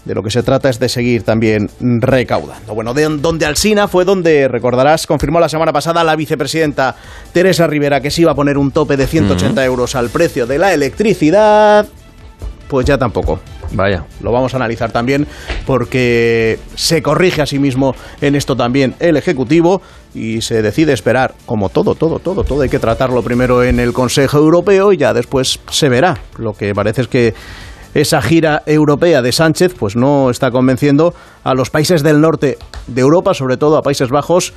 de 0.04 0.14
lo 0.14 0.22
que 0.22 0.30
se 0.30 0.42
trata 0.42 0.70
es 0.70 0.78
de 0.78 0.88
seguir 0.88 1.24
también 1.24 1.70
recaudando. 1.78 2.74
Bueno, 2.74 2.94
de 2.94 3.04
donde 3.04 3.44
Alsina 3.44 3.86
fue 3.86 4.04
donde, 4.04 4.48
recordarás, 4.48 5.06
confirmó 5.06 5.40
la 5.40 5.48
semana 5.48 5.72
pasada 5.72 6.02
la 6.04 6.16
vicepresidenta 6.16 6.96
Teresa 7.32 7.66
Rivera 7.66 8.00
que 8.00 8.10
se 8.10 8.22
iba 8.22 8.32
a 8.32 8.34
poner 8.34 8.56
un 8.56 8.70
tope 8.70 8.96
de 8.96 9.06
180 9.06 9.62
euros 9.64 9.94
al 9.94 10.08
precio 10.08 10.46
de 10.46 10.58
la 10.58 10.72
electricidad. 10.72 11.86
Pues 12.70 12.86
ya 12.86 12.96
tampoco. 12.96 13.40
Vaya. 13.72 14.04
Lo 14.22 14.30
vamos 14.30 14.54
a 14.54 14.56
analizar 14.56 14.92
también 14.92 15.26
porque 15.66 16.58
se 16.76 17.02
corrige 17.02 17.42
a 17.42 17.46
sí 17.46 17.58
mismo 17.58 17.96
en 18.20 18.36
esto 18.36 18.56
también 18.56 18.94
el 19.00 19.16
Ejecutivo 19.16 19.82
y 20.14 20.40
se 20.40 20.62
decide 20.62 20.92
esperar, 20.92 21.34
como 21.46 21.68
todo, 21.68 21.96
todo, 21.96 22.20
todo, 22.20 22.44
todo. 22.44 22.62
Hay 22.62 22.68
que 22.68 22.78
tratarlo 22.78 23.22
primero 23.22 23.64
en 23.64 23.80
el 23.80 23.92
Consejo 23.92 24.38
Europeo 24.38 24.92
y 24.92 24.98
ya 24.98 25.12
después 25.12 25.58
se 25.68 25.88
verá. 25.88 26.16
Lo 26.38 26.52
que 26.52 26.72
parece 26.72 27.02
es 27.02 27.08
que 27.08 27.34
esa 27.92 28.22
gira 28.22 28.62
europea 28.66 29.20
de 29.20 29.32
Sánchez 29.32 29.74
pues 29.76 29.96
no 29.96 30.30
está 30.30 30.52
convenciendo 30.52 31.12
a 31.42 31.54
los 31.54 31.70
países 31.70 32.04
del 32.04 32.20
norte 32.20 32.56
de 32.86 33.00
Europa, 33.00 33.34
sobre 33.34 33.56
todo 33.56 33.76
a 33.76 33.82
Países 33.82 34.10
Bajos 34.10 34.52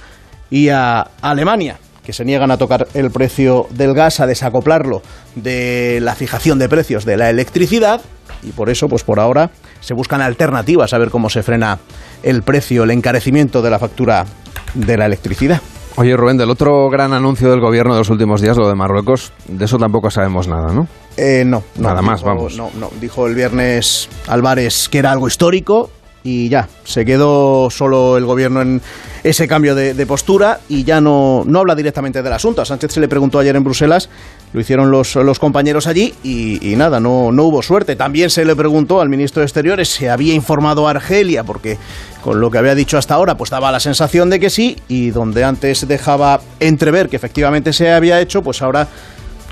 y 0.51 0.69
a 0.69 1.01
Alemania 1.21 1.79
que 2.03 2.13
se 2.13 2.25
niegan 2.25 2.51
a 2.51 2.57
tocar 2.57 2.87
el 2.93 3.11
precio 3.11 3.67
del 3.71 3.93
gas, 3.93 4.19
a 4.19 4.27
desacoplarlo 4.27 5.01
de 5.35 5.99
la 6.01 6.15
fijación 6.15 6.59
de 6.59 6.69
precios 6.69 7.05
de 7.05 7.17
la 7.17 7.29
electricidad 7.29 8.01
y 8.43 8.51
por 8.51 8.69
eso, 8.69 8.89
pues 8.89 9.03
por 9.03 9.19
ahora, 9.19 9.51
se 9.79 9.93
buscan 9.93 10.21
alternativas 10.21 10.93
a 10.93 10.97
ver 10.97 11.09
cómo 11.09 11.29
se 11.29 11.43
frena 11.43 11.79
el 12.23 12.43
precio, 12.43 12.83
el 12.83 12.91
encarecimiento 12.91 13.61
de 13.61 13.69
la 13.69 13.79
factura 13.79 14.25
de 14.73 14.97
la 14.97 15.05
electricidad. 15.05 15.61
Oye, 15.95 16.17
Rubén, 16.17 16.37
del 16.37 16.49
otro 16.49 16.89
gran 16.89 17.13
anuncio 17.13 17.51
del 17.51 17.59
gobierno 17.59 17.93
de 17.93 17.99
los 17.99 18.09
últimos 18.09 18.41
días, 18.41 18.57
lo 18.57 18.67
de 18.67 18.73
Marruecos, 18.73 19.31
de 19.47 19.65
eso 19.65 19.77
tampoco 19.77 20.09
sabemos 20.09 20.47
nada, 20.47 20.73
¿no? 20.73 20.87
Eh, 21.17 21.43
no, 21.45 21.63
no, 21.75 21.89
Nada 21.89 22.01
más, 22.01 22.23
vamos. 22.23 22.57
No, 22.57 22.71
no, 22.79 22.89
dijo 22.99 23.27
el 23.27 23.35
viernes 23.35 24.09
Álvarez 24.27 24.89
que 24.89 24.97
era 24.97 25.11
algo 25.11 25.27
histórico 25.27 25.91
y 26.23 26.49
ya, 26.49 26.67
se 26.83 27.05
quedó 27.05 27.69
solo 27.69 28.17
el 28.17 28.25
gobierno 28.25 28.61
en 28.61 28.81
ese 29.23 29.47
cambio 29.47 29.73
de, 29.73 30.05
postura 30.05 30.59
y 30.67 30.83
ya 30.83 30.99
no, 30.99 31.43
no 31.45 31.59
habla 31.59 31.75
directamente 31.75 32.21
del 32.21 32.33
asunto. 32.33 32.61
A 32.61 32.65
Sánchez 32.65 32.91
se 32.91 32.99
le 32.99 33.07
preguntó 33.07 33.39
ayer 33.39 33.55
en 33.55 33.63
Bruselas, 33.63 34.09
lo 34.51 34.59
hicieron 34.59 34.91
los, 34.91 35.15
los 35.15 35.39
compañeros 35.39 35.87
allí 35.87 36.13
y, 36.23 36.73
y 36.73 36.75
nada, 36.75 36.99
no, 36.99 37.31
no 37.31 37.43
hubo 37.43 37.61
suerte. 37.61 37.95
También 37.95 38.29
se 38.29 38.43
le 38.43 38.55
preguntó 38.55 38.99
al 38.99 39.07
ministro 39.07 39.39
de 39.39 39.45
Exteriores 39.45 39.89
si 39.89 40.07
había 40.07 40.33
informado 40.33 40.87
a 40.87 40.91
Argelia, 40.91 41.45
porque 41.45 41.77
con 42.21 42.41
lo 42.41 42.51
que 42.51 42.57
había 42.57 42.75
dicho 42.75 42.97
hasta 42.97 43.13
ahora, 43.15 43.37
pues 43.37 43.49
daba 43.49 43.71
la 43.71 43.79
sensación 43.79 44.29
de 44.29 44.39
que 44.39 44.49
sí, 44.49 44.77
y 44.89 45.11
donde 45.11 45.45
antes 45.45 45.87
dejaba 45.87 46.41
entrever 46.59 47.07
que 47.07 47.15
efectivamente 47.15 47.71
se 47.71 47.91
había 47.91 48.19
hecho, 48.19 48.41
pues 48.41 48.61
ahora 48.61 48.87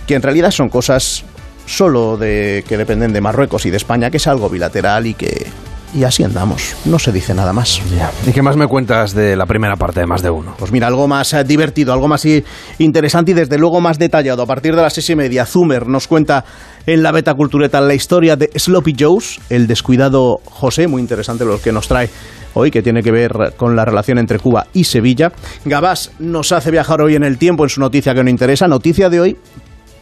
que 0.05 0.15
en 0.15 0.21
realidad 0.21 0.51
son 0.51 0.67
cosas 0.67 1.23
solo 1.65 2.17
de 2.17 2.65
que 2.67 2.77
dependen 2.77 3.13
de 3.13 3.21
Marruecos 3.21 3.65
y 3.65 3.69
de 3.69 3.77
España, 3.77 4.11
que 4.11 4.17
es 4.17 4.27
algo 4.27 4.49
bilateral 4.49 5.07
y 5.07 5.13
que 5.13 5.47
y 5.93 6.03
así 6.03 6.23
andamos. 6.23 6.75
No 6.85 6.99
se 6.99 7.11
dice 7.11 7.33
nada 7.33 7.53
más. 7.53 7.81
¿Y 8.25 8.31
qué 8.31 8.41
más 8.41 8.55
me 8.55 8.67
cuentas 8.67 9.13
de 9.13 9.35
la 9.35 9.45
primera 9.45 9.75
parte 9.75 9.99
de 9.99 10.05
más 10.07 10.21
de 10.21 10.29
uno? 10.29 10.55
Pues 10.57 10.71
mira, 10.71 10.87
algo 10.87 11.07
más 11.07 11.33
eh, 11.33 11.43
divertido, 11.43 11.93
algo 11.93 12.07
más 12.07 12.25
i- 12.25 12.43
interesante 12.79 13.31
y 13.31 13.33
desde 13.33 13.57
luego 13.57 13.81
más 13.81 13.97
detallado. 13.99 14.43
A 14.43 14.45
partir 14.45 14.75
de 14.75 14.81
las 14.81 14.93
seis 14.93 15.09
y 15.09 15.15
media, 15.15 15.45
Zumer 15.45 15.87
nos 15.87 16.07
cuenta 16.07 16.45
en 16.85 17.03
la 17.03 17.11
beta 17.11 17.33
cultureta 17.33 17.81
la 17.81 17.93
historia 17.93 18.35
de 18.35 18.49
Sloppy 18.55 18.95
Joe's, 18.97 19.39
el 19.49 19.67
descuidado 19.67 20.39
José, 20.45 20.87
muy 20.87 21.01
interesante 21.01 21.45
lo 21.45 21.61
que 21.61 21.71
nos 21.71 21.87
trae 21.87 22.09
hoy, 22.53 22.71
que 22.71 22.81
tiene 22.81 23.01
que 23.03 23.11
ver 23.11 23.53
con 23.57 23.75
la 23.75 23.85
relación 23.85 24.17
entre 24.17 24.39
Cuba 24.39 24.67
y 24.73 24.83
Sevilla. 24.85 25.31
Gabás 25.65 26.11
nos 26.19 26.51
hace 26.51 26.71
viajar 26.71 27.01
hoy 27.01 27.15
en 27.15 27.23
el 27.23 27.37
tiempo 27.37 27.63
en 27.63 27.69
su 27.69 27.79
noticia 27.79 28.13
que 28.13 28.23
nos 28.23 28.31
interesa, 28.31 28.67
noticia 28.67 29.09
de 29.09 29.19
hoy, 29.21 29.37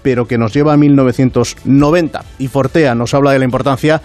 pero 0.01 0.25
que 0.25 0.37
nos 0.37 0.53
lleva 0.53 0.73
a 0.73 0.77
1990. 0.77 2.23
Y 2.39 2.47
Fortea 2.47 2.95
nos 2.95 3.13
habla 3.13 3.31
de 3.33 3.39
la 3.39 3.45
importancia 3.45 4.01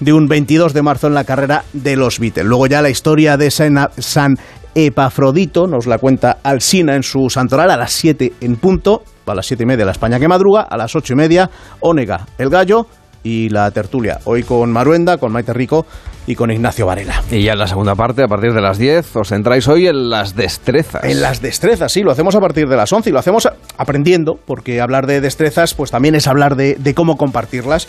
de 0.00 0.12
un 0.12 0.28
22 0.28 0.72
de 0.74 0.82
marzo 0.82 1.06
en 1.06 1.14
la 1.14 1.24
carrera 1.24 1.64
de 1.72 1.96
los 1.96 2.18
Beatles. 2.18 2.46
Luego 2.46 2.66
ya 2.66 2.82
la 2.82 2.90
historia 2.90 3.36
de 3.36 3.50
San, 3.50 4.38
Epafrodito 4.74 5.66
nos 5.66 5.86
la 5.86 5.98
cuenta 5.98 6.38
Alsina 6.42 6.94
en 6.94 7.02
su 7.02 7.28
santoral 7.30 7.70
a 7.70 7.76
las 7.76 7.92
7 7.92 8.34
en 8.40 8.56
punto, 8.56 9.02
a 9.26 9.34
las 9.34 9.46
7 9.46 9.62
y 9.62 9.66
media 9.66 9.84
la 9.84 9.92
España 9.92 10.20
que 10.20 10.28
madruga, 10.28 10.62
a 10.62 10.76
las 10.76 10.94
8 10.94 11.14
y 11.14 11.16
media 11.16 11.50
Ónega, 11.80 12.26
el 12.38 12.50
gallo 12.50 12.86
y 13.22 13.48
la 13.48 13.70
tertulia. 13.70 14.20
Hoy 14.24 14.44
con 14.44 14.70
Maruenda, 14.70 15.18
con 15.18 15.32
Maite 15.32 15.52
Rico 15.52 15.84
y 16.26 16.34
con 16.34 16.50
Ignacio 16.50 16.86
Varela. 16.86 17.22
Y 17.30 17.42
ya 17.42 17.52
en 17.52 17.58
la 17.58 17.66
segunda 17.66 17.94
parte, 17.94 18.22
a 18.22 18.28
partir 18.28 18.52
de 18.52 18.60
las 18.60 18.78
10, 18.78 19.16
os 19.16 19.28
centráis 19.28 19.66
hoy 19.66 19.86
en 19.86 20.10
las 20.10 20.36
destrezas. 20.36 21.02
En 21.04 21.20
las 21.22 21.40
destrezas, 21.40 21.90
sí, 21.90 22.02
lo 22.02 22.12
hacemos 22.12 22.34
a 22.36 22.40
partir 22.40 22.68
de 22.68 22.76
las 22.76 22.92
11 22.92 23.08
y 23.08 23.12
lo 23.12 23.18
hacemos 23.18 23.48
aprendiendo, 23.78 24.38
porque 24.46 24.80
hablar 24.80 25.06
de 25.06 25.20
destrezas 25.20 25.74
pues 25.74 25.90
también 25.90 26.14
es 26.14 26.26
hablar 26.26 26.54
de, 26.54 26.74
de 26.74 26.94
cómo 26.94 27.16
compartirlas. 27.16 27.88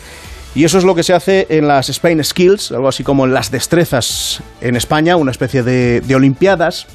Y 0.60 0.66
eso 0.66 0.78
es 0.78 0.84
lo 0.84 0.94
que 0.94 1.04
se 1.04 1.14
hace 1.14 1.48
en 1.52 1.70
las 1.70 1.88
Spain 1.88 2.22
Skills, 2.22 2.74
algo 2.74 2.90
así 2.90 3.02
como 3.02 3.26
en 3.26 3.34
las 3.34 3.50
destrezas 3.50 4.44
en 4.60 4.76
España, 4.76 5.16
una 5.16 5.32
especie 5.32 5.64
de, 5.64 6.02
de 6.02 6.16
olimpiadas, 6.16 6.86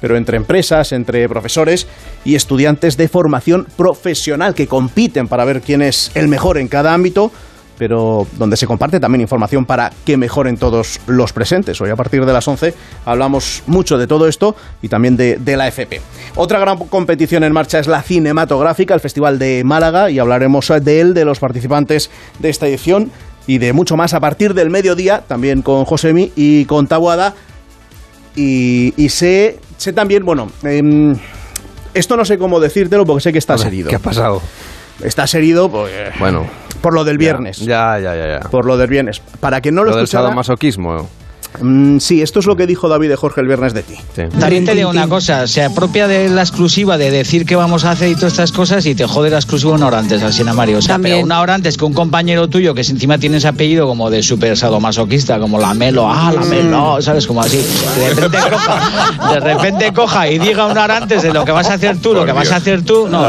pero 0.00 0.16
entre 0.16 0.38
empresas, 0.38 0.92
entre 0.92 1.28
profesores 1.28 1.86
y 2.24 2.36
estudiantes 2.36 2.96
de 2.96 3.08
formación 3.08 3.66
profesional 3.76 4.54
que 4.54 4.66
compiten 4.66 5.28
para 5.28 5.44
ver 5.44 5.60
quién 5.60 5.82
es 5.82 6.10
el 6.14 6.26
mejor 6.26 6.56
en 6.56 6.68
cada 6.68 6.94
ámbito 6.94 7.30
pero 7.78 8.26
donde 8.38 8.56
se 8.56 8.66
comparte 8.66 9.00
también 9.00 9.20
información 9.22 9.64
para 9.64 9.92
que 10.04 10.16
mejoren 10.16 10.56
todos 10.56 11.00
los 11.06 11.32
presentes. 11.32 11.80
Hoy 11.80 11.90
a 11.90 11.96
partir 11.96 12.24
de 12.24 12.32
las 12.32 12.46
11 12.46 12.74
hablamos 13.04 13.62
mucho 13.66 13.98
de 13.98 14.06
todo 14.06 14.28
esto 14.28 14.54
y 14.82 14.88
también 14.88 15.16
de, 15.16 15.36
de 15.36 15.56
la 15.56 15.68
FP. 15.68 16.00
Otra 16.36 16.58
gran 16.58 16.78
competición 16.78 17.44
en 17.44 17.52
marcha 17.52 17.78
es 17.78 17.86
la 17.86 18.02
cinematográfica, 18.02 18.94
el 18.94 19.00
Festival 19.00 19.38
de 19.38 19.62
Málaga, 19.64 20.10
y 20.10 20.18
hablaremos 20.18 20.72
de 20.82 21.00
él, 21.00 21.14
de 21.14 21.24
los 21.24 21.38
participantes 21.38 22.10
de 22.38 22.48
esta 22.48 22.66
edición 22.66 23.10
y 23.46 23.58
de 23.58 23.72
mucho 23.72 23.96
más 23.96 24.14
a 24.14 24.20
partir 24.20 24.54
del 24.54 24.70
mediodía, 24.70 25.22
también 25.26 25.62
con 25.62 25.84
Josemi 25.84 26.32
y 26.36 26.64
con 26.66 26.86
Tabuada. 26.86 27.34
Y, 28.34 28.94
y 28.96 29.08
sé, 29.10 29.58
sé 29.76 29.92
también, 29.92 30.24
bueno, 30.24 30.50
em, 30.62 31.16
esto 31.92 32.16
no 32.16 32.24
sé 32.24 32.38
cómo 32.38 32.60
decírtelo 32.60 33.04
porque 33.04 33.22
sé 33.22 33.32
que 33.32 33.38
está 33.38 33.54
A 33.54 33.56
ver, 33.56 33.64
serido. 33.64 33.90
¿Qué 33.90 33.96
ha 33.96 34.00
pasado? 34.00 34.40
Está 35.02 35.26
serido 35.26 35.70
pues, 35.70 35.92
Bueno, 36.18 36.46
por 36.80 36.94
lo 36.94 37.04
del 37.04 37.18
viernes. 37.18 37.58
ya, 37.58 37.98
ya, 37.98 38.14
ya, 38.14 38.40
ya. 38.40 38.50
Por 38.50 38.66
lo 38.66 38.76
del 38.76 38.88
viernes. 38.88 39.20
Para 39.40 39.60
que 39.60 39.72
no 39.72 39.82
lo, 39.84 39.90
Lo 39.90 39.96
del 39.96 40.04
escuchara, 40.04 40.24
sadomasoquismo. 40.24 41.08
Mm, 41.60 41.98
sí, 41.98 42.22
esto 42.22 42.40
es 42.40 42.46
lo 42.46 42.56
que 42.56 42.66
dijo 42.66 42.88
David 42.88 43.08
de 43.10 43.16
Jorge 43.16 43.40
el 43.42 43.46
viernes 43.46 43.74
de 43.74 43.82
ti. 43.82 43.94
También 44.40 44.64
te 44.64 44.74
digo 44.74 44.88
una 44.90 45.08
cosa, 45.08 45.46
se 45.46 45.62
apropia 45.62 46.08
de 46.08 46.28
la 46.30 46.40
exclusiva 46.42 46.96
de 46.98 47.10
decir 47.10 47.44
qué 47.44 47.56
vamos 47.56 47.84
a 47.84 47.90
hacer 47.92 48.08
y 48.10 48.14
todas 48.14 48.32
estas 48.32 48.52
cosas 48.52 48.86
y 48.86 48.94
te 48.94 49.06
jode 49.06 49.30
la 49.30 49.36
exclusiva 49.36 49.72
una 49.72 49.86
hora 49.86 49.98
antes, 49.98 50.22
Alsina 50.22 50.54
Mario. 50.54 50.78
O 50.78 50.82
sea, 50.82 50.98
pero 50.98 51.20
una 51.20 51.40
hora 51.40 51.54
antes 51.54 51.76
que 51.76 51.84
un 51.84 51.92
compañero 51.92 52.48
tuyo 52.48 52.74
que 52.74 52.80
encima 52.80 53.18
tiene 53.18 53.36
ese 53.36 53.48
apellido 53.48 53.86
como 53.86 54.10
de 54.10 54.22
super 54.22 54.56
sadomasoquista, 54.56 55.38
como 55.38 55.58
la 55.58 55.74
Melo, 55.74 56.08
ah, 56.10 56.32
la 56.34 56.40
Melo, 56.46 57.00
¿sabes? 57.02 57.26
Como 57.26 57.42
así. 57.42 57.58
De 57.98 58.14
repente 58.14 58.38
coja, 58.50 59.32
de 59.34 59.40
repente 59.40 59.92
coja 59.92 60.28
y 60.28 60.38
diga 60.38 60.66
una 60.66 60.84
hora 60.84 60.96
antes 60.96 61.22
de 61.22 61.32
lo 61.32 61.44
que 61.44 61.52
vas 61.52 61.68
a 61.68 61.74
hacer 61.74 61.98
tú, 61.98 62.14
lo 62.14 62.24
que 62.24 62.32
vas 62.32 62.50
a 62.50 62.56
hacer 62.56 62.82
tú, 62.82 63.08
no, 63.08 63.26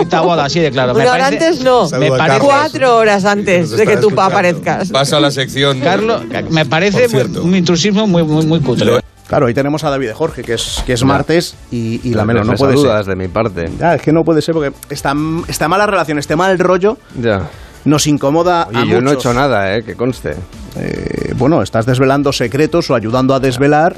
esta 0.00 0.20
boda 0.20 0.44
así 0.44 0.60
de 0.60 0.70
claro. 0.70 0.94
Me 0.94 1.02
Una 1.02 1.12
hora 1.12 1.24
parece- 1.24 1.46
antes 1.46 1.64
no, 1.64 1.88
me 1.98 2.10
parece- 2.10 2.40
cuatro 2.40 2.96
horas 2.96 3.24
antes 3.24 3.70
de 3.70 3.86
que 3.86 3.96
tú 3.96 4.10
aparezcas. 4.20 4.90
Pasa 4.90 5.16
a 5.16 5.20
la 5.20 5.30
sección. 5.30 5.80
Carlos, 5.80 6.22
me 6.50 6.64
parece 6.66 7.08
muy- 7.08 7.45
un 7.46 7.54
intrusismo 7.56 8.06
muy, 8.06 8.22
muy, 8.24 8.44
muy 8.46 8.60
cutre. 8.60 9.00
Claro, 9.26 9.46
ahí 9.46 9.54
tenemos 9.54 9.82
a 9.82 9.90
David 9.90 10.12
Jorge, 10.14 10.42
que 10.42 10.54
es, 10.54 10.82
que 10.86 10.92
es 10.92 11.02
martes 11.04 11.56
y, 11.72 12.00
y 12.08 12.14
la 12.14 12.24
Melo. 12.24 12.44
No 12.44 12.54
puede 12.54 12.76
ser. 12.76 13.04
de 13.04 13.16
mi 13.16 13.26
parte. 13.28 13.68
Ya, 13.78 13.96
es 13.96 14.02
que 14.02 14.12
no 14.12 14.24
puede 14.24 14.40
ser 14.40 14.54
porque 14.54 14.72
está, 14.90 15.14
está 15.48 15.66
mala 15.68 15.86
relación, 15.86 16.18
este 16.18 16.36
mal 16.36 16.56
rollo. 16.58 16.96
Ya. 17.20 17.48
Nos 17.84 18.06
incomoda 18.06 18.66
Oye, 18.68 18.78
a 18.78 18.84
yo 18.84 19.00
no 19.00 19.10
he 19.10 19.14
hecho 19.14 19.32
nada, 19.34 19.76
¿eh? 19.76 19.82
Que 19.82 19.94
conste. 19.96 20.36
Eh, 20.76 21.34
bueno, 21.36 21.62
estás 21.62 21.86
desvelando 21.86 22.32
secretos 22.32 22.88
o 22.90 22.94
ayudando 22.94 23.34
a 23.34 23.40
desvelar. 23.40 23.96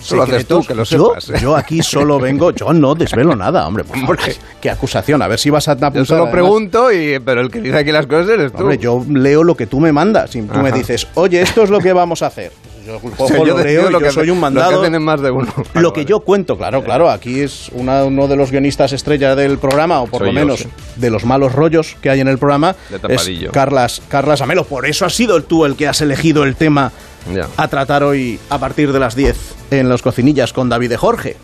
Eso 0.00 0.16
lo 0.16 0.22
haces 0.24 0.46
tú, 0.46 0.62
que 0.64 0.74
lo 0.74 0.84
Yo- 0.84 1.14
sepas, 1.14 1.30
¿eh? 1.30 1.38
Yo, 1.42 1.56
aquí 1.56 1.82
solo 1.82 2.18
vengo, 2.20 2.50
yo 2.52 2.72
no 2.72 2.94
desvelo 2.94 3.34
nada, 3.34 3.66
hombre. 3.66 3.82
por 3.84 3.98
favor, 3.98 4.16
qué, 4.18 4.34
qué 4.60 4.70
acusación, 4.70 5.22
a 5.22 5.26
ver 5.28 5.38
si 5.38 5.50
vas 5.50 5.66
a 5.68 5.72
apuntar. 5.72 5.94
Yo 5.94 6.04
solo 6.04 6.24
además- 6.24 6.32
pregunto, 6.32 6.92
y, 6.92 7.18
pero 7.20 7.40
el 7.40 7.50
que 7.50 7.60
dice 7.60 7.78
aquí 7.78 7.90
las 7.92 8.06
cosas 8.06 8.28
eres 8.30 8.52
tú. 8.52 8.58
Hombre, 8.62 8.78
yo 8.78 9.04
leo 9.08 9.42
lo 9.42 9.56
que 9.56 9.66
tú 9.66 9.80
me 9.80 9.92
mandas 9.92 10.34
y 10.36 10.42
tú 10.42 10.58
me 10.58 10.70
dices, 10.72 11.06
oye, 11.14 11.40
esto 11.42 11.62
es 11.62 11.70
lo 11.70 11.78
que 11.80 11.92
vamos 11.92 12.22
a 12.22 12.26
hacer. 12.26 12.52
Yo 12.86 13.00
cojo, 13.00 13.14
O 13.24 13.28
sea, 13.28 13.38
yo 13.38 13.44
lo 13.56 13.90
lo 13.90 14.00
yo 14.00 14.06
que 14.06 14.10
soy 14.12 14.30
un 14.30 14.36
lo 14.40 14.46
que 14.46 14.54
mandado. 14.54 14.80
hacen 14.80 14.94
en 14.94 15.02
más 15.02 15.20
de 15.20 15.30
uno. 15.30 15.52
Lo 15.74 15.92
que 15.92 16.04
yo 16.04 16.20
cuento, 16.20 16.56
claro, 16.56 16.84
claro. 16.84 17.10
Aquí 17.10 17.40
es 17.40 17.68
una- 17.72 18.04
uno 18.04 18.28
de 18.28 18.36
los 18.36 18.50
guionistas 18.50 18.92
estrella 18.92 19.34
del 19.34 19.58
programa, 19.58 20.00
o 20.00 20.06
por 20.06 20.20
Soy 20.20 20.28
lo 20.28 20.32
yo, 20.40 20.46
menos 20.46 20.60
sí. 20.60 20.68
de 20.96 21.10
los 21.10 21.24
malos 21.24 21.52
rollos 21.52 21.96
que 22.00 22.10
hay 22.10 22.20
en 22.20 22.28
el 22.28 22.38
programa. 22.38 22.76
De 22.90 23.14
es. 23.14 23.50
Carlas, 23.52 24.00
Carlas 24.08 24.40
Amelo. 24.40 24.64
Por 24.64 24.86
eso 24.86 25.04
has 25.04 25.14
sido 25.14 25.42
tú 25.42 25.64
el 25.64 25.74
que 25.76 25.88
has 25.88 26.00
elegido 26.00 26.44
el 26.44 26.54
tema 26.56 26.92
Ya. 27.34 27.48
a 27.56 27.68
tratar 27.68 28.02
hoy 28.04 28.38
a 28.50 28.58
partir 28.58 28.92
de 28.92 29.00
las 29.00 29.16
10 29.16 29.36
en 29.72 29.88
Los 29.88 30.02
Cocinillas 30.02 30.52
con 30.52 30.68
David 30.68 30.90
de 30.90 30.96
Jorge. 30.96 31.36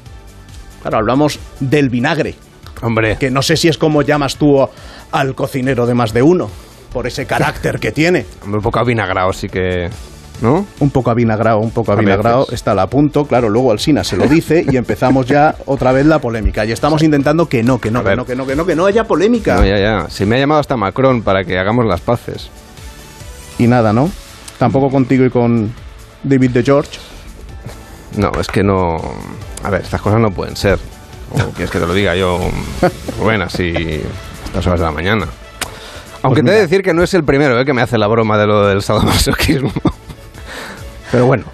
Claro, 0.83 0.99
hablamos 0.99 1.39
del 1.61 1.89
vinagre. 1.91 2.35
Hombre. 2.83 3.17
Que 3.19 3.31
no 3.31 3.43
sé 3.43 3.57
si 3.57 3.69
es 3.69 3.79
como 3.79 4.03
llamas 4.03 4.37
tú 4.37 4.69
al 5.13 5.35
cocinero 5.35 5.87
de 5.87 5.95
más 5.95 6.13
de 6.13 6.23
uno, 6.23 6.51
por 6.93 7.07
ese 7.07 7.27
carácter 7.27 7.79
que 7.79 7.93
tiene. 7.93 8.27
Hombre, 8.43 8.59
un 8.59 8.63
poco 8.63 8.79
avinagrado, 8.81 9.33
sí 9.33 9.49
que. 9.49 9.89
¿No? 10.43 10.67
Un 10.81 10.91
poco 10.91 11.11
avinagrado, 11.11 11.61
un 11.61 11.71
poco 11.71 11.93
A 11.93 11.95
avinagrado, 11.95 12.41
veces. 12.41 12.55
está 12.55 12.73
a 12.73 12.87
punto, 12.89 13.25
claro, 13.27 13.49
luego 13.49 13.71
Alsina 13.71 14.03
se 14.03 14.17
lo 14.17 14.27
dice 14.27 14.67
y 14.69 14.77
empezamos 14.77 15.25
ya 15.27 15.55
otra 15.67 15.93
vez 15.93 16.05
la 16.05 16.19
polémica. 16.19 16.65
Y 16.67 16.73
estamos 16.73 17.03
intentando 17.03 17.49
que 17.49 17.63
no, 17.63 17.81
que 17.81 17.93
no, 17.93 18.03
que 18.03 18.17
no, 18.17 18.27
que 18.27 18.35
no, 18.35 18.45
que 18.45 18.57
no, 18.57 18.67
que 18.67 18.75
no 18.75 18.87
haya 18.87 19.05
polémica. 19.05 19.55
No, 19.55 19.65
ya, 19.65 19.79
ya. 19.79 20.11
Si 20.11 20.27
me 20.27 20.37
ha 20.37 20.39
llamado 20.41 20.61
hasta 20.61 20.77
Macron 20.77 21.23
para 21.23 21.45
que 21.45 21.57
hagamos 21.59 21.87
las 21.87 22.01
paces. 22.01 22.51
Y 23.59 23.69
nada, 23.69 23.93
¿no? 23.93 24.11
Tampoco 24.59 24.91
contigo 24.91 25.25
y 25.25 25.31
con 25.31 25.73
David 26.25 26.51
de 26.51 26.63
George. 26.65 26.99
No, 28.17 28.33
es 28.41 28.49
que 28.49 28.65
no. 28.65 28.97
A 29.63 29.71
ver, 29.71 29.83
estas 29.83 30.01
cosas 30.03 30.21
no 30.21 30.33
pueden 30.33 30.57
ser. 30.57 30.79
O 31.31 31.37
quieres 31.55 31.71
que 31.71 31.79
te 31.79 31.87
lo 31.87 31.95
diga 31.95 32.17
yo, 32.17 32.41
Rubén, 33.19 33.43
así. 33.43 33.73
a 33.77 34.47
estas 34.47 34.67
horas 34.67 34.81
de 34.81 34.87
la 34.87 34.93
mañana. 34.93 35.27
Aunque 36.23 36.43
te 36.43 36.51
he 36.51 36.55
de 36.55 36.61
decir 36.63 36.83
que 36.83 36.95
no 36.95 37.03
es 37.03 37.15
el 37.15 37.25
primero 37.25 37.59
eh, 37.61 37.65
que 37.65 37.73
me 37.73 37.83
hace 37.83 37.99
la 37.99 38.07
broma 38.07 38.39
de 38.39 38.47
lo 38.47 38.67
del 38.67 38.83
sadomasoquismo. 38.83 39.73
Pero 41.13 41.27
bueno. 41.27 41.45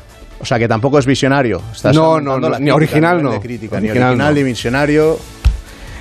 O 0.41 0.45
sea, 0.47 0.59
que 0.59 0.69
tampoco 0.69 0.99
es 0.99 1.05
visionario. 1.05 1.61
Estás 1.75 1.95
No, 1.95 2.21
no, 2.21 2.39
no, 2.39 2.49
la 2.49 2.59
ni 2.61 2.71
crítica, 2.71 2.75
original 2.77 3.23
no. 3.23 3.41
crítica, 3.41 3.81
ni 3.81 3.89
Original 3.91 4.09
original 4.11 4.29
no. 4.29 4.35
ni 4.41 4.43
visionario. 4.45 5.19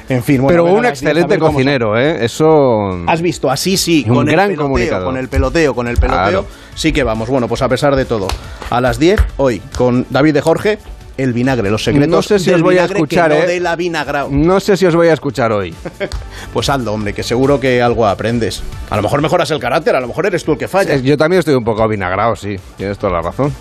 En 0.09 0.23
fin, 0.23 0.41
bueno. 0.41 0.63
Pero 0.63 0.73
un 0.73 0.83
las 0.83 1.01
10 1.01 1.03
a 1.03 1.09
excelente 1.09 1.27
ver 1.31 1.39
cómo 1.39 1.49
son. 1.49 1.55
cocinero, 1.55 1.97
¿eh? 1.99 2.23
Eso. 2.23 3.03
Has 3.07 3.21
visto, 3.21 3.49
así 3.51 3.75
sí, 3.75 4.05
Un 4.07 4.15
con 4.15 4.25
gran 4.25 4.51
el 4.51 4.55
peloteo, 4.55 4.63
comunicador. 4.63 5.05
con 5.05 5.17
el 5.17 5.27
peloteo, 5.27 5.75
con 5.75 5.87
el 5.89 5.97
peloteo, 5.97 6.21
Claro. 6.23 6.45
sí 6.75 6.93
que 6.93 7.03
vamos. 7.03 7.27
Bueno, 7.29 7.47
pues 7.49 7.61
a 7.61 7.67
pesar 7.67 7.95
de 7.95 8.05
todo, 8.05 8.27
a 8.69 8.79
las 8.79 8.99
10 8.99 9.19
hoy 9.37 9.59
con 9.75 10.05
David 10.09 10.35
de 10.35 10.41
Jorge, 10.41 10.77
el 11.17 11.33
vinagre, 11.33 11.69
los 11.69 11.83
secretos 11.83 12.09
No 12.09 12.21
sé 12.21 12.39
si 12.39 12.45
del 12.51 12.55
os 12.55 12.61
voy 12.61 12.77
a 12.77 12.85
escuchar, 12.85 13.31
que 13.31 13.37
no 13.37 13.43
¿eh? 13.43 13.47
de 13.47 13.59
la 13.59 13.75
vinagrao. 13.75 14.29
No 14.31 14.59
sé 14.59 14.77
si 14.77 14.85
os 14.85 14.95
voy 14.95 15.07
a 15.07 15.13
escuchar 15.13 15.51
hoy. 15.51 15.73
Pues 16.53 16.69
hazlo, 16.69 16.93
hombre, 16.93 17.13
que 17.13 17.23
seguro 17.23 17.59
que 17.59 17.81
algo 17.81 18.05
aprendes. 18.07 18.63
A 18.89 18.95
lo 18.95 19.01
mejor 19.01 19.21
mejoras 19.21 19.49
el 19.51 19.59
carácter, 19.59 19.95
a 19.95 19.99
lo 19.99 20.07
mejor 20.07 20.25
eres 20.25 20.43
tú 20.43 20.53
el 20.53 20.57
que 20.57 20.67
falla. 20.67 20.95
Yo 20.97 21.17
también 21.17 21.39
estoy 21.39 21.55
un 21.55 21.63
poco 21.63 21.83
avinagrado, 21.83 22.35
sí. 22.35 22.55
Tienes 22.77 22.97
toda 22.97 23.13
la 23.13 23.21
razón. 23.21 23.51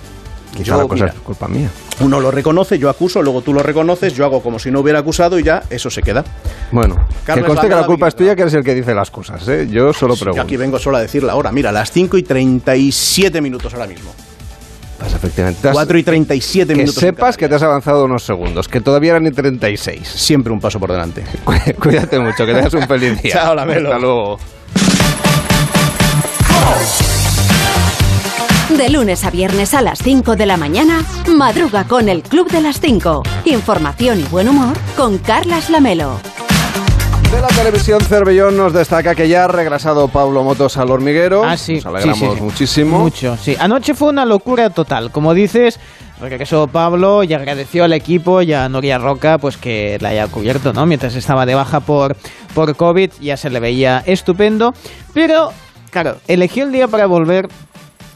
Quizá 0.53 0.65
Yo, 0.65 0.77
la 0.79 0.89
cosa 0.89 1.05
mira. 1.05 1.15
es 1.15 1.21
culpa 1.21 1.49
mía. 1.49 1.69
Uno 2.01 2.19
lo 2.21 2.31
reconoce, 2.31 2.79
yo 2.79 2.89
acuso, 2.89 3.23
luego 3.23 3.43
tú 3.43 3.53
lo 3.53 3.63
reconoces, 3.63 4.15
yo 4.15 4.25
hago 4.25 4.43
como 4.43 4.59
si 4.59 4.71
no 4.71 4.81
hubiera 4.81 5.01
acusado 5.01 5.39
y 5.39 5.43
ya 5.43 5.63
eso 5.69 5.91
se 5.91 6.01
queda. 6.03 6.25
Bueno, 6.73 6.97
Carlos 7.25 7.45
que 7.45 7.49
conste 7.49 7.69
que 7.69 7.75
la 7.75 7.85
culpa 7.87 8.09
es 8.09 8.17
tuya, 8.17 8.35
que 8.35 8.43
eres 8.43 8.55
el 8.55 8.65
que 8.65 8.75
dice 8.75 8.95
las 8.95 9.11
cosas, 9.11 9.47
¿eh? 9.49 9.67
Yo 9.71 9.93
solo 9.93 10.15
Yo 10.15 10.21
pregunto. 10.21 10.43
aquí 10.43 10.57
vengo 10.57 10.79
solo 10.79 10.97
a 10.97 11.01
decir 11.01 11.23
la 11.25 11.35
hora. 11.35 11.53
Mira, 11.53 11.73
las 11.73 11.91
5 11.91 12.17
y 12.17 12.23
37 12.23 13.41
minutos 13.43 13.75
ahora 13.75 13.87
mismo. 13.87 14.15
Pues 14.99 15.15
efectivamente. 15.15 15.61
te 15.63 15.69
has- 15.69 15.75
4 15.75 15.99
y 15.99 16.03
37 16.03 16.73
que 16.73 16.79
minutos. 16.79 16.95
sepas 17.01 17.37
que 17.37 17.49
te 17.49 17.55
has 17.55 17.63
avanzado 17.63 18.05
unos 18.05 18.23
segundos, 18.23 18.69
que 18.69 18.81
todavía 18.81 19.11
eran 19.13 19.25
ni 19.25 19.31
36. 19.31 20.07
Siempre 20.09 20.53
un 20.53 20.61
paso 20.61 20.81
por 20.81 20.91
delante. 20.91 21.25
Cuídate 21.81 22.19
mucho, 22.19 22.47
que 22.47 22.55
tengas 22.55 22.73
un 22.75 22.87
feliz 22.89 23.21
día. 23.23 23.33
Chao, 23.33 23.55
Lamelo. 23.55 23.89
Hasta 23.91 23.99
luego. 24.01 24.39
De 28.77 28.89
lunes 28.91 29.25
a 29.25 29.31
viernes 29.31 29.75
a 29.75 29.81
las 29.83 30.01
5 30.01 30.37
de 30.37 30.45
la 30.45 30.57
mañana, 30.57 31.03
madruga 31.29 31.85
con 31.85 32.09
el 32.09 32.23
Club 32.23 32.51
de 32.51 32.61
las 32.61 32.81
5. 32.81 33.23
Información 33.45 34.21
y 34.21 34.25
buen 34.25 34.49
humor 34.49 34.77
con 34.97 35.19
Carlas 35.19 35.71
Lamelo. 35.71 36.19
De 37.31 37.41
la 37.41 37.49
televisión 37.49 38.01
Cervellón 38.01 38.57
nos 38.57 38.73
destaca 38.73 39.15
que 39.15 39.29
ya 39.29 39.45
ha 39.45 39.49
regresado 39.49 40.09
Pablo 40.09 40.45
Motos 40.45 40.77
al 40.77 40.91
hormiguero. 40.91 41.45
Ah, 41.45 41.57
sí. 41.57 41.75
Nos 41.75 41.87
alegramos 41.87 42.19
sí, 42.19 42.27
sí, 42.27 42.35
sí. 42.35 42.43
muchísimo. 42.43 42.99
Mucho, 42.99 43.37
sí. 43.37 43.57
Anoche 43.59 43.95
fue 43.95 44.09
una 44.09 44.25
locura 44.25 44.71
total. 44.71 45.11
Como 45.11 45.35
dices, 45.35 45.81
regresó 46.21 46.69
Pablo 46.69 47.25
y 47.25 47.35
agradeció 47.35 47.85
al 47.85 47.93
equipo 47.93 48.43
y 48.43 48.53
a 48.53 48.69
Nuria 48.69 48.99
Roca 48.99 49.39
pues 49.39 49.57
que 49.57 49.99
la 50.01 50.11
haya 50.11 50.29
cubierto, 50.29 50.73
¿no? 50.73 50.87
Mientras 50.87 51.15
estaba 51.15 51.47
de 51.47 51.55
baja 51.55 51.81
por, 51.81 52.17
por 52.55 52.77
COVID, 52.77 53.11
ya 53.21 53.37
se 53.37 53.51
le 53.51 53.61
veía 53.61 54.03
estupendo. 54.07 54.73
Pero, 55.13 55.53
claro, 55.91 56.17
eligió 56.29 56.65
el 56.65 56.73
día 56.73 56.89
para 56.89 57.07
volver 57.07 57.49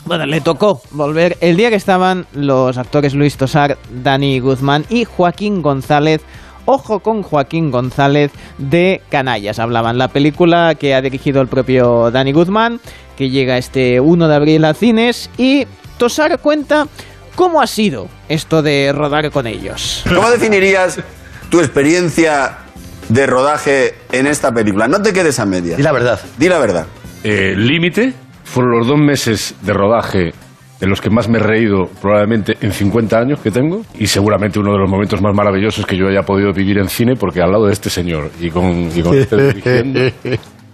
bueno, 0.06 0.24
le 0.24 0.40
tocó 0.40 0.80
volver 0.92 1.36
el 1.40 1.56
día 1.56 1.68
que 1.68 1.76
estaban 1.76 2.26
los 2.32 2.78
actores 2.78 3.14
Luis 3.14 3.36
Tosar, 3.36 3.76
Dani 4.02 4.40
Guzmán 4.40 4.86
y 4.88 5.04
Joaquín 5.04 5.61
González. 5.62 6.22
Ojo 6.70 7.00
con 7.00 7.24
Joaquín 7.24 7.72
González 7.72 8.30
de 8.56 9.02
Canallas. 9.08 9.58
Hablaban 9.58 9.98
la 9.98 10.06
película 10.06 10.76
que 10.76 10.94
ha 10.94 11.02
dirigido 11.02 11.40
el 11.42 11.48
propio 11.48 12.12
Dani 12.12 12.30
Guzmán, 12.30 12.78
que 13.16 13.28
llega 13.28 13.58
este 13.58 13.98
1 13.98 14.28
de 14.28 14.34
abril 14.36 14.64
a 14.64 14.72
cines. 14.72 15.30
Y 15.36 15.66
Tosar 15.98 16.38
cuenta 16.38 16.86
cómo 17.34 17.60
ha 17.60 17.66
sido 17.66 18.06
esto 18.28 18.62
de 18.62 18.92
rodar 18.94 19.32
con 19.32 19.48
ellos. 19.48 20.04
¿Cómo 20.08 20.30
definirías 20.30 21.00
tu 21.50 21.58
experiencia 21.58 22.58
de 23.08 23.26
rodaje 23.26 23.96
en 24.12 24.28
esta 24.28 24.54
película? 24.54 24.86
No 24.86 25.02
te 25.02 25.12
quedes 25.12 25.40
a 25.40 25.46
medias. 25.46 25.76
Di 25.76 25.82
la 25.82 25.90
verdad. 25.90 26.20
Di 26.38 26.48
la 26.48 26.58
verdad. 26.58 26.86
Eh, 27.24 27.54
Límite 27.56 28.14
fueron 28.44 28.78
los 28.78 28.86
dos 28.86 28.98
meses 28.98 29.56
de 29.62 29.72
rodaje 29.72 30.34
de 30.80 30.86
los 30.86 31.00
que 31.00 31.10
más 31.10 31.28
me 31.28 31.38
he 31.38 31.42
reído 31.42 31.88
probablemente 32.00 32.56
en 32.60 32.72
50 32.72 33.18
años 33.18 33.40
que 33.40 33.50
tengo 33.50 33.82
y 33.98 34.06
seguramente 34.06 34.58
uno 34.58 34.72
de 34.72 34.78
los 34.78 34.90
momentos 34.90 35.20
más 35.20 35.34
maravillosos 35.34 35.84
que 35.84 35.96
yo 35.96 36.08
haya 36.08 36.22
podido 36.22 36.52
vivir 36.52 36.78
en 36.78 36.88
cine 36.88 37.16
porque 37.16 37.42
al 37.42 37.52
lado 37.52 37.66
de 37.66 37.72
este 37.72 37.90
señor 37.90 38.30
y 38.40 38.50
con, 38.50 38.88
este 39.14 39.36
dirigiendo, 39.36 40.00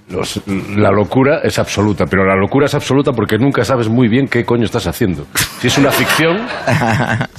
los- 0.08 0.40
la 0.76 0.90
locura 0.90 1.40
es 1.42 1.58
absoluta, 1.58 2.04
pero 2.06 2.24
la 2.24 2.36
locura 2.36 2.66
es 2.66 2.74
absoluta 2.74 3.12
porque 3.12 3.36
nunca 3.38 3.64
sabes 3.64 3.88
muy 3.88 4.08
bien 4.08 4.28
qué 4.28 4.44
coño 4.44 4.64
estás 4.64 4.86
haciendo. 4.86 5.26
Si 5.60 5.66
es 5.66 5.78
una 5.78 5.90
ficción 5.90 6.46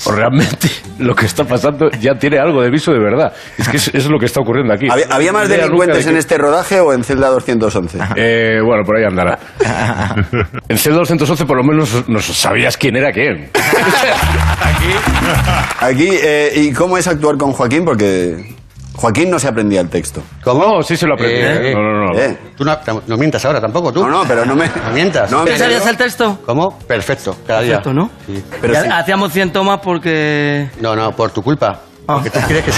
o 0.05 0.11
realmente 0.11 0.68
lo 0.99 1.15
que 1.15 1.26
está 1.28 1.45
pasando 1.45 1.89
ya 1.99 2.15
tiene 2.15 2.39
algo 2.39 2.61
de 2.61 2.70
viso 2.70 2.91
de 2.91 2.99
verdad. 2.99 3.32
Es 3.57 3.70
que 3.70 3.78
es, 3.78 3.88
es 3.93 4.09
lo 4.09 4.20
que 4.20 4.26
está 4.26 4.41
ocurriendo 4.41 4.74
aquí. 4.74 4.88
¿Había, 4.89 5.05
había 5.11 5.32
más 5.32 5.47
delincuentes 5.47 6.03
de 6.05 6.09
en 6.11 6.15
que- 6.15 6.20
este 6.20 6.38
rodaje 6.38 6.80
o 6.80 6.93
en 6.93 7.03
celda 7.03 7.30
211? 7.30 7.99
eh, 8.15 8.59
bueno, 8.65 8.84
por 8.84 8.97
ahí 8.97 9.03
andará. 9.05 9.38
En 10.70 10.78
Celda 10.78 10.99
211 10.99 11.45
por 11.45 11.57
lo 11.57 11.63
menos 11.63 12.07
nos 12.09 12.26
sabías 12.26 12.76
quién 12.78 12.95
era 12.97 13.11
quién. 13.11 13.49
Aquí, 15.80 16.09
eh, 16.11 16.51
¿y 16.55 16.74
cómo 16.74 16.97
es 16.97 17.07
actuar 17.07 17.38
con 17.38 17.51
Joaquín? 17.53 17.86
Porque 17.86 18.55
Joaquín 18.98 19.30
no 19.30 19.39
se 19.39 19.48
aprendía 19.48 19.80
el 19.82 19.89
texto. 19.89 20.22
¿Cómo? 20.43 20.82
Sí 20.84 20.98
se 20.98 21.06
lo 21.08 21.14
aprendí. 21.14 21.36
Eh, 21.36 21.72
¿eh? 21.72 21.74
No, 21.76 21.82
no, 21.82 22.06
no. 22.14 22.20
Eh. 22.20 22.38
Tú 22.58 22.66
no, 22.66 22.78
no 23.08 23.18
mientas 23.18 23.45
ahora 23.45 23.62
tampoco, 23.62 23.93
tú. 23.93 24.02
No, 24.02 24.10
no, 24.10 24.24
pero 24.28 24.43
no 24.45 24.56
me... 24.56 24.68
No 24.68 24.91
mientas. 24.93 25.32
No 25.32 25.43
me- 25.43 25.52
¿Te 25.52 25.58
sabías 25.60 25.86
el 25.88 25.95
texto? 25.95 26.39
¿Cómo? 26.45 26.78
Perfecto, 26.80 27.38
cada 27.45 27.62
día. 27.62 27.76
Perfecto, 27.82 27.93
¿no? 27.93 28.10
Sí. 28.26 28.43
Pero 28.60 28.74
sí. 28.82 28.89
Hacíamos 28.91 29.32
100 29.32 29.52
tomas 29.54 29.80
porque... 29.84 30.70
No, 30.82 30.95
no, 30.95 31.12
por 31.16 31.30
tu 31.32 31.41
culpa. 31.43 31.80
Porque 32.08 32.30
tú 32.30 32.39
crees 32.48 32.64
que. 32.64 32.72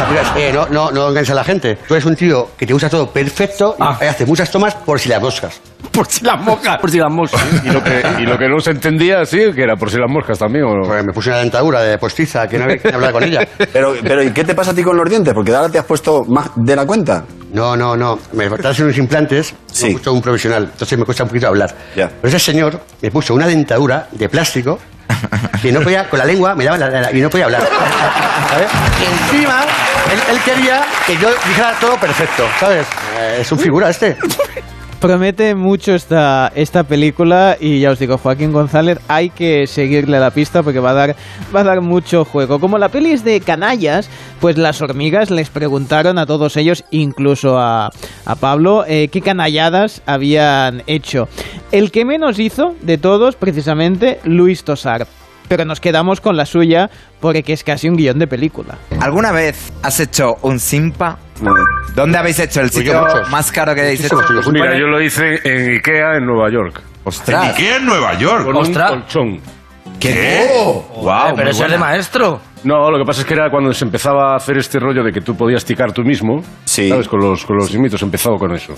Eh, 0.49 0.51
no, 0.51 0.67
no, 0.69 0.89
no 0.91 1.09
engañes 1.09 1.29
a 1.29 1.35
la 1.35 1.43
gente. 1.43 1.75
Tú 1.87 1.93
eres 1.93 2.03
un 2.05 2.15
tío 2.15 2.49
que 2.57 2.65
te 2.65 2.73
usa 2.73 2.89
todo 2.89 3.11
perfecto 3.11 3.75
y 4.01 4.05
hace 4.05 4.25
muchas 4.25 4.49
tomas 4.49 4.73
por 4.73 4.99
si 4.99 5.07
las 5.07 5.21
moscas. 5.21 5.61
Por 5.99 6.07
si 6.09 6.23
las 6.23 6.41
moscas. 6.41 6.77
Por 6.77 6.89
si 6.89 6.97
las 6.97 7.11
moscas. 7.11 7.41
Y 7.65 7.69
lo 7.69 7.83
que, 7.83 8.01
y 8.19 8.21
lo 8.25 8.37
que 8.37 8.47
no 8.47 8.57
se 8.61 8.71
entendía, 8.71 9.25
sí, 9.25 9.51
que 9.53 9.63
era 9.63 9.75
por 9.75 9.91
si 9.91 9.97
las 9.97 10.09
moscas 10.09 10.39
también. 10.39 10.63
¿o 10.63 10.73
no? 10.75 10.87
Pues 10.87 11.03
me 11.03 11.11
puse 11.11 11.29
una 11.29 11.39
dentadura 11.39 11.81
de 11.81 11.97
postiza, 11.97 12.47
que 12.47 12.57
no 12.57 12.63
había 12.63 12.77
que 12.77 12.87
hablar 12.87 13.11
con 13.11 13.23
ella. 13.23 13.45
Pero, 13.73 13.95
pero 14.01 14.23
¿y 14.23 14.31
qué 14.31 14.45
te 14.45 14.55
pasa 14.55 14.71
a 14.71 14.73
ti 14.73 14.81
con 14.81 14.95
los 14.95 15.09
dientes? 15.09 15.33
Porque 15.33 15.53
ahora 15.53 15.67
te 15.67 15.77
has 15.77 15.83
puesto 15.85 16.23
más 16.23 16.51
de 16.55 16.73
la 16.75 16.85
cuenta. 16.85 17.25
No, 17.51 17.75
no, 17.75 17.97
no. 17.97 18.17
Me 18.31 18.49
faltaban 18.49 18.75
unos 18.83 18.97
implantes, 18.97 19.53
Sí. 19.71 19.87
me 19.87 19.93
puso 19.93 20.13
un 20.13 20.21
profesional, 20.21 20.69
entonces 20.71 20.97
me 20.97 21.03
cuesta 21.03 21.23
un 21.23 21.29
poquito 21.29 21.47
hablar. 21.47 21.75
Ya. 21.97 22.07
Pero 22.07 22.27
ese 22.29 22.39
señor 22.39 22.79
me 23.01 23.11
puso 23.11 23.33
una 23.33 23.45
dentadura 23.47 24.07
de 24.11 24.29
plástico 24.29 24.79
que 25.61 25.71
no 25.73 25.81
podía, 25.81 26.07
con 26.07 26.19
la 26.19 26.25
lengua, 26.25 26.55
me 26.55 26.63
daba 26.63 26.77
la, 26.77 26.89
la- 26.89 27.11
y 27.11 27.19
no 27.19 27.29
podía 27.29 27.45
hablar. 27.45 27.63
¿Sabes? 28.49 28.69
Y 29.01 29.33
encima, 29.35 29.63
él, 30.13 30.19
él 30.35 30.39
quería 30.45 30.81
que 31.05 31.17
yo 31.17 31.29
dijera 31.47 31.73
todo 31.81 31.97
perfecto, 31.97 32.45
¿sabes? 32.59 32.85
Eh, 33.19 33.37
es 33.41 33.51
un 33.51 33.59
figura 33.59 33.89
este. 33.89 34.15
Promete 34.99 35.55
mucho 35.55 35.95
esta, 35.95 36.51
esta 36.55 36.83
película 36.83 37.55
y 37.57 37.79
ya 37.79 37.91
os 37.91 37.99
digo, 37.99 38.17
Joaquín 38.17 38.51
González, 38.51 38.99
hay 39.07 39.29
que 39.29 39.65
seguirle 39.65 40.19
la 40.19 40.31
pista 40.31 40.61
porque 40.61 40.81
va 40.81 40.89
a 40.89 40.93
dar, 40.93 41.15
va 41.55 41.61
a 41.61 41.63
dar 41.63 41.79
mucho 41.79 42.25
juego. 42.25 42.59
Como 42.59 42.77
la 42.77 42.89
peli 42.89 43.11
es 43.11 43.23
de 43.23 43.39
canallas, 43.39 44.09
pues 44.41 44.57
las 44.57 44.81
hormigas 44.81 45.31
les 45.31 45.49
preguntaron 45.49 46.17
a 46.17 46.25
todos 46.25 46.57
ellos, 46.57 46.83
incluso 46.91 47.57
a, 47.57 47.91
a 48.25 48.35
Pablo, 48.35 48.83
eh, 48.85 49.07
qué 49.07 49.21
canalladas 49.21 50.01
habían 50.05 50.83
hecho. 50.85 51.29
El 51.71 51.91
que 51.91 52.03
menos 52.03 52.37
hizo 52.37 52.75
de 52.81 52.97
todos, 52.97 53.37
precisamente, 53.37 54.19
Luis 54.25 54.65
Tosar. 54.65 55.07
Pero 55.49 55.65
nos 55.65 55.81
quedamos 55.81 56.21
con 56.21 56.37
la 56.37 56.45
suya 56.45 56.89
porque 57.19 57.43
es 57.47 57.63
casi 57.65 57.89
un 57.89 57.97
guion 57.97 58.17
de 58.19 58.27
película. 58.27 58.77
¿Alguna 59.01 59.31
vez 59.33 59.73
has 59.83 59.99
hecho 59.99 60.35
un 60.43 60.59
simpa? 60.59 61.17
¿Dónde 61.95 62.17
habéis 62.17 62.39
hecho 62.39 62.61
el 62.61 62.69
Pues 62.69 62.85
sitio 62.85 63.03
más 63.31 63.51
caro 63.51 63.73
que 63.75 63.81
habéis 63.81 64.05
hecho? 64.05 64.15
Mira, 64.53 64.77
yo 64.77 64.85
lo 64.87 65.01
hice 65.01 65.39
en 65.43 65.73
Ikea 65.75 66.17
en 66.17 66.25
Nueva 66.25 66.49
York. 66.51 66.81
Ostras. 67.03 67.43
¿En 67.43 67.49
Ikea 67.51 67.75
en 67.77 67.85
Nueva 67.85 68.13
York? 68.17 68.45
Con 68.45 68.55
Ostras. 68.57 68.91
un 68.91 68.99
colchón. 69.01 69.39
¿Qué? 69.99 70.47
Guau, 70.95 71.35
pero 71.35 71.43
muy 71.47 71.51
eso 71.51 71.65
es 71.65 71.71
de 71.71 71.77
maestro. 71.77 72.39
No, 72.63 72.91
lo 72.91 72.97
que 72.99 73.05
pasa 73.05 73.21
es 73.21 73.27
que 73.27 73.33
era 73.33 73.49
cuando 73.49 73.73
se 73.73 73.85
empezaba 73.85 74.33
a 74.33 74.35
hacer 74.35 74.57
este 74.57 74.79
rollo 74.79 75.03
de 75.03 75.11
que 75.11 75.21
tú 75.21 75.35
podías 75.35 75.65
ticar 75.65 75.91
tú 75.93 76.03
mismo. 76.03 76.41
Sí. 76.65 76.89
¿Sabes? 76.89 77.07
Con 77.07 77.19
los, 77.21 77.45
con 77.45 77.57
los 77.57 77.73
imitos, 77.73 78.01
empezado 78.03 78.35
con 78.37 78.53
eso. 78.53 78.73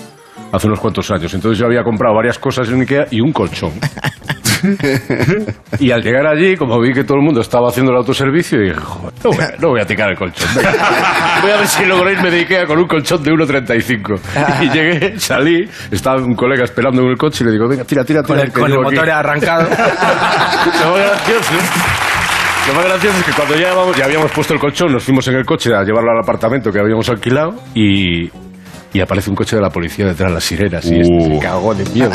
Hace 0.51 0.67
unos 0.67 0.79
cuantos 0.79 1.09
años. 1.11 1.33
Entonces 1.33 1.59
yo 1.59 1.65
había 1.65 1.83
comprado 1.83 2.15
varias 2.15 2.39
cosas 2.39 2.69
en 2.69 2.81
Ikea 2.81 3.07
y 3.11 3.21
un 3.21 3.33
colchón. 3.33 3.71
y 5.79 5.91
al 5.91 6.01
llegar 6.01 6.27
allí, 6.27 6.55
como 6.55 6.79
vi 6.79 6.93
que 6.93 7.03
todo 7.03 7.17
el 7.17 7.23
mundo 7.23 7.41
estaba 7.41 7.69
haciendo 7.69 7.91
el 7.91 7.97
autoservicio, 7.97 8.59
dije, 8.59 8.75
joder, 8.75 9.13
no 9.23 9.29
voy 9.31 9.43
a, 9.43 9.51
no 9.59 9.67
voy 9.69 9.81
a 9.81 9.85
ticar 9.85 10.09
el 10.11 10.17
colchón. 10.17 10.49
voy 11.41 11.51
a 11.51 11.57
ver 11.57 11.67
si 11.67 11.85
logro 11.85 12.11
irme 12.11 12.29
de 12.31 12.39
Ikea 12.39 12.65
con 12.65 12.77
un 12.79 12.87
colchón 12.87 13.23
de 13.23 13.31
1,35. 13.31 14.19
y 14.61 14.69
llegué, 14.69 15.19
salí, 15.19 15.69
estaba 15.91 16.21
un 16.21 16.35
colega 16.35 16.63
esperando 16.63 17.01
en 17.01 17.09
el 17.09 17.17
coche 17.17 17.43
y 17.43 17.47
le 17.47 17.53
digo, 17.53 17.67
venga, 17.67 17.83
tira, 17.83 18.03
tira, 18.03 18.21
Con 18.23 18.35
tira. 18.35 18.47
el, 18.47 18.51
con 18.53 18.65
el 18.65 18.71
llevo 18.71 18.87
aquí". 18.87 18.95
motor 18.95 19.09
arrancado. 19.09 19.69
Lo 19.69 20.91
más 20.91 20.99
gracioso. 20.99 21.53
Lo 22.67 22.73
más 22.75 22.85
gracioso 22.85 23.17
es 23.17 23.25
que 23.25 23.31
cuando 23.33 23.55
ya, 23.55 23.73
ya 23.97 24.05
habíamos 24.05 24.31
puesto 24.31 24.53
el 24.53 24.59
colchón, 24.59 24.91
nos 24.93 25.03
fuimos 25.03 25.27
en 25.27 25.35
el 25.35 25.45
coche 25.45 25.73
a 25.73 25.83
llevarlo 25.83 26.11
al 26.11 26.19
apartamento 26.19 26.71
que 26.71 26.79
habíamos 26.79 27.09
alquilado 27.09 27.55
y, 27.73 28.29
y 28.93 28.99
aparece 28.99 29.29
un 29.29 29.35
coche 29.35 29.55
de 29.55 29.61
la 29.61 29.69
policía 29.69 30.05
detrás 30.05 30.29
de 30.29 30.33
las 30.33 30.43
sirenas 30.43 30.85
y 30.85 30.99
este 30.99 31.21
se 31.21 31.39
cagó 31.39 31.73
de 31.73 31.85
miedo. 31.91 32.11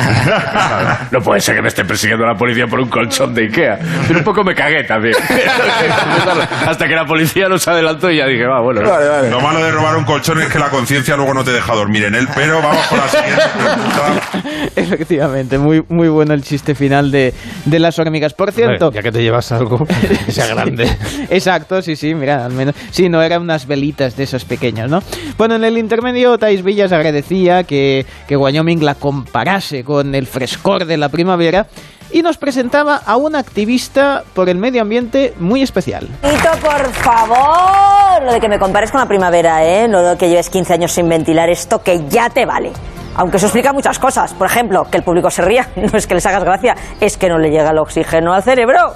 no 1.11 1.21
puede 1.21 1.41
ser 1.41 1.57
que 1.57 1.63
me 1.63 1.69
esté 1.69 1.85
persiguiendo 1.85 2.27
la 2.27 2.35
policía 2.35 2.67
por 2.67 2.81
un 2.81 2.89
colchón 2.89 3.35
de 3.35 3.43
Ikea. 3.43 3.79
Pero 4.07 4.19
un 4.19 4.25
poco 4.25 4.45
me 4.45 4.55
cagué 4.55 4.85
también. 4.85 5.15
Hasta 6.67 6.87
que 6.87 6.95
la 6.95 7.07
policía 7.07 7.49
nos 7.49 7.67
adelantó 7.67 8.11
y 8.11 8.19
ya 8.19 8.27
dije, 8.27 8.47
va, 8.47 8.61
bueno. 8.61 8.83
Lo 8.83 9.41
malo 9.41 9.65
de 9.65 9.71
robar 9.71 9.97
un 9.97 10.05
colchón 10.05 10.41
es 10.41 10.49
que 10.49 10.59
la 10.59 10.69
conciencia 10.69 11.17
luego 11.17 11.33
no 11.33 11.45
te 11.45 11.53
deja 11.53 11.75
dormir 11.75 12.05
en 12.05 12.15
él, 12.15 12.29
pero 12.35 12.61
vamos 12.61 12.87
con 12.87 12.99
la 12.99 13.09
siguiente 13.09 13.43
pregunta. 13.55 14.71
Efectivamente, 14.77 15.59
muy, 15.59 15.83
muy 15.89 16.09
bueno 16.09 16.35
el 16.35 16.43
chiste 16.43 16.75
final 16.75 17.11
de, 17.11 17.33
de 17.65 17.79
las 17.79 17.99
hormigas. 17.99 18.35
Por 18.35 18.53
cierto... 18.53 18.93
Ya 18.93 19.03
que 19.03 19.13
te 19.13 19.23
llevas 19.23 19.51
algo 19.53 19.87
que 20.27 20.33
sea 20.33 20.47
grande. 20.47 20.89
Exacto, 21.31 21.81
sí, 21.81 21.97
sí, 21.97 22.15
mira, 22.15 22.45
al 22.45 22.53
menos. 22.53 22.75
Sí, 22.91 23.09
no 23.09 23.23
eran 23.23 23.43
unas 23.43 23.67
velitas 23.67 24.17
de 24.17 24.25
esos 24.25 24.45
pequeños, 24.45 24.91
¿no? 24.91 25.01
Bueno, 25.39 25.55
en 25.57 25.65
el 25.65 25.79
intermedio, 25.79 26.37
Thais 26.37 26.63
Villas 26.67 26.93
agradecía 26.93 27.65
que, 27.65 28.05
que 28.29 28.37
Wyoming 28.37 28.85
la 28.85 28.95
comparase 28.95 29.85
con 29.85 30.15
el 30.15 30.27
frescor 30.27 30.85
de 30.85 30.99
la 30.99 31.09
primavera 31.09 31.67
y 32.13 32.23
nos 32.23 32.37
presentaba 32.37 32.97
a 32.97 33.17
una 33.17 33.39
activista 33.39 34.25
por 34.35 34.49
el 34.49 34.59
medio 34.59 34.83
ambiente 34.83 35.35
muy 35.39 35.63
especial. 35.63 36.09
Tito, 36.23 36.51
por 36.61 36.93
favor. 36.93 38.23
Lo 38.23 38.33
de 38.33 38.41
que 38.41 38.49
me 38.49 38.59
compares 38.59 38.91
con 38.91 39.01
la 39.01 39.09
primavera, 39.09 39.65
¿eh? 39.65 39.89
Lo 39.89 40.03
de 40.03 40.17
que 40.17 40.29
lleves 40.29 40.51
15 40.51 40.75
años 40.75 40.93
sin 40.93 41.09
ventilar 41.09 41.49
esto, 41.49 41.83
que 41.83 42.07
ya 42.09 42.31
te 42.31 42.47
vale. 42.47 42.73
Aunque 43.17 43.39
eso 43.39 43.47
explica 43.47 43.73
muchas 43.73 43.99
cosas. 43.99 44.35
Por 44.35 44.47
ejemplo, 44.47 44.87
que 44.91 44.99
el 44.99 45.03
público 45.03 45.31
se 45.31 45.43
ría. 45.43 45.69
No 45.77 45.99
es 45.99 46.07
que 46.07 46.15
les 46.15 46.27
hagas 46.27 46.45
gracia, 46.45 46.77
es 47.01 47.17
que 47.17 47.29
no 47.29 47.39
le 47.39 47.51
llega 47.51 47.71
el 47.71 47.79
oxígeno 47.79 48.33
al 48.33 48.43
cerebro. 48.43 48.95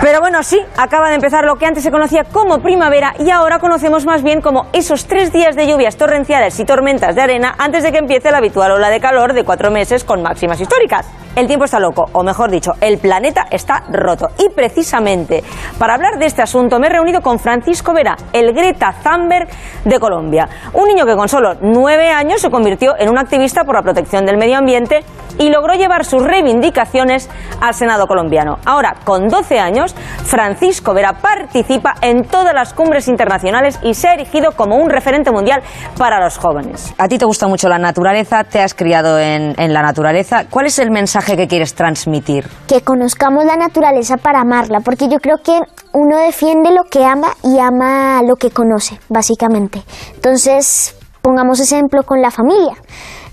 Pero 0.00 0.20
bueno, 0.20 0.42
sí, 0.42 0.60
acaba 0.76 1.08
de 1.08 1.14
empezar 1.14 1.44
lo 1.44 1.56
que 1.56 1.66
antes 1.66 1.82
se 1.82 1.90
conocía 1.90 2.24
como 2.24 2.58
primavera 2.58 3.14
y 3.18 3.30
ahora 3.30 3.58
conocemos 3.58 4.04
más 4.04 4.22
bien 4.22 4.40
como 4.40 4.66
esos 4.72 5.06
tres 5.06 5.32
días 5.32 5.56
de 5.56 5.66
lluvias 5.66 5.96
torrenciales 5.96 6.58
y 6.60 6.64
tormentas 6.64 7.14
de 7.14 7.22
arena 7.22 7.54
antes 7.58 7.82
de 7.82 7.92
que 7.92 7.98
empiece 7.98 8.30
la 8.30 8.38
habitual 8.38 8.72
ola 8.72 8.90
de 8.90 9.00
calor 9.00 9.32
de 9.32 9.44
cuatro 9.44 9.70
meses 9.70 10.04
con 10.04 10.22
máximas 10.22 10.60
históricas. 10.60 11.06
El 11.36 11.48
tiempo 11.48 11.64
está 11.64 11.80
loco, 11.80 12.04
o 12.12 12.22
mejor 12.22 12.48
dicho, 12.48 12.74
el 12.80 12.98
planeta 12.98 13.46
está 13.50 13.82
roto. 13.90 14.28
Y 14.38 14.50
precisamente 14.50 15.42
para 15.78 15.94
hablar 15.94 16.18
de 16.18 16.26
este 16.26 16.42
asunto 16.42 16.78
me 16.78 16.86
he 16.86 16.90
reunido 16.90 17.22
con 17.22 17.40
Francisco 17.40 17.92
Vera, 17.92 18.16
el 18.32 18.52
Greta 18.52 18.94
Thunberg 19.02 19.48
de 19.84 19.98
Colombia. 19.98 20.48
Un 20.74 20.86
niño 20.86 21.04
que 21.04 21.16
con 21.16 21.28
solo 21.28 21.54
nueve 21.60 22.10
años 22.10 22.40
se 22.40 22.50
convirtió 22.50 22.94
en 22.98 23.10
un 23.10 23.18
activista 23.18 23.64
por 23.64 23.74
la 23.74 23.82
protección 23.82 24.24
del 24.26 24.36
medio 24.36 24.58
ambiente 24.58 25.04
y 25.38 25.50
logró 25.50 25.74
llevar 25.74 26.04
sus 26.04 26.22
reivindicaciones 26.22 27.28
al 27.60 27.74
Senado 27.74 28.06
colombiano. 28.06 28.58
Ahora, 28.64 28.94
con 29.04 29.28
12 29.28 29.58
años, 29.58 29.83
Francisco 29.92 30.94
Vera 30.94 31.12
participa 31.12 31.94
en 32.00 32.24
todas 32.24 32.54
las 32.54 32.72
cumbres 32.72 33.08
internacionales 33.08 33.78
y 33.82 33.94
se 33.94 34.08
ha 34.08 34.14
erigido 34.14 34.52
como 34.52 34.76
un 34.76 34.88
referente 34.88 35.30
mundial 35.30 35.62
para 35.98 36.22
los 36.22 36.38
jóvenes. 36.38 36.94
A 36.96 37.08
ti 37.08 37.18
te 37.18 37.24
gusta 37.24 37.48
mucho 37.48 37.68
la 37.68 37.78
naturaleza, 37.78 38.44
te 38.44 38.60
has 38.60 38.74
criado 38.74 39.18
en, 39.18 39.54
en 39.58 39.72
la 39.72 39.82
naturaleza. 39.82 40.44
¿Cuál 40.48 40.66
es 40.66 40.78
el 40.78 40.90
mensaje 40.90 41.36
que 41.36 41.46
quieres 41.46 41.74
transmitir? 41.74 42.44
que 42.66 42.80
conozcamos 42.82 43.44
la 43.44 43.56
naturaleza 43.56 44.16
para 44.16 44.40
amarla, 44.40 44.80
porque 44.80 45.08
yo 45.08 45.18
creo 45.18 45.36
que 45.38 45.58
uno 45.92 46.18
defiende 46.18 46.70
lo 46.70 46.84
que 46.84 47.04
ama 47.04 47.28
y 47.42 47.58
ama 47.58 48.22
lo 48.22 48.36
que 48.36 48.50
conoce, 48.50 48.98
básicamente. 49.08 49.82
Entonces, 50.14 50.96
pongamos 51.22 51.60
ejemplo 51.60 52.02
con 52.02 52.20
la 52.20 52.30
familia. 52.30 52.74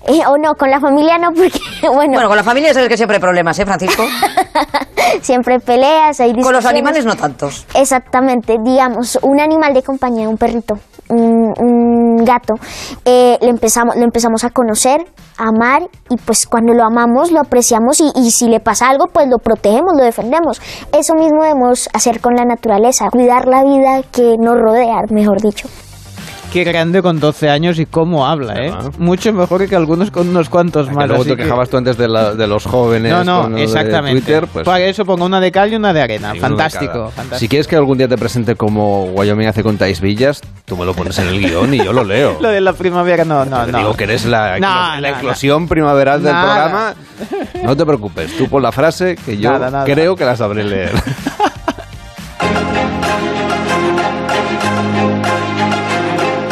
Eh, 0.08 0.22
o 0.28 0.38
no, 0.38 0.56
con 0.56 0.70
la 0.70 0.80
familia 0.80 1.18
no, 1.18 1.30
porque, 1.32 1.60
bueno... 1.88 2.14
Bueno, 2.14 2.28
con 2.28 2.38
la 2.38 2.44
familia 2.44 2.74
sabes 2.74 2.90
que 2.90 2.98
siempre 2.98 3.18
hay 3.18 3.22
problemas, 3.22 3.58
¿eh, 3.60 3.66
Francisco? 3.66 4.04
siempre 5.22 5.60
peleas, 5.60 6.20
hay 6.20 6.32
Con 6.34 6.38
los 6.38 6.48
discusiones. 6.52 6.66
animales 6.66 7.06
no 7.06 7.16
tantos. 7.16 7.66
Exactamente, 7.76 8.58
digamos, 8.64 9.20
un 9.22 9.40
animal 9.40 9.74
de 9.74 9.84
compañía, 9.84 10.28
un 10.28 10.38
perrito, 10.38 10.76
un, 11.10 11.54
un 11.60 12.26
gato, 12.26 12.56
eh, 13.06 13.38
le 13.42 13.50
empezamos, 13.50 13.96
lo 13.96 14.04
empezamos 14.04 14.44
a 14.44 14.50
conocer, 14.50 15.02
a 15.38 15.50
amar 15.50 15.84
y 16.10 16.16
pues 16.18 16.46
cuando 16.48 16.74
lo 16.74 16.84
amamos 16.84 17.32
lo 17.32 17.40
apreciamos 17.40 18.00
y, 18.00 18.12
y 18.16 18.32
si 18.32 18.48
le 18.48 18.60
pasa 18.60 18.90
algo 18.90 19.06
pues 19.12 19.28
lo 19.28 19.38
protegemos, 19.38 19.94
lo 19.98 20.04
defendemos. 20.04 20.62
Eso 20.94 21.14
mismo 21.16 21.44
debemos 21.44 21.90
hacer 21.94 22.22
con 22.22 22.36
la 22.36 22.46
naturaleza, 22.46 23.10
cuidar 23.12 23.48
la 23.48 23.64
vida 23.64 24.02
que 24.12 24.36
nos 24.40 24.58
rodea, 24.58 25.02
mejor 25.10 25.42
dicho. 25.42 25.68
Qué 26.52 26.64
grande 26.66 27.02
con 27.02 27.20
12 27.20 27.50
años 27.50 27.80
y 27.80 27.86
cómo 27.86 28.28
habla, 28.28 28.54
¿eh? 28.56 28.74
Mucho 28.98 29.32
mejor 29.32 29.68
que 29.70 29.76
algunos 29.76 30.12
con 30.12 30.28
unos 30.28 30.50
cuantos 30.50 30.92
más. 30.92 31.08
luego 31.08 31.24
te 31.24 31.38
que- 31.38 31.44
quejabas 31.44 31.70
tú 31.70 31.78
antes 31.78 31.98
de, 31.98 32.08
la- 32.10 32.34
de 32.36 32.46
los 32.46 32.66
jóvenes. 32.66 33.12
No, 33.12 33.24
no, 33.24 33.42
con 33.44 33.52
lo 33.54 33.58
de 33.58 33.64
exactamente. 33.64 34.22
Twitter, 34.22 34.48
pues, 34.52 34.66
Para 34.66 34.82
eso 34.82 35.06
pongo 35.06 35.26
una 35.26 35.40
de 35.40 35.52
cal 35.52 35.72
y 35.72 35.76
una 35.78 35.94
de 35.94 36.02
arena. 36.02 36.34
de 36.34 36.40
Fantástico. 36.42 37.12
Si 37.38 37.48
quieres 37.48 37.68
que 37.68 37.76
algún 37.78 37.98
día 37.98 38.08
te 38.10 38.18
presente 38.18 38.56
como 38.56 39.06
Wyoming 39.06 39.48
hace 39.48 39.64
con 39.64 39.78
Tais 39.78 40.02
Villas, 40.02 40.42
tú 40.66 40.76
me 40.76 40.84
lo 40.86 40.94
pones 40.94 41.18
en 41.20 41.30
el 41.30 41.40
guion 41.40 41.74
y 41.74 41.78
yo 41.84 41.94
lo 41.94 42.04
leo. 42.04 42.38
Lo 42.42 42.50
de 42.50 42.60
la 42.60 42.74
primavera, 42.74 43.24
no, 43.24 43.46
no, 43.46 43.66
Te 43.66 43.72
no. 43.72 43.78
Digo 43.78 43.94
que 43.96 44.04
eres 44.04 44.26
la, 44.26 44.60
No, 44.60 44.68
la 45.00 45.12
no, 45.12 45.18
eclosión 45.18 45.68
primaveral 45.70 46.22
del 46.22 46.34
Nada. 46.34 46.54
programa. 46.54 46.94
No 47.64 47.78
te 47.78 47.86
preocupes, 47.86 48.36
tú 48.38 48.50
pon 48.50 48.62
la 48.64 48.72
frase 48.74 49.16
que 49.26 49.38
yo 49.38 49.52
Nada, 49.52 49.70
nada. 49.72 49.86
creo 49.86 50.16
que 50.18 50.26
la 50.26 50.36
sabré 50.36 50.64
leer. 50.66 50.92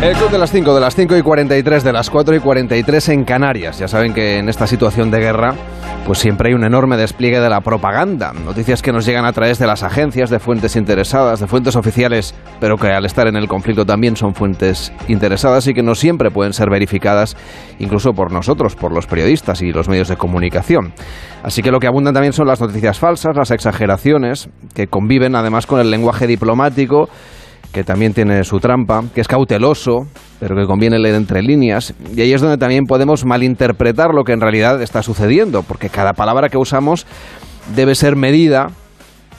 El 0.00 0.14
club 0.14 0.30
de 0.30 0.38
las 0.38 0.52
5, 0.52 0.74
de 0.76 0.80
las 0.80 0.94
5 0.94 1.16
y 1.16 1.22
43, 1.22 1.82
de 1.82 1.92
las 1.92 2.08
4 2.08 2.36
y 2.36 2.38
43 2.38 3.08
en 3.08 3.24
Canarias. 3.24 3.80
Ya 3.80 3.88
saben 3.88 4.14
que 4.14 4.38
en 4.38 4.48
esta 4.48 4.68
situación 4.68 5.10
de 5.10 5.18
guerra, 5.18 5.56
pues 6.06 6.20
siempre 6.20 6.48
hay 6.48 6.54
un 6.54 6.62
enorme 6.62 6.96
despliegue 6.96 7.40
de 7.40 7.50
la 7.50 7.62
propaganda. 7.62 8.32
Noticias 8.32 8.80
que 8.80 8.92
nos 8.92 9.04
llegan 9.04 9.24
a 9.24 9.32
través 9.32 9.58
de 9.58 9.66
las 9.66 9.82
agencias, 9.82 10.30
de 10.30 10.38
fuentes 10.38 10.76
interesadas, 10.76 11.40
de 11.40 11.48
fuentes 11.48 11.74
oficiales, 11.74 12.32
pero 12.60 12.76
que 12.76 12.86
al 12.86 13.06
estar 13.06 13.26
en 13.26 13.34
el 13.34 13.48
conflicto 13.48 13.84
también 13.84 14.14
son 14.14 14.36
fuentes 14.36 14.92
interesadas 15.08 15.66
y 15.66 15.74
que 15.74 15.82
no 15.82 15.96
siempre 15.96 16.30
pueden 16.30 16.52
ser 16.52 16.70
verificadas, 16.70 17.36
incluso 17.80 18.12
por 18.12 18.30
nosotros, 18.30 18.76
por 18.76 18.92
los 18.92 19.08
periodistas 19.08 19.62
y 19.62 19.72
los 19.72 19.88
medios 19.88 20.06
de 20.06 20.16
comunicación. 20.16 20.92
Así 21.42 21.60
que 21.60 21.72
lo 21.72 21.80
que 21.80 21.88
abundan 21.88 22.14
también 22.14 22.32
son 22.32 22.46
las 22.46 22.60
noticias 22.60 23.00
falsas, 23.00 23.36
las 23.36 23.50
exageraciones, 23.50 24.48
que 24.74 24.86
conviven 24.86 25.34
además 25.34 25.66
con 25.66 25.80
el 25.80 25.90
lenguaje 25.90 26.28
diplomático 26.28 27.08
que 27.72 27.84
también 27.84 28.14
tiene 28.14 28.42
su 28.44 28.60
trampa, 28.60 29.04
que 29.14 29.20
es 29.20 29.28
cauteloso, 29.28 30.06
pero 30.40 30.56
que 30.56 30.66
conviene 30.66 30.98
leer 30.98 31.16
entre 31.16 31.42
líneas. 31.42 31.94
Y 32.14 32.20
ahí 32.20 32.32
es 32.32 32.40
donde 32.40 32.56
también 32.56 32.84
podemos 32.86 33.24
malinterpretar 33.24 34.14
lo 34.14 34.24
que 34.24 34.32
en 34.32 34.40
realidad 34.40 34.80
está 34.82 35.02
sucediendo, 35.02 35.62
porque 35.62 35.88
cada 35.88 36.12
palabra 36.12 36.48
que 36.48 36.56
usamos 36.56 37.06
debe 37.74 37.94
ser 37.94 38.16
medida. 38.16 38.68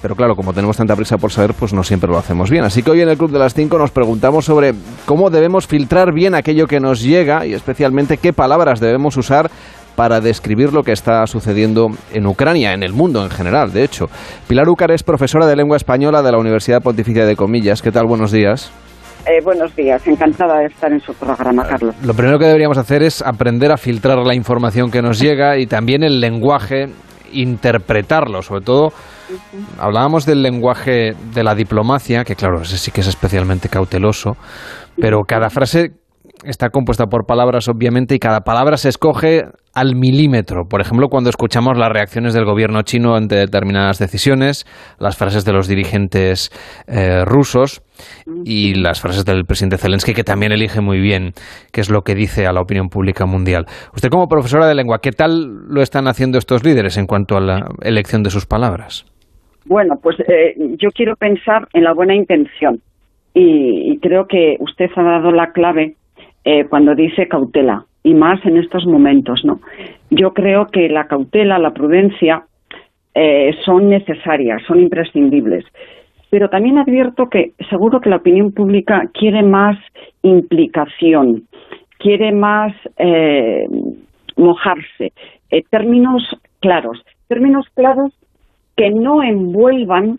Pero 0.01 0.15
claro, 0.15 0.35
como 0.35 0.53
tenemos 0.53 0.77
tanta 0.77 0.95
prisa 0.95 1.17
por 1.17 1.31
saber, 1.31 1.53
pues 1.53 1.73
no 1.73 1.83
siempre 1.83 2.09
lo 2.09 2.17
hacemos 2.17 2.49
bien. 2.49 2.63
Así 2.63 2.83
que 2.83 2.91
hoy 2.91 3.01
en 3.01 3.09
el 3.09 3.17
Club 3.17 3.31
de 3.31 3.39
las 3.39 3.53
5 3.53 3.77
nos 3.77 3.91
preguntamos 3.91 4.45
sobre 4.45 4.73
cómo 5.05 5.29
debemos 5.29 5.67
filtrar 5.67 6.13
bien 6.13 6.35
aquello 6.35 6.67
que 6.67 6.79
nos 6.79 7.01
llega 7.01 7.45
y 7.45 7.53
especialmente 7.53 8.17
qué 8.17 8.31
palabras 8.31 8.79
debemos 8.79 9.17
usar 9.17 9.51
para 9.99 10.21
describir 10.21 10.71
lo 10.71 10.81
que 10.81 10.93
está 10.93 11.27
sucediendo 11.27 11.87
en 12.13 12.25
Ucrania, 12.25 12.71
en 12.71 12.83
el 12.83 12.93
mundo 12.93 13.21
en 13.21 13.29
general, 13.29 13.73
de 13.73 13.83
hecho. 13.83 14.05
Pilar 14.47 14.69
Ucar 14.69 14.91
es 14.91 15.03
profesora 15.03 15.45
de 15.45 15.57
lengua 15.57 15.75
española 15.75 16.21
de 16.21 16.31
la 16.31 16.37
Universidad 16.37 16.81
Pontificia 16.81 17.25
de 17.25 17.35
Comillas. 17.35 17.81
¿Qué 17.81 17.91
tal? 17.91 18.05
Buenos 18.07 18.31
días. 18.31 18.71
Eh, 19.27 19.43
buenos 19.43 19.75
días, 19.75 20.07
encantada 20.07 20.59
de 20.59 20.67
estar 20.67 20.89
en 20.89 21.01
su 21.01 21.13
programa, 21.15 21.67
Carlos. 21.67 21.93
Lo 22.01 22.13
primero 22.13 22.39
que 22.39 22.45
deberíamos 22.45 22.77
hacer 22.77 23.03
es 23.03 23.21
aprender 23.21 23.73
a 23.73 23.77
filtrar 23.77 24.19
la 24.19 24.33
información 24.33 24.89
que 24.89 25.01
nos 25.01 25.19
llega 25.19 25.57
y 25.57 25.67
también 25.67 26.01
el 26.03 26.21
lenguaje, 26.21 26.85
interpretarlo, 27.33 28.41
sobre 28.41 28.63
todo. 28.63 28.93
Hablábamos 29.77 30.25
del 30.25 30.41
lenguaje 30.41 31.11
de 31.33 31.43
la 31.43 31.55
diplomacia, 31.55 32.23
que 32.23 32.37
claro, 32.37 32.61
ese 32.61 32.77
sí 32.77 32.91
que 32.91 33.01
es 33.01 33.07
especialmente 33.07 33.67
cauteloso, 33.67 34.37
pero 34.95 35.23
cada 35.27 35.49
frase 35.49 35.91
está 36.45 36.69
compuesta 36.69 37.05
por 37.07 37.25
palabras, 37.25 37.67
obviamente, 37.67 38.15
y 38.15 38.19
cada 38.19 38.41
palabra 38.41 38.77
se 38.77 38.89
escoge 38.89 39.43
al 39.73 39.95
milímetro. 39.95 40.65
Por 40.69 40.81
ejemplo, 40.81 41.07
cuando 41.09 41.29
escuchamos 41.29 41.77
las 41.77 41.89
reacciones 41.89 42.33
del 42.33 42.45
gobierno 42.45 42.81
chino 42.83 43.15
ante 43.15 43.35
determinadas 43.35 43.99
decisiones, 43.99 44.65
las 44.99 45.17
frases 45.17 45.45
de 45.45 45.53
los 45.53 45.67
dirigentes 45.67 46.49
eh, 46.87 47.23
rusos 47.25 47.81
y 48.45 48.73
las 48.75 49.01
frases 49.01 49.25
del 49.25 49.43
presidente 49.45 49.77
Zelensky, 49.77 50.13
que 50.13 50.23
también 50.23 50.51
elige 50.51 50.81
muy 50.81 50.99
bien 50.99 51.31
qué 51.71 51.81
es 51.81 51.89
lo 51.89 52.01
que 52.01 52.15
dice 52.15 52.45
a 52.45 52.53
la 52.53 52.61
opinión 52.61 52.87
pública 52.89 53.25
mundial. 53.25 53.65
Usted, 53.93 54.09
como 54.09 54.27
profesora 54.27 54.67
de 54.67 54.75
lengua, 54.75 54.99
¿qué 55.01 55.11
tal 55.11 55.67
lo 55.67 55.81
están 55.81 56.07
haciendo 56.07 56.37
estos 56.37 56.63
líderes 56.63 56.97
en 56.97 57.05
cuanto 57.05 57.35
a 57.37 57.41
la 57.41 57.67
elección 57.81 58.23
de 58.23 58.29
sus 58.29 58.45
palabras? 58.45 59.05
Bueno, 59.65 59.95
pues 60.01 60.17
eh, 60.21 60.55
yo 60.79 60.89
quiero 60.95 61.15
pensar 61.15 61.67
en 61.73 61.83
la 61.83 61.93
buena 61.93 62.15
intención 62.15 62.81
y, 63.33 63.91
y 63.91 63.99
creo 63.99 64.25
que 64.27 64.55
usted 64.59 64.87
ha 64.95 65.03
dado 65.03 65.31
la 65.31 65.51
clave 65.51 65.95
eh, 66.51 66.65
cuando 66.67 66.95
dice 66.95 67.27
cautela, 67.27 67.85
y 68.01 68.15
más 68.15 68.43
en 68.43 68.57
estos 68.57 68.83
momentos, 68.87 69.45
¿no? 69.45 69.59
Yo 70.09 70.33
creo 70.33 70.65
que 70.65 70.89
la 70.89 71.05
cautela, 71.05 71.59
la 71.59 71.75
prudencia, 71.75 72.43
eh, 73.13 73.51
son 73.63 73.87
necesarias, 73.87 74.63
son 74.65 74.79
imprescindibles. 74.79 75.63
Pero 76.31 76.49
también 76.49 76.79
advierto 76.79 77.29
que 77.29 77.51
seguro 77.69 78.01
que 78.01 78.09
la 78.09 78.15
opinión 78.15 78.51
pública 78.51 79.03
quiere 79.13 79.43
más 79.43 79.77
implicación, 80.23 81.43
quiere 81.99 82.31
más 82.31 82.73
eh, 82.97 83.67
mojarse, 84.35 85.13
términos 85.69 86.23
claros, 86.61 86.99
términos 87.27 87.67
claros 87.75 88.11
que 88.75 88.89
no 88.89 89.21
envuelvan, 89.21 90.17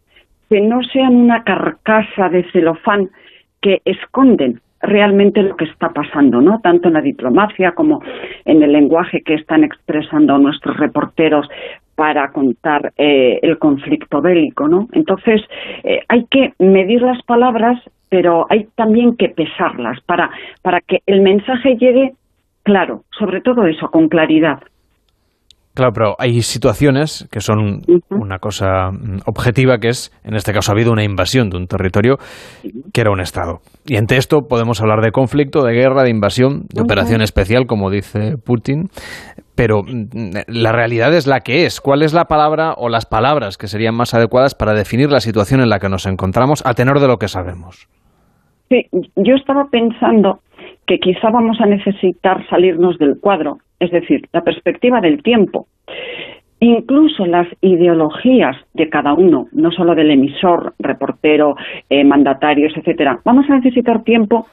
que 0.48 0.60
no 0.60 0.80
sean 0.92 1.16
una 1.16 1.42
carcasa 1.42 2.28
de 2.28 2.44
celofán 2.52 3.10
que 3.60 3.82
esconden 3.84 4.60
realmente 4.80 5.42
lo 5.42 5.56
que 5.56 5.66
está 5.66 5.90
pasando, 5.90 6.40
¿no? 6.40 6.60
Tanto 6.60 6.88
en 6.88 6.94
la 6.94 7.02
diplomacia 7.02 7.72
como 7.72 8.02
en 8.44 8.62
el 8.62 8.72
lenguaje 8.72 9.22
que 9.22 9.34
están 9.34 9.64
expresando 9.64 10.38
nuestros 10.38 10.76
reporteros 10.78 11.48
para 11.94 12.32
contar 12.32 12.92
eh, 12.96 13.38
el 13.42 13.58
conflicto 13.58 14.22
bélico, 14.22 14.68
¿no? 14.68 14.88
Entonces 14.92 15.42
eh, 15.84 16.00
hay 16.08 16.24
que 16.30 16.54
medir 16.58 17.02
las 17.02 17.22
palabras, 17.24 17.78
pero 18.08 18.46
hay 18.48 18.68
también 18.74 19.16
que 19.16 19.28
pesarlas 19.28 20.00
para 20.06 20.30
para 20.62 20.80
que 20.80 21.00
el 21.06 21.20
mensaje 21.20 21.76
llegue 21.76 22.14
claro, 22.62 23.04
sobre 23.18 23.40
todo 23.40 23.66
eso, 23.66 23.90
con 23.90 24.08
claridad. 24.08 24.60
Claro, 25.80 25.94
pero 25.94 26.14
hay 26.18 26.42
situaciones 26.42 27.26
que 27.32 27.40
son 27.40 27.80
una 28.10 28.36
cosa 28.38 28.90
mm, 28.90 29.20
objetiva, 29.24 29.78
que 29.78 29.88
es, 29.88 30.12
en 30.24 30.34
este 30.34 30.52
caso, 30.52 30.70
ha 30.70 30.74
habido 30.74 30.92
una 30.92 31.04
invasión 31.04 31.48
de 31.48 31.56
un 31.56 31.68
territorio 31.68 32.16
que 32.92 33.00
era 33.00 33.10
un 33.10 33.20
Estado. 33.20 33.60
Y 33.86 33.96
ante 33.96 34.18
esto 34.18 34.40
podemos 34.46 34.82
hablar 34.82 35.00
de 35.00 35.10
conflicto, 35.10 35.64
de 35.64 35.72
guerra, 35.72 36.02
de 36.02 36.10
invasión, 36.10 36.64
de 36.68 36.82
operación 36.82 37.22
especial, 37.22 37.64
como 37.66 37.88
dice 37.88 38.34
Putin. 38.44 38.88
Pero 39.56 39.80
mm, 39.82 40.40
la 40.48 40.72
realidad 40.72 41.14
es 41.14 41.26
la 41.26 41.40
que 41.40 41.64
es. 41.64 41.80
¿Cuál 41.80 42.02
es 42.02 42.12
la 42.12 42.26
palabra 42.26 42.74
o 42.76 42.90
las 42.90 43.06
palabras 43.06 43.56
que 43.56 43.66
serían 43.66 43.94
más 43.94 44.12
adecuadas 44.12 44.54
para 44.54 44.74
definir 44.74 45.10
la 45.10 45.20
situación 45.20 45.62
en 45.62 45.70
la 45.70 45.78
que 45.78 45.88
nos 45.88 46.04
encontramos 46.04 46.62
a 46.66 46.74
tenor 46.74 47.00
de 47.00 47.08
lo 47.08 47.16
que 47.16 47.28
sabemos? 47.28 47.88
Sí, 48.68 48.82
yo 49.16 49.34
estaba 49.34 49.64
pensando 49.70 50.40
que 50.86 50.98
quizá 50.98 51.30
vamos 51.32 51.58
a 51.58 51.64
necesitar 51.64 52.46
salirnos 52.50 52.98
del 52.98 53.18
cuadro, 53.18 53.60
es 53.80 53.90
decir, 53.90 54.28
la 54.32 54.42
perspectiva 54.42 55.00
del 55.00 55.22
tiempo. 55.22 55.66
Incluso 56.60 57.24
las 57.24 57.48
ideologías 57.62 58.54
de 58.74 58.90
cada 58.90 59.14
uno, 59.14 59.48
no 59.52 59.72
solo 59.72 59.94
del 59.94 60.10
emisor, 60.10 60.74
reportero, 60.78 61.56
eh, 61.88 62.04
mandatarios, 62.04 62.76
etcétera, 62.76 63.18
vamos 63.24 63.48
a 63.48 63.56
necesitar 63.56 64.04
tiempo 64.04 64.46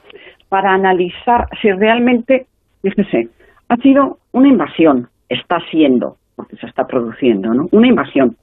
para 0.48 0.72
analizar 0.72 1.46
si 1.60 1.70
realmente, 1.70 2.46
fíjese, 2.82 3.28
ha 3.68 3.76
sido 3.76 4.18
una 4.32 4.48
invasión, 4.48 5.08
está 5.28 5.60
siendo, 5.70 6.16
porque 6.34 6.56
se 6.56 6.66
está 6.66 6.86
produciendo, 6.86 7.52
¿no? 7.52 7.68
Una 7.72 7.88
invasión, 7.88 8.36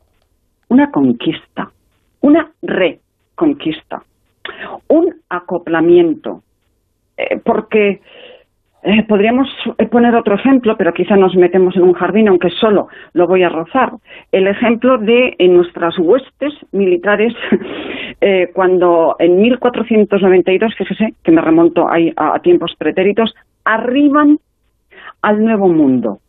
una 0.68 0.92
conquista, 0.92 1.72
una 2.22 2.52
reconquista, 2.62 4.04
un 4.88 5.16
acoplamiento, 5.30 6.44
eh, 7.18 7.40
porque 7.44 8.02
eh, 8.86 9.04
podríamos 9.08 9.48
poner 9.90 10.16
otro 10.16 10.36
ejemplo, 10.36 10.78
pero 10.78 10.94
quizá 10.94 11.16
nos 11.16 11.36
metemos 11.36 11.76
en 11.76 11.84
un 11.84 11.94
jardín, 11.94 12.28
aunque 12.28 12.52
solo 12.52 12.88
lo 13.14 13.28
voy 13.28 13.42
a 13.42 13.50
rozar. 13.50 13.94
El 14.32 14.48
ejemplo 14.48 15.00
de 15.00 15.36
en 15.40 15.56
nuestras 15.56 15.98
huestes 15.98 16.54
militares, 16.72 17.34
eh, 18.22 18.52
cuando 18.54 19.16
en 19.18 19.42
1492, 19.42 20.76
fíjese 20.78 21.14
que 21.24 21.32
me 21.32 21.42
remonto 21.42 21.88
a, 21.88 21.98
a 22.16 22.40
tiempos 22.40 22.76
pretéritos, 22.78 23.34
arriban 23.64 24.38
al 25.24 25.44
Nuevo 25.44 25.68
Mundo. 25.68 26.20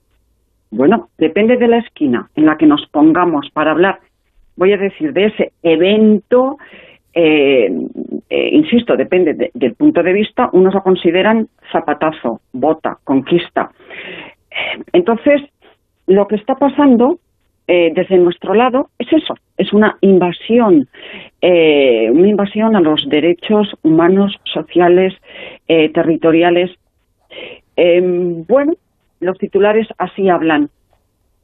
Bueno, 0.71 1.11
depende 1.19 1.59
de 1.59 1.69
la 1.69 1.79
esquina 1.79 2.31
en 2.37 2.47
la 2.47 2.57
que 2.57 2.67
nos 2.67 2.87
pongamos 2.87 3.51
para 3.53 3.73
hablar, 3.73 4.01
voy 4.57 4.73
a 4.73 4.79
decir, 4.79 5.13
de 5.13 5.27
ese 5.27 5.53
evento 5.63 6.57
eh, 7.19 7.73
eh, 8.29 8.49
insisto, 8.53 8.95
depende 8.95 9.51
del 9.55 9.75
punto 9.75 10.03
de 10.03 10.13
vista, 10.13 10.51
unos 10.53 10.75
lo 10.75 10.83
consideran 10.83 11.49
zapatazo, 11.73 12.43
bota, 12.53 12.99
conquista. 13.05 13.71
Entonces, 14.93 15.41
lo 16.07 16.29
que 16.29 16.37
está 16.37 16.57
pasando 16.57 17.19
eh, 17.69 17.91
desde 17.95 18.19
nuestro 18.19 18.53
lado 18.53 18.91
es 18.99 19.11
eso, 19.11 19.35
es 19.57 19.73
una 19.73 19.97
invasión, 20.03 20.89
una 21.41 22.29
invasión 22.29 22.77
a 22.77 22.81
los 22.81 23.09
derechos 23.09 23.75
humanos, 23.83 24.37
sociales, 24.45 25.15
territoriales. 25.67 26.71
bueno, 28.47 28.75
los 29.21 29.39
titulares 29.39 29.89
así 29.97 30.29
hablan 30.29 30.69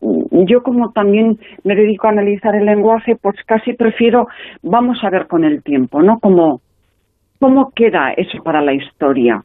yo 0.03 0.63
como 0.63 0.93
también 0.93 1.39
me 1.65 1.77
dedico 1.77 2.07
a 2.07 2.11
analizar 2.11 2.55
el 2.55 2.67
lenguaje, 2.67 3.17
pues 3.17 3.37
casi 3.47 3.73
prefiero, 3.73 4.29
vamos 4.63 5.03
a 5.03 5.11
ver 5.11 5.27
con 5.27 5.45
el 5.45 5.63
tiempo, 5.63 6.03
¿no? 6.03 6.19
Como, 6.19 6.61
¿Cómo 7.43 7.73
queda 7.75 8.13
eso 8.13 8.41
para 8.45 8.61
la 8.61 8.73
historia? 8.73 9.43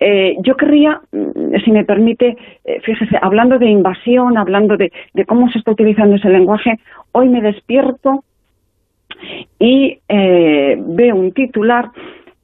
Eh, 0.00 0.36
yo 0.42 0.56
querría, 0.56 1.00
mm, 1.12 1.60
si 1.64 1.70
me 1.70 1.84
permite, 1.84 2.36
eh, 2.64 2.80
fíjese, 2.80 3.16
hablando 3.22 3.56
de 3.56 3.66
invasión, 3.70 4.36
hablando 4.36 4.76
de, 4.76 4.90
cómo 5.28 5.48
se 5.48 5.60
está 5.60 5.70
utilizando 5.70 6.16
ese 6.16 6.28
lenguaje, 6.28 6.80
hoy 7.12 7.28
me 7.28 7.40
despierto 7.40 8.24
y 9.60 10.00
eh, 10.08 10.76
veo 10.76 11.14
un 11.14 11.30
titular 11.30 11.90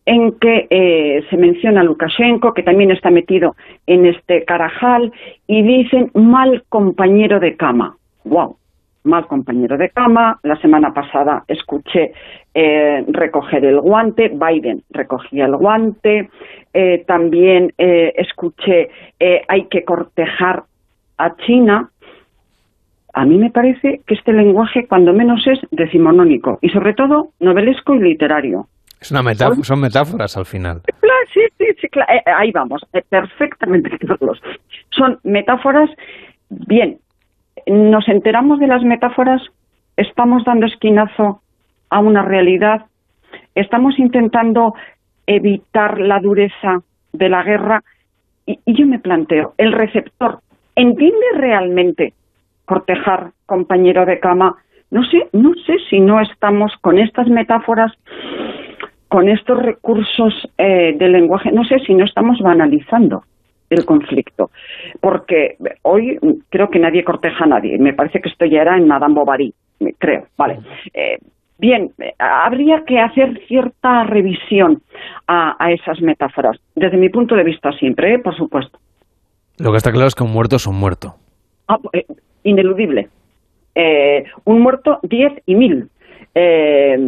en 0.07 0.38
que 0.38 0.68
eh, 0.70 1.24
se 1.28 1.36
menciona 1.36 1.80
a 1.80 1.84
Lukashenko, 1.84 2.54
que 2.54 2.62
también 2.62 2.92
está 2.92 3.11
metido 3.11 3.57
en 3.86 4.07
este 4.07 4.44
carajal, 4.44 5.12
y 5.48 5.62
dicen 5.62 6.11
mal 6.14 6.64
compañero 6.68 7.40
de 7.40 7.57
cama. 7.57 7.96
¡Wow! 8.24 8.57
Mal 9.02 9.26
compañero 9.26 9.76
de 9.76 9.90
cama. 9.90 10.38
La 10.44 10.57
semana 10.57 10.94
pasada 10.94 11.44
escuché 11.48 12.12
eh, 12.54 13.04
recoger 13.09 13.64
el 13.64 13.80
guante, 13.80 14.28
Biden 14.28 14.82
recogía 14.90 15.46
el 15.46 15.57
guante. 15.57 16.30
Eh, 16.72 17.04
también 17.07 17.72
escuché 17.76 18.90
hay 19.48 19.64
que 19.64 19.84
cortejar 19.84 20.64
a 21.18 21.36
China. 21.36 21.90
A 23.12 23.24
mí 23.24 23.38
me 23.38 23.50
parece 23.50 24.02
que 24.07 24.14
este 24.14 24.32
lenguaje, 24.32 24.86
cuando 24.86 25.12
menos, 25.12 25.46
es 25.46 25.59
decimonónico 25.70 26.59
y, 26.61 26.68
sobre 26.68 26.92
todo, 26.92 27.30
novelesco 27.40 27.94
y 27.94 28.00
literario 28.00 28.66
es 29.01 29.11
una 29.11 29.22
metáfora, 29.22 29.62
son 29.62 29.80
metáforas 29.80 30.36
al 30.36 30.47
final. 30.47 30.82
Sí, 31.36 31.42
sí, 31.59 31.66
sí, 31.80 31.86
eh, 31.94 32.22
eh, 32.26 32.30
ahí 32.34 32.51
vamos, 32.51 32.80
eh, 32.94 33.03
perfectamente, 33.09 33.90
Carlos. 34.07 34.40
Son 34.90 35.18
metáforas, 35.22 35.90
bien, 36.49 36.99
nos 37.66 38.09
enteramos 38.09 38.59
de 38.59 38.66
las 38.66 38.82
metáforas, 38.82 39.42
estamos 39.99 40.44
dando 40.44 40.66
esquinazo 40.66 41.42
a 41.90 42.01
una 42.01 42.22
realidad. 42.22 42.86
estamos 43.55 43.99
intentando 43.99 44.74
evitar 45.26 46.01
la 46.01 46.20
dureza 46.20 46.80
de 47.12 47.28
la 47.28 47.42
guerra 47.42 47.82
y, 48.47 48.59
y 48.64 48.74
yo 48.74 48.86
me 48.86 48.99
planteo, 48.99 49.55
¿el 49.59 49.72
receptor 49.72 50.40
entiende 50.74 51.26
realmente 51.34 52.14
cortejar 52.64 53.32
compañero 53.44 54.07
de 54.07 54.20
cama? 54.20 54.57
No 54.90 55.05
sé, 55.05 55.28
no 55.32 55.53
sé 55.66 55.76
si 55.90 56.01
no 56.01 56.20
estamos 56.20 56.72
con 56.80 56.99
estas 56.99 57.28
metáforas, 57.28 57.92
con 59.17 59.31
estos 59.31 59.59
recursos 59.59 60.35
eh, 60.59 60.95
del 60.99 61.12
lenguaje, 61.12 61.51
no 61.51 61.64
sé 61.64 61.79
si 61.87 61.95
no 61.95 62.05
estamos 62.05 62.39
banalizando 62.39 63.25
el 63.71 63.87
conflicto, 63.87 64.51
porque 65.01 65.57
hoy 65.81 66.19
creo 66.51 66.69
que 66.69 66.79
nadie 66.79 67.03
corteja 67.03 67.45
a 67.45 67.47
nadie. 67.47 67.79
Me 67.79 67.95
parece 67.95 68.21
que 68.21 68.29
esto 68.29 68.45
ya 68.45 68.61
era 68.61 68.77
en 68.77 68.87
Madame 68.87 69.14
Bovary, 69.14 69.55
creo, 69.97 70.27
vale. 70.37 70.59
Eh, 70.93 71.17
bien, 71.59 71.93
habría 72.19 72.85
que 72.85 72.99
hacer 72.99 73.41
cierta 73.49 74.05
revisión 74.05 74.83
a, 75.27 75.57
a 75.59 75.73
esas 75.73 75.99
metáforas, 76.03 76.61
desde 76.75 76.99
mi 76.99 77.09
punto 77.09 77.37
de 77.37 77.45
vista 77.45 77.73
siempre, 77.73 78.17
¿eh? 78.17 78.19
por 78.19 78.37
supuesto. 78.37 78.79
Lo 79.57 79.71
que 79.71 79.79
está 79.79 79.93
claro 79.93 80.09
es 80.09 80.14
que 80.14 80.25
un 80.25 80.33
muerto 80.33 80.57
es 80.57 80.67
un 80.67 80.77
muerto. 80.77 81.14
Ah, 81.69 81.79
eh, 81.95 82.05
ineludible. 82.43 83.09
Un 84.45 84.61
muerto, 84.61 85.01
diez 85.03 85.33
y 85.47 85.55
mil. 85.55 85.89
Eh, 86.39 86.99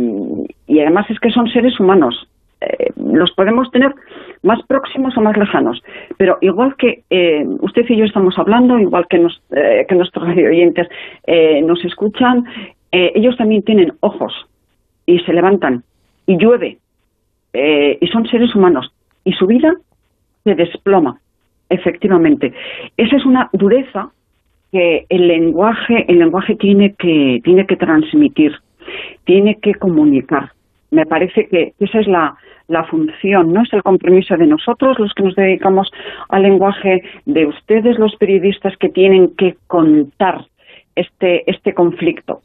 y 0.67 0.81
además 0.81 1.09
es 1.11 1.21
que 1.21 1.31
son 1.31 1.49
seres 1.49 1.79
humanos. 1.79 2.29
Eh, 2.61 2.91
los 2.97 3.31
podemos 3.33 3.71
tener 3.71 3.95
más 4.43 4.61
próximos 4.67 5.17
o 5.17 5.21
más 5.21 5.37
lejanos. 5.37 5.83
Pero 6.17 6.39
igual 6.41 6.75
que 6.77 7.03
eh, 7.11 7.45
usted 7.61 7.85
y 7.89 7.97
yo 7.97 8.05
estamos 8.05 8.39
hablando, 8.39 8.79
igual 8.79 9.07
que, 9.09 9.19
nos, 9.19 9.41
eh, 9.51 9.87
que 9.89 9.95
nuestros 9.95 10.29
oyentes 10.29 10.89
eh, 11.27 11.61
nos 11.63 11.85
escuchan, 11.85 12.45
ellos 12.91 13.37
también 13.37 13.63
tienen 13.63 13.93
ojos 14.01 14.33
y 15.05 15.19
se 15.21 15.35
levantan 15.35 15.85
y 16.27 16.39
llueve 16.39 16.79
y 17.53 18.07
son 18.07 18.27
seres 18.29 18.55
humanos 18.55 18.91
y 19.25 19.33
su 19.33 19.47
vida 19.47 19.75
se 20.45 20.55
desploma, 20.55 21.21
efectivamente. 21.69 22.55
Esa 22.97 23.17
es 23.17 23.27
una 23.27 23.51
dureza 23.53 24.11
que 24.73 25.05
el 25.11 25.29
lenguaje, 25.29 26.07
el 26.09 26.19
lenguaje 26.19 26.57
tiene 26.57 26.95
que, 26.95 27.43
tiene 27.45 27.67
que 27.67 27.77
transmitir, 27.77 28.55
tiene 29.25 29.57
que 29.61 29.75
comunicar. 29.75 30.53
Me 30.91 31.05
parece 31.05 31.47
que 31.49 31.75
esa 31.79 32.01
es 32.01 32.07
la, 32.07 32.35
la 32.69 32.85
función, 32.85 33.53
no 33.53 33.63
es 33.63 33.73
el 33.73 33.83
compromiso 33.83 34.37
de 34.37 34.47
nosotros, 34.47 34.99
los 34.99 35.13
que 35.15 35.23
nos 35.23 35.35
dedicamos 35.35 35.91
al 36.29 36.43
lenguaje, 36.43 37.03
de 37.27 37.47
ustedes, 37.47 37.99
los 37.99 38.15
periodistas, 38.17 38.75
que 38.79 38.89
tienen 38.89 39.35
que 39.37 39.57
contar 39.67 40.47
este, 40.95 41.51
este 41.51 41.75
conflicto. 41.75 42.41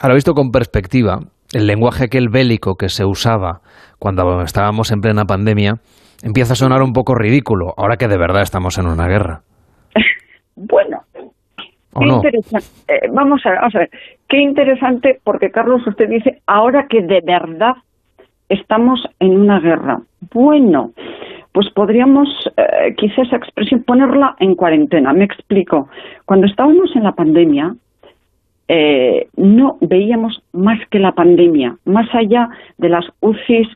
Ahora 0.00 0.14
visto 0.14 0.34
con 0.34 0.50
perspectiva, 0.50 1.20
el 1.52 1.66
lenguaje 1.66 2.04
aquel 2.04 2.28
bélico 2.28 2.76
que 2.76 2.88
se 2.88 3.04
usaba 3.04 3.60
cuando 3.98 4.42
estábamos 4.42 4.90
en 4.90 5.00
plena 5.00 5.24
pandemia 5.24 5.74
empieza 6.22 6.54
a 6.54 6.56
sonar 6.56 6.82
un 6.82 6.92
poco 6.92 7.14
ridículo, 7.14 7.74
ahora 7.76 7.96
que 7.96 8.08
de 8.08 8.18
verdad 8.18 8.42
estamos 8.42 8.78
en 8.78 8.86
una 8.86 9.06
guerra. 9.06 9.42
Bueno. 10.56 11.02
Eh, 12.88 13.08
vamos, 13.12 13.40
a, 13.46 13.50
vamos 13.54 13.74
a 13.74 13.78
ver, 13.78 13.90
qué 14.28 14.38
interesante, 14.38 15.20
porque 15.24 15.50
Carlos, 15.50 15.86
usted 15.86 16.08
dice, 16.08 16.40
ahora 16.46 16.86
que 16.88 17.02
de 17.02 17.20
verdad 17.20 17.74
estamos 18.48 19.02
en 19.20 19.40
una 19.40 19.60
guerra. 19.60 20.00
Bueno, 20.32 20.92
pues 21.52 21.70
podríamos 21.70 22.28
eh, 22.56 22.94
quizá 22.96 23.22
esa 23.22 23.36
expresión 23.36 23.84
ponerla 23.84 24.36
en 24.40 24.54
cuarentena. 24.54 25.12
Me 25.12 25.24
explico. 25.24 25.88
Cuando 26.24 26.46
estábamos 26.46 26.94
en 26.96 27.04
la 27.04 27.12
pandemia, 27.12 27.74
eh, 28.66 29.28
no 29.36 29.76
veíamos 29.80 30.42
más 30.52 30.78
que 30.90 30.98
la 30.98 31.12
pandemia, 31.12 31.76
más 31.84 32.12
allá 32.14 32.48
de 32.78 32.88
las 32.88 33.04
UCIs, 33.20 33.68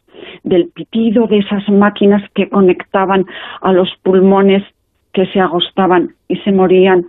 del 0.44 0.70
pitido 0.70 1.26
de 1.26 1.38
esas 1.38 1.68
máquinas 1.68 2.22
que 2.34 2.48
conectaban 2.48 3.26
a 3.60 3.72
los 3.72 3.88
pulmones 4.02 4.64
que 5.12 5.26
se 5.26 5.40
agostaban 5.40 6.14
y 6.26 6.36
se 6.38 6.52
morían. 6.52 7.06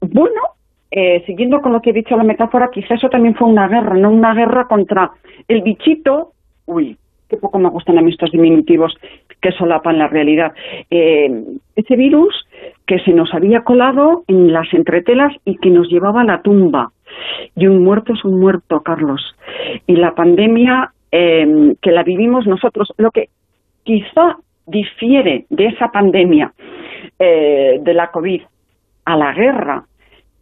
Bueno, 0.00 0.40
eh, 0.98 1.22
siguiendo 1.26 1.60
con 1.60 1.74
lo 1.74 1.82
que 1.82 1.90
he 1.90 1.92
dicho 1.92 2.16
la 2.16 2.24
metáfora, 2.24 2.70
quizá 2.72 2.94
eso 2.94 3.10
también 3.10 3.34
fue 3.34 3.46
una 3.46 3.68
guerra, 3.68 3.94
no 3.96 4.10
una 4.10 4.32
guerra 4.32 4.66
contra 4.66 5.10
el 5.46 5.60
bichito. 5.60 6.32
Uy, 6.64 6.96
qué 7.28 7.36
poco 7.36 7.58
me 7.58 7.68
gustan 7.68 7.98
a 7.98 8.00
mí 8.00 8.12
estos 8.12 8.32
diminutivos 8.32 8.96
que 9.42 9.52
solapan 9.52 9.98
la 9.98 10.08
realidad. 10.08 10.54
Eh, 10.88 11.44
ese 11.74 11.96
virus 11.96 12.48
que 12.86 12.98
se 13.00 13.12
nos 13.12 13.34
había 13.34 13.62
colado 13.62 14.24
en 14.26 14.54
las 14.54 14.72
entretelas 14.72 15.34
y 15.44 15.58
que 15.58 15.68
nos 15.68 15.86
llevaba 15.90 16.22
a 16.22 16.24
la 16.24 16.40
tumba. 16.40 16.92
Y 17.54 17.66
un 17.66 17.84
muerto 17.84 18.14
es 18.14 18.24
un 18.24 18.40
muerto, 18.40 18.80
Carlos. 18.80 19.36
Y 19.86 19.96
la 19.96 20.14
pandemia 20.14 20.94
eh, 21.12 21.74
que 21.82 21.92
la 21.92 22.04
vivimos 22.04 22.46
nosotros, 22.46 22.94
lo 22.96 23.10
que 23.10 23.28
quizá 23.84 24.38
difiere 24.64 25.44
de 25.50 25.66
esa 25.66 25.92
pandemia 25.92 26.54
de 27.18 27.94
la 27.94 28.10
COVID 28.10 28.42
a 29.04 29.16
la 29.16 29.32
guerra 29.32 29.84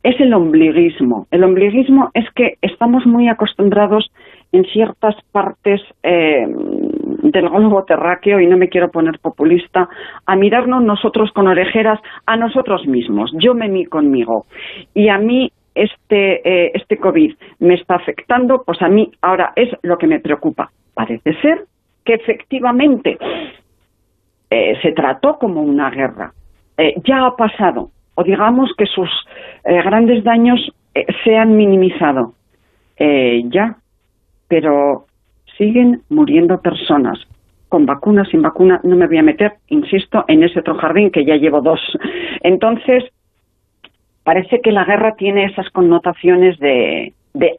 es 0.04 0.20
el 0.20 0.32
ombliguismo. 0.34 1.26
El 1.30 1.42
ombliguismo 1.44 2.10
es 2.12 2.30
que 2.34 2.58
estamos 2.60 3.06
muy 3.06 3.28
acostumbrados 3.28 4.12
en 4.52 4.64
ciertas 4.66 5.16
partes 5.32 5.80
eh, 6.02 6.46
del 6.46 7.48
globo 7.48 7.84
terráqueo, 7.84 8.38
y 8.38 8.46
no 8.46 8.58
me 8.58 8.68
quiero 8.68 8.90
poner 8.90 9.18
populista, 9.18 9.88
a 10.26 10.36
mirarnos 10.36 10.84
nosotros 10.84 11.32
con 11.32 11.48
orejeras 11.48 11.98
a 12.26 12.36
nosotros 12.36 12.86
mismos. 12.86 13.32
Yo 13.40 13.54
me 13.54 13.68
mi 13.68 13.86
conmigo. 13.86 14.44
Y 14.92 15.08
a 15.08 15.16
mí 15.16 15.50
este, 15.74 16.48
eh, 16.48 16.72
este 16.74 16.98
COVID 16.98 17.34
me 17.60 17.74
está 17.74 17.94
afectando, 17.94 18.62
pues 18.62 18.82
a 18.82 18.88
mí 18.88 19.10
ahora 19.22 19.54
es 19.56 19.70
lo 19.82 19.96
que 19.96 20.06
me 20.06 20.20
preocupa. 20.20 20.70
Parece 20.92 21.34
ser 21.40 21.64
que 22.04 22.14
efectivamente 22.14 23.16
eh, 24.50 24.78
se 24.82 24.92
trató 24.92 25.38
como 25.38 25.62
una 25.62 25.90
guerra. 25.90 26.32
Ya 27.04 27.24
ha 27.24 27.36
pasado, 27.36 27.90
o 28.14 28.24
digamos 28.24 28.72
que 28.76 28.86
sus 28.86 29.10
eh, 29.64 29.82
grandes 29.82 30.24
daños 30.24 30.60
eh, 30.94 31.06
se 31.24 31.36
han 31.36 31.56
minimizado. 31.56 32.34
Eh, 32.96 33.42
ya, 33.46 33.76
pero 34.48 35.06
siguen 35.58 36.02
muriendo 36.08 36.60
personas. 36.60 37.18
Con 37.68 37.86
vacuna, 37.86 38.24
sin 38.26 38.42
vacuna, 38.42 38.80
no 38.84 38.94
me 38.94 39.08
voy 39.08 39.18
a 39.18 39.22
meter, 39.22 39.54
insisto, 39.68 40.24
en 40.28 40.44
ese 40.44 40.60
otro 40.60 40.76
jardín 40.76 41.10
que 41.10 41.24
ya 41.24 41.36
llevo 41.36 41.60
dos. 41.60 41.80
Entonces, 42.42 43.04
parece 44.22 44.60
que 44.60 44.70
la 44.70 44.84
guerra 44.84 45.16
tiene 45.16 45.46
esas 45.46 45.68
connotaciones 45.70 46.58
de, 46.60 47.12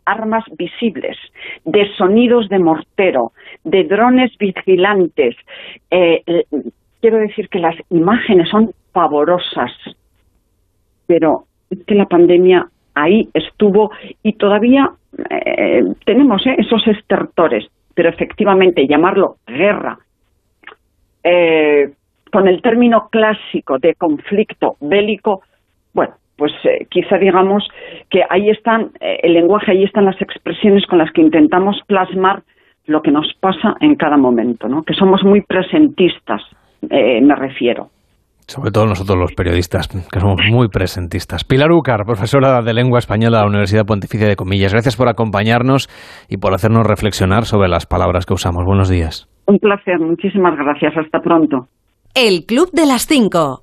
armas 0.06 0.46
visibles, 0.58 1.18
de 1.66 1.92
sonidos 1.98 2.48
de 2.48 2.60
mortero, 2.60 3.34
de 3.66 3.84
drones 3.84 4.32
vigilantes. 4.38 5.36
Eh, 5.92 6.24
quiero 7.02 7.18
decir 7.18 7.50
que 7.50 7.60
las 7.60 7.76
imágenes 7.90 8.48
son 8.50 8.72
pavorosas, 8.94 9.72
pero 11.08 11.46
es 11.70 11.84
que 11.86 11.96
la 11.96 12.06
pandemia 12.06 12.68
ahí 12.96 13.30
estuvo 13.34 13.92
y 14.24 14.34
todavía 14.34 14.92
eh, 15.30 15.84
tenemos 16.06 16.46
eh, 16.46 16.56
esos 16.58 16.86
estertores, 16.88 17.66
pero 17.94 18.10
efectivamente 18.10 18.88
llamarlo 18.88 19.38
guerra 19.46 20.00
eh, 21.24 21.92
con 22.32 22.48
el 22.48 22.62
término 22.62 23.10
clásico 23.10 23.78
de 23.78 23.96
conflicto 23.96 24.76
bélico, 24.82 25.42
bueno, 25.94 26.14
pues 26.36 26.52
eh, 26.64 26.88
quizá 26.90 27.18
digamos 27.18 27.68
que 28.10 28.24
ahí 28.30 28.50
están 28.50 28.92
el 29.00 29.34
lenguaje, 29.34 29.72
ahí 29.72 29.84
están 29.84 30.06
las 30.06 30.22
expresiones 30.22 30.86
con 30.86 30.98
las 30.98 31.12
que 31.12 31.22
intentamos 31.22 31.82
plasmar 31.88 32.44
lo 32.88 33.02
que 33.02 33.12
nos 33.12 33.34
pasa 33.40 33.76
en 33.80 33.96
cada 33.96 34.18
momento, 34.18 34.68
¿no? 34.68 34.84
Que 34.84 34.94
somos 34.94 35.24
muy 35.24 35.42
presentistas, 35.42 36.42
me 36.82 37.36
refiero. 37.36 37.90
Sobre 38.48 38.72
todo 38.72 38.86
nosotros 38.86 39.18
los 39.18 39.34
periodistas, 39.34 39.88
que 39.88 40.20
somos 40.20 40.40
muy 40.52 40.68
presentistas. 40.68 41.44
Pilar 41.44 41.72
Ucar, 41.72 42.06
profesora 42.06 42.62
de 42.62 42.74
lengua 42.74 43.00
española 43.00 43.38
de 43.38 43.44
la 43.44 43.50
Universidad 43.50 43.86
Pontificia 43.86 44.28
de 44.28 44.36
Comillas, 44.36 44.72
gracias 44.72 44.96
por 44.96 45.10
acompañarnos 45.10 45.90
y 46.30 46.38
por 46.38 46.54
hacernos 46.54 46.86
reflexionar 46.86 47.46
sobre 47.46 47.68
las 47.68 47.86
palabras 47.86 48.26
que 48.26 48.34
usamos. 48.34 48.64
Buenos 48.66 48.90
días. 48.90 49.28
Un 49.48 49.58
placer, 49.58 50.00
muchísimas 50.00 50.56
gracias, 50.58 50.94
hasta 50.96 51.20
pronto. 51.20 51.68
El 52.14 52.46
Club 52.46 52.70
de 52.72 52.86
las 52.86 53.08
Cinco. 53.08 53.62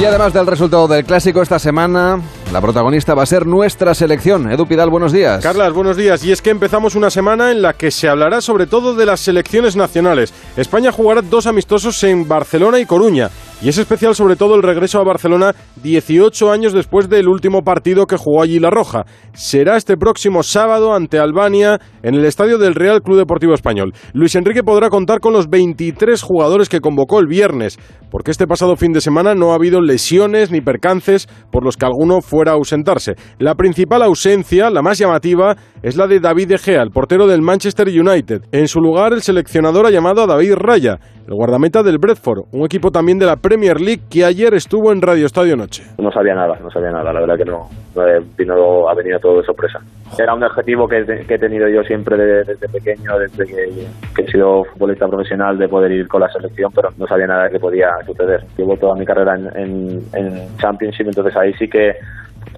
Y 0.00 0.04
además 0.04 0.32
del 0.32 0.46
resultado 0.46 0.88
del 0.88 1.04
clásico 1.04 1.42
esta 1.42 1.58
semana, 1.58 2.18
la 2.52 2.60
protagonista 2.60 3.14
va 3.14 3.22
a 3.22 3.26
ser 3.26 3.46
nuestra 3.46 3.94
selección. 3.94 4.52
Edu 4.52 4.66
Pidal, 4.66 4.90
buenos 4.90 5.10
días. 5.10 5.42
Carlas, 5.42 5.72
buenos 5.72 5.96
días. 5.96 6.22
Y 6.22 6.32
es 6.32 6.42
que 6.42 6.50
empezamos 6.50 6.94
una 6.94 7.08
semana 7.08 7.50
en 7.50 7.62
la 7.62 7.72
que 7.72 7.90
se 7.90 8.08
hablará 8.08 8.42
sobre 8.42 8.66
todo 8.66 8.94
de 8.94 9.06
las 9.06 9.20
selecciones 9.20 9.74
nacionales. 9.74 10.34
España 10.56 10.92
jugará 10.92 11.22
dos 11.22 11.46
amistosos 11.46 12.04
en 12.04 12.28
Barcelona 12.28 12.78
y 12.78 12.84
Coruña. 12.84 13.30
Y 13.64 13.68
es 13.68 13.78
especial 13.78 14.16
sobre 14.16 14.34
todo 14.34 14.56
el 14.56 14.62
regreso 14.64 14.98
a 14.98 15.04
Barcelona 15.04 15.54
18 15.84 16.50
años 16.50 16.72
después 16.72 17.08
del 17.08 17.28
último 17.28 17.62
partido 17.62 18.06
que 18.06 18.16
jugó 18.16 18.42
allí 18.42 18.58
La 18.58 18.70
Roja. 18.70 19.04
Será 19.34 19.76
este 19.76 19.96
próximo 19.96 20.42
sábado 20.42 20.92
ante 20.92 21.20
Albania 21.20 21.78
en 22.02 22.16
el 22.16 22.24
estadio 22.24 22.58
del 22.58 22.74
Real 22.74 23.02
Club 23.02 23.18
Deportivo 23.18 23.54
Español. 23.54 23.92
Luis 24.14 24.34
Enrique 24.34 24.64
podrá 24.64 24.90
contar 24.90 25.20
con 25.20 25.32
los 25.32 25.48
23 25.48 26.20
jugadores 26.22 26.68
que 26.68 26.80
convocó 26.80 27.20
el 27.20 27.28
viernes, 27.28 27.78
porque 28.10 28.32
este 28.32 28.48
pasado 28.48 28.74
fin 28.74 28.92
de 28.92 29.00
semana 29.00 29.36
no 29.36 29.52
ha 29.52 29.54
habido 29.54 29.80
lesiones 29.80 30.50
ni 30.50 30.60
percances 30.60 31.28
por 31.52 31.64
los 31.64 31.76
que 31.76 31.86
alguno 31.86 32.20
fuera 32.20 32.50
a 32.50 32.54
ausentarse. 32.54 33.12
La 33.38 33.54
principal 33.54 34.02
ausencia, 34.02 34.70
la 34.70 34.82
más 34.82 34.98
llamativa, 34.98 35.56
es 35.84 35.96
la 35.96 36.08
de 36.08 36.18
David 36.18 36.48
De 36.48 36.58
Gea, 36.58 36.82
el 36.82 36.90
portero 36.90 37.28
del 37.28 37.42
Manchester 37.42 37.86
United. 37.86 38.42
En 38.50 38.66
su 38.66 38.80
lugar, 38.80 39.12
el 39.12 39.22
seleccionador 39.22 39.86
ha 39.86 39.90
llamado 39.90 40.22
a 40.22 40.26
David 40.26 40.54
Raya, 40.54 40.98
el 41.26 41.34
guardameta 41.34 41.82
del 41.82 41.98
Bradford, 41.98 42.44
un 42.52 42.64
equipo 42.64 42.90
también 42.90 43.18
de 43.18 43.26
la 43.26 43.36
Premier 43.36 43.80
League 43.80 44.02
que 44.10 44.24
ayer 44.24 44.54
estuvo 44.54 44.92
en 44.92 45.00
Radio 45.02 45.26
Estadio 45.26 45.56
Noche. 45.56 45.84
No 45.98 46.10
sabía 46.10 46.34
nada, 46.34 46.58
no 46.62 46.70
sabía 46.70 46.90
nada, 46.90 47.12
la 47.12 47.20
verdad 47.20 47.36
que 47.36 47.44
no, 47.44 47.68
no 47.94 48.02
vino, 48.36 48.88
ha 48.88 48.94
venido 48.94 49.18
todo 49.20 49.38
de 49.40 49.44
sorpresa. 49.46 49.78
Era 50.18 50.34
un 50.34 50.42
objetivo 50.42 50.86
que, 50.88 51.04
que 51.26 51.34
he 51.34 51.38
tenido 51.38 51.68
yo 51.68 51.82
siempre 51.84 52.16
de- 52.16 52.44
desde 52.44 52.68
pequeño, 52.68 53.18
desde 53.18 53.46
que, 53.46 53.86
que 54.14 54.22
he 54.22 54.30
sido 54.30 54.64
futbolista 54.64 55.06
profesional, 55.08 55.56
de 55.58 55.68
poder 55.68 55.92
ir 55.92 56.08
con 56.08 56.20
la 56.20 56.28
selección, 56.30 56.70
pero 56.74 56.88
no 56.98 57.06
sabía 57.06 57.26
nada 57.26 57.48
que 57.48 57.58
podía 57.58 57.88
suceder. 58.04 58.44
Llevo 58.58 58.76
toda 58.76 58.94
mi 58.94 59.06
carrera 59.06 59.36
en, 59.36 59.46
en, 59.56 60.00
en 60.14 60.56
Championship, 60.58 61.06
entonces 61.06 61.34
ahí 61.36 61.52
sí 61.54 61.66
que 61.68 61.92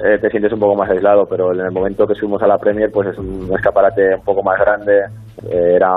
eh, 0.05 0.19
te 0.21 0.31
sientes 0.31 0.53
un 0.53 0.61
poco 0.61 0.75
más 0.77 0.91
aislado, 0.91 1.27
pero 1.27 1.53
en 1.53 1.61
el 1.61 1.71
momento 1.73 2.07
que 2.07 2.15
subimos 2.15 2.43
a 2.43 2.47
la 2.47 2.59
Premier, 2.59 2.91
pues 2.91 3.09
es 3.09 3.19
un 3.19 3.51
escaparate 3.55 4.15
un 4.17 4.23
poco 4.25 4.43
más 4.43 4.59
grande. 4.59 5.01
Eh, 5.51 5.73
era, 5.77 5.89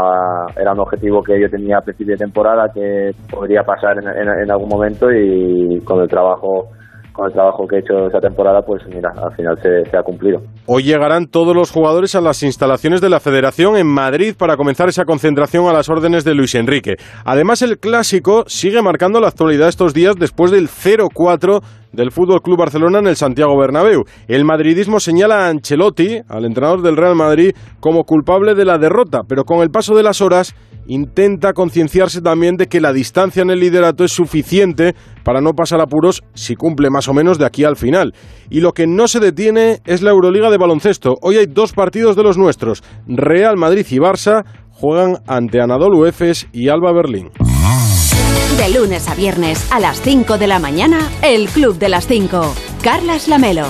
era 0.60 0.74
un 0.74 0.80
objetivo 0.80 1.22
que 1.24 1.40
yo 1.40 1.50
tenía 1.50 1.78
a 1.78 1.82
principio 1.82 2.14
de 2.16 2.26
temporada 2.26 2.72
que 2.74 3.12
podría 3.30 3.64
pasar 3.64 3.98
en, 4.00 4.08
en- 4.08 4.40
en 4.44 4.52
algún 4.52 4.70
momento 4.70 5.12
y 5.12 5.80
con 5.86 6.02
el 6.02 6.08
trabajo 6.08 6.70
con 7.18 7.28
el 7.28 7.34
trabajo 7.34 7.68
que 7.68 7.78
he 7.78 7.80
hecho 7.80 8.08
esa 8.08 8.20
temporada, 8.20 8.62
pues 8.62 8.84
mira, 8.88 9.12
al 9.18 9.36
final 9.36 9.58
se, 9.62 9.90
se 9.90 9.98
ha 9.98 10.04
cumplido. 10.04 10.40
Hoy 10.68 10.84
llegarán 10.84 11.26
todos 11.26 11.56
los 11.56 11.72
jugadores 11.72 12.14
a 12.14 12.22
las 12.22 12.44
instalaciones 12.44 13.02
de 13.02 13.10
la 13.10 13.20
Federación 13.20 13.76
en 13.76 13.88
Madrid 13.88 14.36
para 14.38 14.56
comenzar 14.56 14.88
esa 14.88 15.04
concentración 15.04 15.68
a 15.68 15.74
las 15.74 15.90
órdenes 15.90 16.24
de 16.24 16.36
Luis 16.36 16.54
Enrique. 16.54 16.98
Además, 17.26 17.64
el 17.64 17.80
clásico 17.80 18.44
sigue 18.46 18.84
marcando 18.84 19.20
la 19.20 19.30
actualidad 19.30 19.68
estos 19.68 19.96
días 19.96 20.16
después 20.16 20.52
del 20.52 20.68
0-4 20.68 21.62
del 21.92 22.12
Fútbol 22.12 22.42
Club 22.42 22.60
Barcelona 22.60 23.00
en 23.00 23.08
el 23.08 23.16
Santiago 23.16 23.58
Bernabéu. 23.58 24.04
El 24.28 24.46
madridismo 24.46 25.00
señala 25.00 25.46
a 25.46 25.50
Ancelotti, 25.50 26.22
al 26.30 26.46
entrenador 26.46 26.84
del 26.84 26.98
Real 26.98 27.16
Madrid, 27.16 27.56
como 27.80 28.04
culpable 28.04 28.54
de 28.54 28.66
la 28.66 28.78
derrota, 28.78 29.22
pero 29.28 29.44
con 29.44 29.62
el 29.62 29.72
paso 29.72 29.96
de 29.96 30.04
las 30.04 30.22
horas 30.22 30.56
intenta 30.88 31.54
concienciarse 31.54 32.22
también 32.22 32.58
de 32.58 32.68
que 32.68 32.82
la 32.82 32.94
distancia 32.94 33.42
en 33.42 33.50
el 33.50 33.60
liderato 33.60 34.04
es 34.04 34.12
suficiente 34.12 34.96
para 35.24 35.42
no 35.42 35.54
pasar 35.54 35.82
apuros 35.82 36.24
si 36.34 36.56
cumple 36.56 36.90
más 36.90 37.08
o 37.08 37.14
menos 37.14 37.38
de 37.38 37.46
aquí 37.46 37.64
al 37.64 37.76
final. 37.76 38.14
Y 38.50 38.62
lo 38.62 38.74
que 38.74 38.88
no 38.88 39.08
se 39.08 39.20
detiene 39.20 39.82
es 39.86 40.02
la 40.02 40.12
Euroliga 40.12 40.50
de 40.50 40.58
baloncesto. 40.58 41.16
Hoy 41.22 41.38
hay 41.38 41.46
dos 41.46 41.74
partidos 41.74 42.16
de 42.16 42.24
los 42.24 42.38
nuestros. 42.38 42.84
Real 43.08 43.58
Madrid 43.58 43.86
y 43.90 43.98
Barça 43.98 44.46
juegan 44.72 45.18
ante 45.28 45.62
Anadolu 45.62 46.06
Efes 46.06 46.48
y 46.52 46.70
Alba 46.70 46.94
Berlín. 46.94 47.30
De 48.58 48.70
lunes 48.74 49.08
a 49.08 49.16
viernes 49.16 49.72
a 49.72 49.80
las 49.80 50.02
5 50.02 50.38
de 50.38 50.48
la 50.48 50.60
mañana, 50.60 51.00
el 51.22 51.48
Club 51.50 51.78
de 51.78 51.90
las 51.90 52.08
5. 52.08 52.54
Carlas 52.82 53.28
Lamelo. 53.28 53.68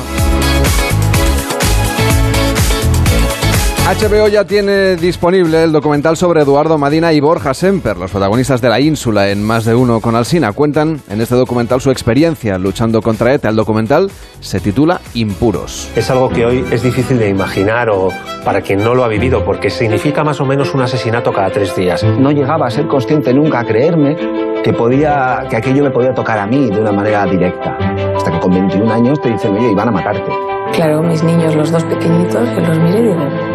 HBO 3.87 4.27
ya 4.27 4.43
tiene 4.43 4.97
disponible 4.97 5.63
el 5.63 5.71
documental 5.71 6.17
sobre 6.17 6.41
Eduardo 6.41 6.77
Madina 6.77 7.13
y 7.13 7.21
Borja 7.21 7.53
Semper, 7.53 7.95
los 7.95 8.11
protagonistas 8.11 8.59
de 8.59 8.67
la 8.67 8.81
ínsula 8.81 9.29
en 9.29 9.41
Más 9.41 9.63
de 9.63 9.75
Uno 9.75 10.01
con 10.01 10.13
Alsina. 10.13 10.51
Cuentan 10.51 10.99
en 11.09 11.21
este 11.21 11.35
documental 11.35 11.79
su 11.79 11.89
experiencia 11.89 12.57
luchando 12.57 13.01
contra 13.01 13.33
ETA. 13.33 13.47
El 13.47 13.55
documental 13.55 14.11
se 14.41 14.59
titula 14.59 14.99
Impuros. 15.13 15.89
Es 15.95 16.11
algo 16.11 16.27
que 16.27 16.45
hoy 16.45 16.65
es 16.69 16.83
difícil 16.83 17.17
de 17.17 17.29
imaginar 17.29 17.89
o 17.89 18.09
para 18.43 18.59
quien 18.59 18.83
no 18.83 18.93
lo 18.93 19.05
ha 19.05 19.07
vivido, 19.07 19.45
porque 19.45 19.69
significa 19.69 20.21
más 20.21 20.41
o 20.41 20.45
menos 20.45 20.73
un 20.73 20.81
asesinato 20.81 21.31
cada 21.31 21.49
tres 21.49 21.73
días. 21.73 22.03
No 22.03 22.31
llegaba 22.31 22.67
a 22.67 22.69
ser 22.69 22.87
consciente 22.87 23.33
nunca 23.33 23.61
a 23.61 23.63
creerme 23.63 24.17
que, 24.65 24.73
podía, 24.73 25.45
que 25.49 25.55
aquello 25.55 25.85
me 25.85 25.91
podía 25.91 26.13
tocar 26.13 26.37
a 26.39 26.45
mí 26.45 26.69
de 26.69 26.81
una 26.81 26.91
manera 26.91 27.25
directa. 27.25 27.77
Hasta 28.17 28.31
que 28.31 28.39
con 28.39 28.51
21 28.51 28.91
años 28.91 29.21
te 29.21 29.29
dicen, 29.29 29.55
oye, 29.55 29.71
iban 29.71 29.87
a 29.87 29.91
matarte. 29.91 30.29
Claro, 30.73 31.01
mis 31.01 31.23
niños, 31.23 31.55
los 31.55 31.71
dos 31.71 31.85
pequeñitos, 31.85 32.49
que 32.49 32.61
los 32.61 32.79
miré 32.79 32.99
y 32.99 33.03
digo, 33.03 33.46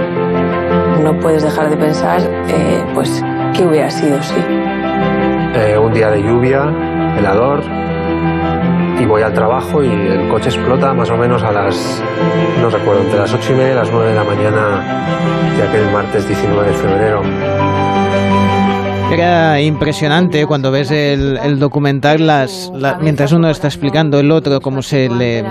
no 1.02 1.18
puedes 1.18 1.42
dejar 1.42 1.68
de 1.68 1.76
pensar, 1.76 2.20
eh, 2.48 2.84
pues, 2.94 3.22
qué 3.54 3.64
hubiera 3.64 3.90
sido, 3.90 4.22
sí. 4.22 4.36
Eh, 5.54 5.76
un 5.78 5.92
día 5.92 6.10
de 6.10 6.22
lluvia, 6.22 6.64
helador, 7.18 7.62
y 8.98 9.04
voy 9.04 9.22
al 9.22 9.32
trabajo 9.32 9.82
y 9.82 9.90
el 9.90 10.28
coche 10.28 10.48
explota 10.48 10.94
más 10.94 11.10
o 11.10 11.16
menos 11.16 11.42
a 11.42 11.50
las, 11.50 12.02
no 12.60 12.70
recuerdo, 12.70 13.02
entre 13.02 13.18
las 13.18 13.32
ocho 13.34 13.52
y 13.52 13.56
media 13.56 13.72
y 13.72 13.74
las 13.74 13.90
nueve 13.90 14.10
de 14.10 14.14
la 14.14 14.24
mañana 14.24 15.54
de 15.56 15.62
aquel 15.62 15.90
martes 15.92 16.26
19 16.26 16.68
de 16.68 16.74
febrero. 16.74 17.22
Era 19.12 19.60
impresionante 19.60 20.46
cuando 20.46 20.70
ves 20.70 20.90
el, 20.90 21.36
el 21.44 21.58
documental, 21.58 22.26
las, 22.26 22.72
la- 22.74 22.96
mientras 22.98 23.32
uno 23.32 23.50
está 23.50 23.68
explicando 23.68 24.18
el 24.18 24.30
otro, 24.30 24.60
cómo 24.60 24.80
se 24.82 25.08
le, 25.10 25.44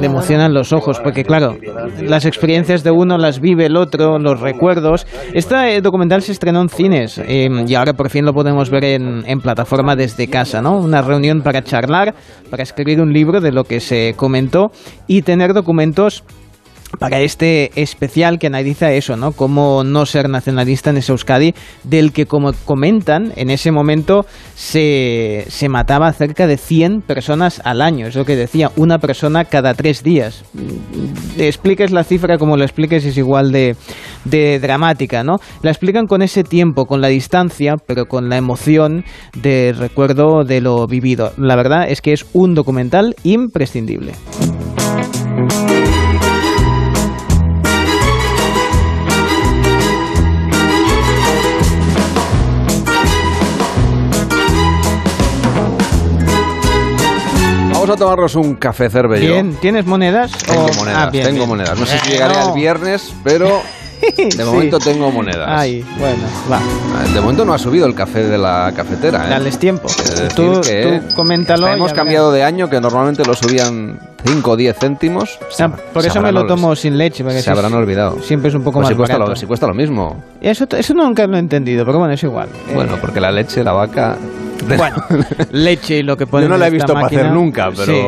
emocionan 0.00 0.54
los 0.54 0.72
ojos, 0.72 1.00
porque 1.00 1.24
claro, 1.24 1.56
las 2.02 2.24
experiencias 2.24 2.84
de 2.84 2.90
uno 2.92 3.18
las 3.18 3.40
vive 3.40 3.66
el 3.66 3.76
otro, 3.76 4.18
los 4.18 4.40
recuerdos. 4.40 5.06
Este 5.32 5.80
documental 5.80 6.22
se 6.22 6.32
estrenó 6.32 6.60
en 6.62 6.68
cines 6.68 7.18
eh, 7.18 7.48
y 7.66 7.74
ahora 7.74 7.94
por 7.94 8.10
fin 8.10 8.24
lo 8.24 8.32
podemos 8.32 8.70
ver 8.70 8.84
en, 8.84 9.24
en 9.26 9.40
plataforma 9.40 9.96
desde 9.96 10.28
casa, 10.28 10.62
¿no? 10.62 10.78
Una 10.78 11.02
reunión 11.02 11.42
para 11.42 11.62
charlar, 11.64 12.14
para 12.50 12.62
escribir 12.62 13.00
un 13.00 13.12
libro 13.12 13.40
de 13.40 13.50
lo 13.52 13.64
que 13.64 13.80
se 13.80 14.14
comentó 14.16 14.70
y 15.06 15.22
tener 15.22 15.52
documentos 15.52 16.22
para 16.98 17.20
este 17.20 17.70
especial 17.80 18.38
que 18.38 18.46
analiza 18.46 18.92
eso, 18.92 19.16
¿no? 19.16 19.32
Cómo 19.32 19.84
no 19.84 20.06
ser 20.06 20.28
nacionalista 20.28 20.90
en 20.90 20.98
ese 20.98 21.12
Euskadi, 21.12 21.54
del 21.82 22.12
que, 22.12 22.26
como 22.26 22.52
comentan, 22.64 23.32
en 23.36 23.50
ese 23.50 23.72
momento 23.72 24.26
se, 24.54 25.44
se 25.48 25.68
mataba 25.68 26.12
cerca 26.12 26.46
de 26.46 26.56
100 26.56 27.02
personas 27.02 27.60
al 27.64 27.82
año. 27.82 28.06
Es 28.06 28.14
lo 28.14 28.24
que 28.24 28.36
decía, 28.36 28.70
una 28.76 28.98
persona 28.98 29.44
cada 29.44 29.74
tres 29.74 30.02
días. 30.02 30.44
Mm, 30.54 31.40
Expliques 31.40 31.90
la 31.90 32.04
cifra 32.04 32.38
como 32.38 32.56
lo 32.56 32.64
expliques, 32.64 33.04
es 33.04 33.16
igual 33.16 33.50
de, 33.50 33.76
de 34.24 34.60
dramática, 34.60 35.24
¿no? 35.24 35.38
La 35.62 35.70
explican 35.70 36.06
con 36.06 36.22
ese 36.22 36.44
tiempo, 36.44 36.86
con 36.86 37.00
la 37.00 37.08
distancia, 37.08 37.74
pero 37.86 38.06
con 38.06 38.28
la 38.28 38.36
emoción 38.36 39.04
de 39.34 39.74
recuerdo 39.76 40.44
de 40.44 40.60
lo 40.60 40.86
vivido. 40.86 41.32
La 41.36 41.56
verdad 41.56 41.86
es 41.88 42.00
que 42.00 42.12
es 42.12 42.24
un 42.32 42.54
documental 42.54 43.14
imprescindible. 43.24 44.12
Vamos 57.86 57.96
a 57.96 58.00
tomarnos 58.00 58.34
un 58.36 58.54
café 58.54 58.88
cervello. 58.88 59.30
Bien, 59.32 59.56
¿tienes 59.60 59.84
monedas? 59.84 60.32
Tengo 60.46 60.64
O- 60.64 60.72
monedas, 60.74 61.06
Ah, 61.06 61.10
bien, 61.10 61.24
tengo 61.24 61.36
bien. 61.40 61.48
monedas. 61.50 61.78
No 61.78 61.84
sé 61.84 61.98
si 61.98 62.08
Eh, 62.08 62.12
llegaré 62.12 62.34
no. 62.34 62.48
el 62.48 62.54
viernes, 62.54 63.12
pero 63.22 63.60
de 64.16 64.30
Sí. 64.32 64.42
momento 64.42 64.78
tengo 64.78 65.10
monedas. 65.10 65.46
Ay, 65.50 65.84
bueno, 65.98 66.22
va. 66.50 66.60
De 67.12 67.20
momento 67.20 67.44
no 67.44 67.52
ha 67.52 67.58
subido 67.58 67.84
el 67.86 67.94
café 67.94 68.24
de 68.24 68.38
la 68.38 68.72
cafetera. 68.74 69.26
¿eh? 69.26 69.30
Dales 69.30 69.58
tiempo. 69.58 69.88
Tú- 70.34 70.62
que 70.62 71.02
tú 71.10 71.14
coméntalo 71.14 71.68
hemos 71.68 71.92
cambiado 71.92 72.32
de 72.32 72.42
año, 72.42 72.70
que 72.70 72.80
normalmente 72.80 73.22
lo 73.22 73.34
subían 73.34 74.00
5 74.24 74.52
o 74.52 74.56
10 74.56 74.78
céntimos. 74.78 75.38
Ah, 75.60 75.70
por 75.92 76.06
eso 76.06 76.22
me 76.22 76.32
lo 76.32 76.46
tomo 76.46 76.74
sin 76.74 76.96
leche. 76.96 77.22
porque 77.22 77.42
Se 77.42 77.50
habrán 77.50 77.66
es- 77.72 77.76
olvidado. 77.76 78.22
Siempre 78.22 78.48
es 78.48 78.54
un 78.54 78.62
poco 78.62 78.78
Pues 78.78 78.84
más 78.84 78.88
si 78.92 78.96
cuesta, 78.96 79.14
barato. 79.16 79.30
lo, 79.32 79.36
si 79.36 79.44
cuesta 79.44 79.66
lo 79.66 79.74
mismo. 79.74 80.24
Eso, 80.40 80.66
eso 80.74 80.94
nunca 80.94 81.26
lo 81.26 81.36
he 81.36 81.40
entendido, 81.40 81.84
pero 81.84 81.98
bueno, 81.98 82.14
es 82.14 82.22
igual. 82.22 82.48
Bueno, 82.74 82.96
porque 82.98 83.20
la 83.20 83.30
leche, 83.30 83.62
la 83.62 83.72
vaca... 83.72 84.16
Bueno, 84.76 84.96
leche 85.52 85.98
y 85.98 86.02
lo 86.02 86.16
que 86.16 86.26
pone 86.26 86.44
Yo 86.44 86.48
no 86.48 86.56
la 86.56 86.66
he 86.68 86.70
visto 86.70 86.92
para 86.94 87.06
hacer 87.06 87.30
nunca, 87.30 87.70
pero... 87.70 87.84
Sí. 87.86 88.02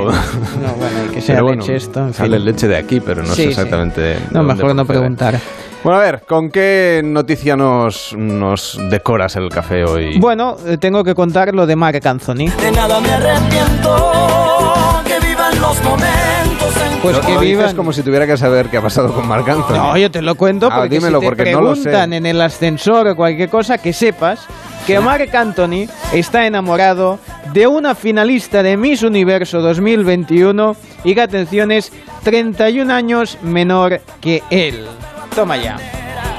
No, 0.62 0.72
bueno, 0.74 1.12
que 1.12 1.20
sea 1.20 1.34
Pero 1.36 1.46
bueno, 1.46 1.60
leche 1.62 1.76
esto, 1.76 2.00
en 2.00 2.06
fin. 2.06 2.14
Sale 2.14 2.38
leche 2.38 2.68
de 2.68 2.76
aquí, 2.76 3.00
pero 3.00 3.22
no 3.22 3.28
Sí, 3.28 3.34
sé 3.36 3.42
sí. 3.42 3.48
exactamente... 3.48 4.00
de 4.00 4.14
No, 4.30 4.40
dónde 4.42 4.54
mejor 4.54 4.74
no 4.74 4.84
preguntar. 4.86 5.38
Bueno, 5.84 6.00
a 6.00 6.02
ver, 6.02 6.22
¿con 6.26 6.50
qué 6.50 7.00
noticia 7.04 7.54
nos, 7.56 8.12
nos 8.16 8.78
decoras 8.90 9.36
el 9.36 9.48
café 9.50 9.84
hoy? 9.84 10.18
Bueno, 10.18 10.56
eh, 10.66 10.78
tengo 10.78 11.04
que 11.04 11.14
contar 11.14 11.54
lo 11.54 11.64
de 11.66 11.76
Marc 11.76 12.04
Anthony. 12.04 12.48
De 12.60 12.72
nada 12.72 12.98
me 13.00 13.10
arrepiento, 13.12 14.12
que 15.06 15.24
vivan 15.26 15.60
los 15.60 15.80
momentos 15.84 16.74
en 16.92 16.98
Pues 17.00 17.18
que 17.18 17.38
vivan. 17.38 17.76
como 17.76 17.92
si 17.92 18.02
tuviera 18.02 18.26
que 18.26 18.36
saber 18.36 18.66
qué 18.68 18.78
ha 18.78 18.82
pasado 18.82 19.12
con 19.12 19.28
Marc 19.28 19.48
Anthony. 19.48 19.74
No, 19.76 19.96
yo 19.96 20.10
te 20.10 20.22
lo 20.22 20.34
cuento 20.34 20.68
Ah, 20.72 20.78
porque 20.78 20.96
dímelo, 20.96 21.20
si 21.20 21.26
te 21.26 21.30
porque 21.30 21.52
no 21.52 21.60
lo 21.60 21.76
sé. 21.76 21.82
preguntan 21.82 22.12
en 22.14 22.26
el 22.26 22.40
ascensor 22.40 23.06
o 23.08 23.14
cualquier 23.16 23.48
cosa, 23.48 23.78
que 23.78 23.92
sepas 23.92 24.40
que 24.86 25.00
Marc 25.00 25.34
Anthony 25.34 25.88
está 26.12 26.46
enamorado 26.46 27.18
de 27.52 27.66
una 27.66 27.96
finalista 27.96 28.62
de 28.62 28.76
Miss 28.76 29.02
Universo 29.02 29.60
2021 29.60 30.76
y 31.02 31.14
que 31.14 31.20
atención 31.20 31.72
es 31.72 31.92
31 32.22 32.92
años 32.92 33.36
menor 33.42 34.00
que 34.20 34.42
él. 34.50 34.86
Toma 35.34 35.56
ya. 35.56 35.76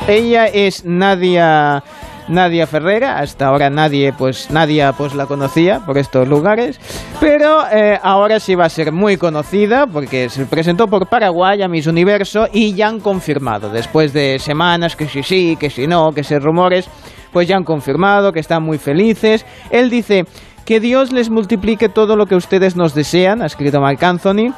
Ella 0.08 0.45
es 0.45 0.86
Nadia 0.86 1.84
Nadia 2.28 2.68
Ferrera. 2.68 3.20
Hasta 3.20 3.48
ahora 3.48 3.70
nadie, 3.70 4.14
pues, 4.14 4.50
Nadia, 4.52 4.93
pues 4.93 5.14
la 5.14 5.26
conocía 5.26 5.82
por 5.86 5.98
estos 5.98 6.28
lugares. 6.28 6.80
Pero 7.20 7.64
eh, 7.72 8.00
ahora 8.02 8.39
sí 8.39 8.56
va 8.56 8.66
a 8.66 8.70
ser 8.70 8.91
muy 8.91 9.18
conocida 9.18 9.88
porque 9.88 10.30
se 10.30 10.45
presentó 10.45 10.88
por 10.88 11.08
Paraguay 11.08 11.62
a 11.62 11.68
Miss 11.68 11.88
Universo 11.88 12.48
y 12.52 12.74
ya 12.74 12.88
han 12.88 13.00
confirmado, 13.00 13.70
después 13.70 14.14
de 14.14 14.39
semanas 14.39 14.95
que 14.95 15.08
sí 15.08 15.24
sí, 15.24 15.58
que 15.60 15.70
sí 15.70 15.88
no, 15.88 16.12
que 16.12 16.24
se 16.24 16.39
rumores, 16.39 16.89
pues 17.32 17.47
ya 17.47 17.57
han 17.57 17.63
confirmado 17.63 18.34
que 18.34 18.39
están 18.39 18.63
muy 18.63 18.78
felices. 18.78 19.45
Él 19.71 19.89
dice 19.89 20.25
que 20.65 20.80
Dios 20.80 21.11
les 21.11 21.30
multiplique 21.30 21.89
todo 21.89 22.15
lo 22.15 22.25
que 22.25 22.36
ustedes 22.36 22.75
nos 22.75 22.93
desean, 22.93 23.41
ha 23.41 23.45
escrito 23.45 23.80
Mark 23.80 24.03
Anthony. 24.03 24.53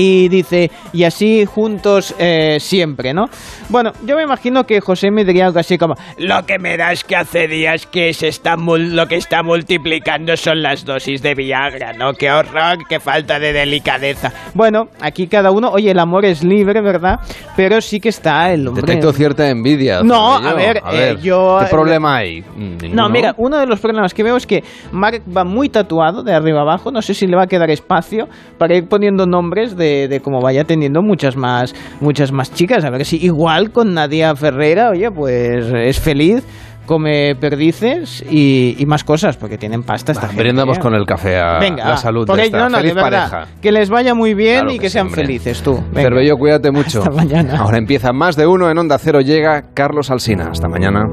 Y 0.00 0.28
dice, 0.28 0.70
y 0.92 1.02
así 1.02 1.44
juntos 1.44 2.14
eh, 2.20 2.58
siempre, 2.60 3.12
¿no? 3.12 3.24
Bueno, 3.68 3.90
yo 4.06 4.14
me 4.14 4.22
imagino 4.22 4.62
que 4.62 4.80
José 4.80 5.10
me 5.10 5.24
diría 5.24 5.46
algo 5.46 5.58
así 5.58 5.76
como, 5.76 5.96
lo 6.18 6.46
que 6.46 6.60
me 6.60 6.76
da 6.76 6.92
es 6.92 7.02
que 7.02 7.16
hace 7.16 7.48
días 7.48 7.84
que 7.86 8.14
se 8.14 8.28
está 8.28 8.54
lo 8.56 9.06
que 9.08 9.16
está 9.16 9.42
multiplicando 9.42 10.36
son 10.36 10.62
las 10.62 10.84
dosis 10.84 11.20
de 11.20 11.34
Viagra, 11.34 11.94
¿no? 11.94 12.12
Qué 12.12 12.30
horror, 12.30 12.78
qué 12.88 13.00
falta 13.00 13.40
de 13.40 13.52
delicadeza. 13.52 14.32
Bueno, 14.54 14.86
aquí 15.00 15.26
cada 15.26 15.50
uno, 15.50 15.68
oye, 15.70 15.90
el 15.90 15.98
amor 15.98 16.24
es 16.24 16.44
libre, 16.44 16.80
¿verdad? 16.80 17.18
Pero 17.56 17.80
sí 17.80 17.98
que 17.98 18.10
está 18.10 18.52
el 18.52 18.68
hombre... 18.68 18.82
Detecto 18.82 19.12
cierta 19.12 19.50
envidia. 19.50 20.02
No, 20.04 20.34
Zorrillo. 20.34 20.48
a 20.48 20.54
ver, 20.54 20.82
eh, 20.92 21.16
yo- 21.20 21.58
¿Qué 21.60 21.70
problema 21.70 22.18
hay? 22.18 22.42
Mm, 22.42 22.44
No, 22.54 22.68
ninguno. 22.82 23.08
mira, 23.10 23.34
uno 23.36 23.58
de 23.58 23.66
los 23.66 23.80
problemas 23.80 24.14
que 24.14 24.22
veo 24.22 24.36
es 24.36 24.46
que 24.46 24.62
Mark 24.92 25.22
va 25.36 25.42
muy 25.42 25.68
tatuado 25.68 26.22
de 26.22 26.32
arriba 26.32 26.60
abajo. 26.60 26.92
No 26.92 27.02
sé 27.02 27.14
si 27.14 27.26
le 27.26 27.34
va 27.36 27.42
a 27.42 27.46
quedar 27.48 27.68
espacio 27.70 28.28
para 28.58 28.76
ir 28.76 28.86
poniendo 28.88 29.26
nombres 29.26 29.76
de, 29.76 29.87
de 30.08 30.20
cómo 30.20 30.40
vaya 30.40 30.64
teniendo 30.64 31.02
muchas 31.02 31.36
más, 31.36 31.74
muchas 32.00 32.32
más 32.32 32.52
chicas. 32.52 32.84
A 32.84 32.90
ver 32.90 33.04
si 33.04 33.16
igual 33.24 33.70
con 33.70 33.94
Nadia 33.94 34.34
Ferrera, 34.36 34.90
oye, 34.90 35.10
pues 35.10 35.66
es 35.72 35.98
feliz, 36.00 36.44
come 36.86 37.34
perdices 37.36 38.24
y, 38.30 38.74
y 38.78 38.86
más 38.86 39.04
cosas, 39.04 39.36
porque 39.36 39.58
tienen 39.58 39.82
pasta 39.82 40.12
esta 40.12 40.28
gente, 40.28 40.42
Brindamos 40.42 40.78
¿eh? 40.78 40.80
con 40.80 40.94
el 40.94 41.04
café 41.04 41.38
a 41.38 41.58
Venga, 41.58 41.86
la 41.86 41.96
salud 41.98 42.26
de 42.26 42.42
esta 42.44 42.58
no, 42.58 42.68
no, 42.70 42.78
feliz 42.78 42.94
de 42.94 43.02
verdad, 43.02 43.30
pareja. 43.30 43.52
Que 43.60 43.72
les 43.72 43.90
vaya 43.90 44.14
muy 44.14 44.34
bien 44.34 44.60
Claro 44.60 44.72
y 44.74 44.78
que 44.78 44.88
sean 44.90 45.06
hombre. 45.08 45.22
felices 45.22 45.62
tú. 45.62 45.78
Cervello, 45.94 46.36
cuídate 46.36 46.70
mucho. 46.70 47.00
Hasta 47.00 47.10
mañana. 47.10 47.58
Ahora 47.58 47.76
empieza 47.78 48.12
más 48.12 48.36
de 48.36 48.46
uno 48.46 48.70
en 48.70 48.78
Onda 48.78 48.98
Cero. 48.98 49.20
Llega 49.20 49.64
Carlos 49.74 50.10
Alsina. 50.10 50.48
Hasta 50.50 50.68
mañana. 50.68 51.08